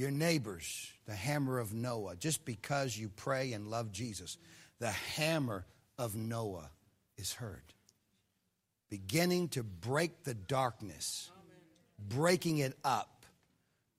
Your 0.01 0.11
neighbors, 0.11 0.90
the 1.05 1.14
hammer 1.14 1.59
of 1.59 1.74
Noah, 1.74 2.16
just 2.16 2.46
because 2.46 2.96
you 2.96 3.11
pray 3.11 3.53
and 3.53 3.68
love 3.68 3.92
Jesus, 3.92 4.38
the 4.78 4.90
hammer 4.90 5.66
of 5.98 6.16
Noah 6.16 6.70
is 7.18 7.34
heard. 7.34 7.74
Beginning 8.88 9.48
to 9.51 9.62
break 9.62 10.24
the 10.24 10.32
darkness, 10.32 11.30
breaking 11.98 12.57
it 12.57 12.78
up. 12.82 13.26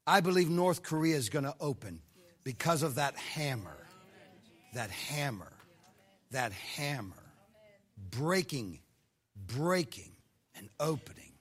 I 0.07 0.21
believe 0.21 0.49
North 0.49 0.81
Korea 0.81 1.17
is 1.17 1.29
going 1.29 1.45
to 1.45 1.53
open 1.59 2.01
because 2.43 2.81
of 2.81 2.95
that 2.95 3.15
hammer 3.15 3.77
that 4.73 4.89
hammer, 4.89 5.53
that 6.31 6.51
hammer, 6.51 7.13
breaking, 8.09 8.79
breaking, 9.35 10.13
and 10.55 10.67
opening. 10.79 11.33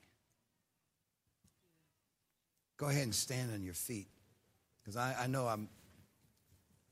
Go 2.77 2.89
ahead 2.89 3.01
and 3.01 3.15
stand 3.15 3.51
on 3.51 3.63
your 3.63 3.73
feet 3.73 4.07
because 4.91 5.15
I, 5.17 5.23
I 5.23 5.27
know 5.27 5.47
I'm, 5.47 5.69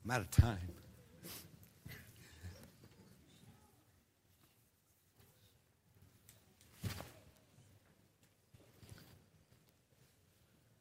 I'm 0.04 0.10
out 0.10 0.20
of 0.22 0.30
time. 0.30 0.56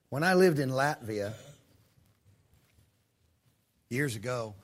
When 0.09 0.24
I 0.24 0.34
lived 0.34 0.59
in 0.59 0.70
Latvia 0.70 1.34
years 3.89 4.15
ago, 4.15 4.55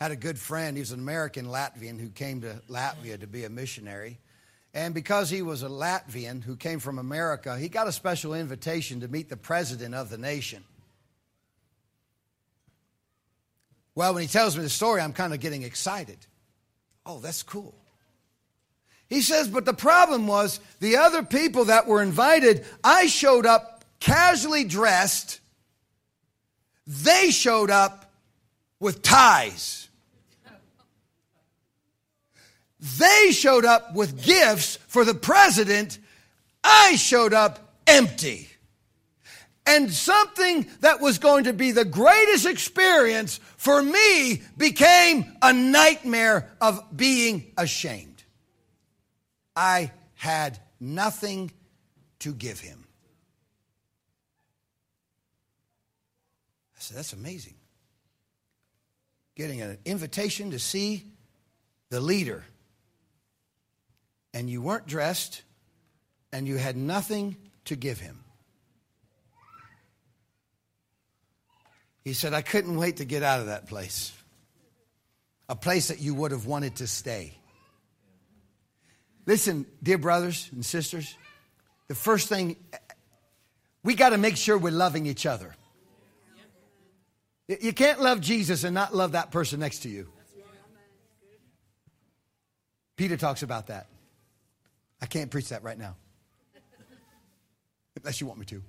had 0.00 0.10
a 0.10 0.16
good 0.16 0.38
friend. 0.38 0.76
He 0.76 0.80
was 0.80 0.92
an 0.92 1.00
American 1.00 1.46
Latvian 1.46 2.00
who 2.00 2.08
came 2.08 2.40
to 2.40 2.62
Latvia 2.68 3.20
to 3.20 3.26
be 3.26 3.44
a 3.44 3.50
missionary. 3.50 4.18
And 4.72 4.94
because 4.94 5.28
he 5.28 5.42
was 5.42 5.62
a 5.62 5.68
Latvian 5.68 6.42
who 6.42 6.56
came 6.56 6.78
from 6.78 6.98
America, 6.98 7.58
he 7.58 7.68
got 7.68 7.88
a 7.88 7.92
special 7.92 8.32
invitation 8.32 9.00
to 9.00 9.08
meet 9.08 9.28
the 9.28 9.36
president 9.36 9.94
of 9.94 10.08
the 10.08 10.18
nation. 10.18 10.64
Well, 14.00 14.14
when 14.14 14.22
he 14.22 14.28
tells 14.28 14.56
me 14.56 14.62
the 14.62 14.70
story, 14.70 15.02
I'm 15.02 15.12
kind 15.12 15.34
of 15.34 15.40
getting 15.40 15.62
excited. 15.62 16.16
Oh, 17.04 17.18
that's 17.18 17.42
cool. 17.42 17.74
He 19.10 19.20
says, 19.20 19.46
but 19.46 19.66
the 19.66 19.74
problem 19.74 20.26
was 20.26 20.58
the 20.78 20.96
other 20.96 21.22
people 21.22 21.66
that 21.66 21.86
were 21.86 22.02
invited, 22.02 22.64
I 22.82 23.08
showed 23.08 23.44
up 23.44 23.84
casually 23.98 24.64
dressed. 24.64 25.40
They 26.86 27.30
showed 27.30 27.68
up 27.68 28.10
with 28.78 29.02
ties. 29.02 29.90
They 32.98 33.32
showed 33.32 33.66
up 33.66 33.94
with 33.94 34.24
gifts 34.24 34.76
for 34.86 35.04
the 35.04 35.12
president. 35.12 35.98
I 36.64 36.96
showed 36.96 37.34
up 37.34 37.74
empty. 37.86 38.48
And 39.66 39.92
something 39.92 40.66
that 40.80 41.02
was 41.02 41.18
going 41.18 41.44
to 41.44 41.52
be 41.52 41.70
the 41.70 41.84
greatest 41.84 42.46
experience 42.46 43.38
for 43.60 43.82
me 43.82 44.40
became 44.56 45.36
a 45.42 45.52
nightmare 45.52 46.50
of 46.62 46.82
being 46.96 47.52
ashamed. 47.58 48.24
I 49.54 49.92
had 50.14 50.58
nothing 50.80 51.50
to 52.20 52.32
give 52.32 52.58
him. 52.58 52.86
I 56.74 56.78
said, 56.78 56.96
That's 56.96 57.12
amazing. 57.12 57.52
Getting 59.34 59.60
an 59.60 59.76
invitation 59.84 60.52
to 60.52 60.58
see 60.58 61.04
the 61.90 62.00
leader 62.00 62.42
and 64.32 64.48
you 64.48 64.62
weren't 64.62 64.86
dressed 64.86 65.42
and 66.32 66.48
you 66.48 66.56
had 66.56 66.78
nothing 66.78 67.36
to 67.66 67.76
give 67.76 68.00
him. 68.00 68.24
He 72.04 72.14
said, 72.14 72.32
I 72.32 72.42
couldn't 72.42 72.76
wait 72.76 72.96
to 72.96 73.04
get 73.04 73.22
out 73.22 73.40
of 73.40 73.46
that 73.46 73.66
place, 73.66 74.12
a 75.48 75.56
place 75.56 75.88
that 75.88 76.00
you 76.00 76.14
would 76.14 76.30
have 76.32 76.46
wanted 76.46 76.76
to 76.76 76.86
stay. 76.86 77.34
Listen, 79.26 79.66
dear 79.82 79.98
brothers 79.98 80.48
and 80.52 80.64
sisters, 80.64 81.14
the 81.88 81.94
first 81.94 82.28
thing, 82.28 82.56
we 83.84 83.94
got 83.94 84.10
to 84.10 84.18
make 84.18 84.36
sure 84.36 84.56
we're 84.56 84.70
loving 84.70 85.06
each 85.06 85.26
other. 85.26 85.54
You 87.48 87.72
can't 87.72 88.00
love 88.00 88.20
Jesus 88.20 88.64
and 88.64 88.74
not 88.74 88.94
love 88.94 89.12
that 89.12 89.30
person 89.30 89.60
next 89.60 89.80
to 89.80 89.88
you. 89.88 90.08
Peter 92.96 93.16
talks 93.16 93.42
about 93.42 93.68
that. 93.68 93.88
I 95.02 95.06
can't 95.06 95.30
preach 95.30 95.48
that 95.48 95.62
right 95.62 95.78
now, 95.78 95.96
unless 97.96 98.20
you 98.20 98.26
want 98.26 98.38
me 98.38 98.46
to. 98.46 98.62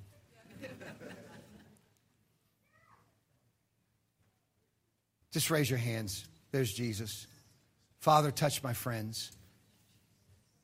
Just 5.32 5.50
raise 5.50 5.70
your 5.70 5.80
hands. 5.80 6.26
There's 6.52 6.74
Jesus. 6.74 7.28
Father, 8.00 8.32
touch 8.32 8.64
my 8.64 8.74
friends. 8.74 9.32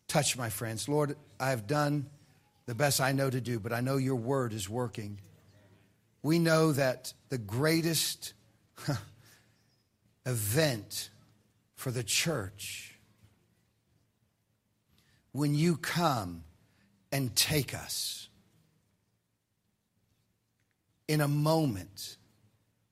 Touch 0.07 0.38
my 0.38 0.49
friends. 0.49 0.89
Lord, 0.89 1.15
I 1.39 1.49
have 1.49 1.68
done 1.68 2.07
the 2.65 2.76
best 2.76 2.99
I 2.99 3.13
know 3.13 3.30
to 3.30 3.39
do, 3.39 3.59
but 3.59 3.72
I 3.72 3.82
know 3.82 3.97
your 3.97 4.15
word 4.15 4.53
is 4.53 4.70
working. 4.70 5.20
We 6.22 6.39
know 6.39 6.74
that 6.74 7.13
the 7.30 7.38
greatest 7.38 8.34
event 10.26 11.09
for 11.76 11.91
the 11.91 12.03
church 12.03 12.95
when 15.32 15.53
you 15.55 15.78
come 15.78 16.43
and 17.11 17.36
take 17.36 17.74
us 17.74 18.28
in 21.07 21.22
a 21.22 21.28
moment 21.28 22.18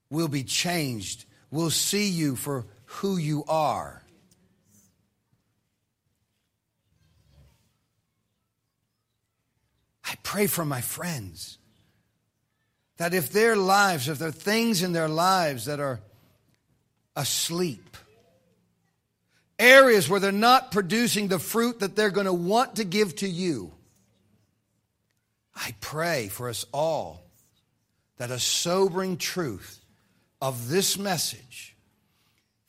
we'll 0.10 0.28
be 0.28 0.44
changed 0.44 1.26
we'll 1.56 1.70
see 1.70 2.10
you 2.10 2.36
for 2.36 2.66
who 2.86 3.18
you 3.18 3.46
are. 3.48 4.04
I 10.04 10.16
pray 10.22 10.48
for 10.48 10.66
my 10.66 10.82
friends 10.82 11.58
that 12.98 13.14
if 13.14 13.32
their 13.32 13.56
lives, 13.56 14.10
if 14.10 14.20
there 14.20 14.28
are 14.28 14.34
things 14.34 14.84
in 14.84 14.92
their 14.92 15.08
lives 15.08 15.66
that 15.66 15.80
are 15.80 16.02
asleep, 17.16 17.98
areas 19.58 20.10
where 20.10 20.20
they're 20.20 20.32
not 20.34 20.72
producing 20.72 21.30
the 21.30 21.40
fruit 21.40 21.80
that 21.80 21.96
they're 21.96 22.12
going 22.12 22.28
to 22.28 22.34
want 22.34 22.76
to 22.76 22.84
give 22.84 23.16
to 23.18 23.28
you, 23.28 23.72
I 25.56 25.74
pray 25.80 26.28
for 26.28 26.50
us 26.50 26.66
all 26.74 27.24
that 28.18 28.30
a 28.30 28.40
sobering 28.40 29.16
truth 29.18 29.80
of 30.46 30.70
this 30.70 30.96
message, 30.96 31.76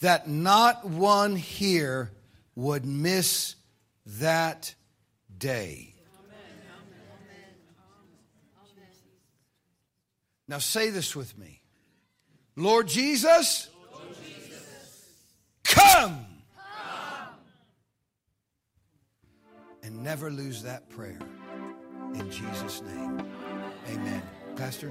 that 0.00 0.26
not 0.26 0.86
one 0.86 1.36
here 1.36 2.10
would 2.54 2.86
miss 2.86 3.54
that 4.06 4.74
day. 5.36 5.92
Now 10.48 10.56
say 10.56 10.88
this 10.88 11.14
with 11.14 11.36
me 11.36 11.60
Lord 12.56 12.88
Jesus, 12.88 13.68
Lord 13.92 14.08
Jesus 14.24 15.20
come. 15.64 16.24
come. 16.56 17.28
And 19.82 20.02
never 20.02 20.30
lose 20.30 20.62
that 20.62 20.88
prayer. 20.88 21.18
In 22.14 22.30
Jesus' 22.30 22.80
name. 22.80 23.20
Amen. 23.90 24.22
Pastor. 24.56 24.90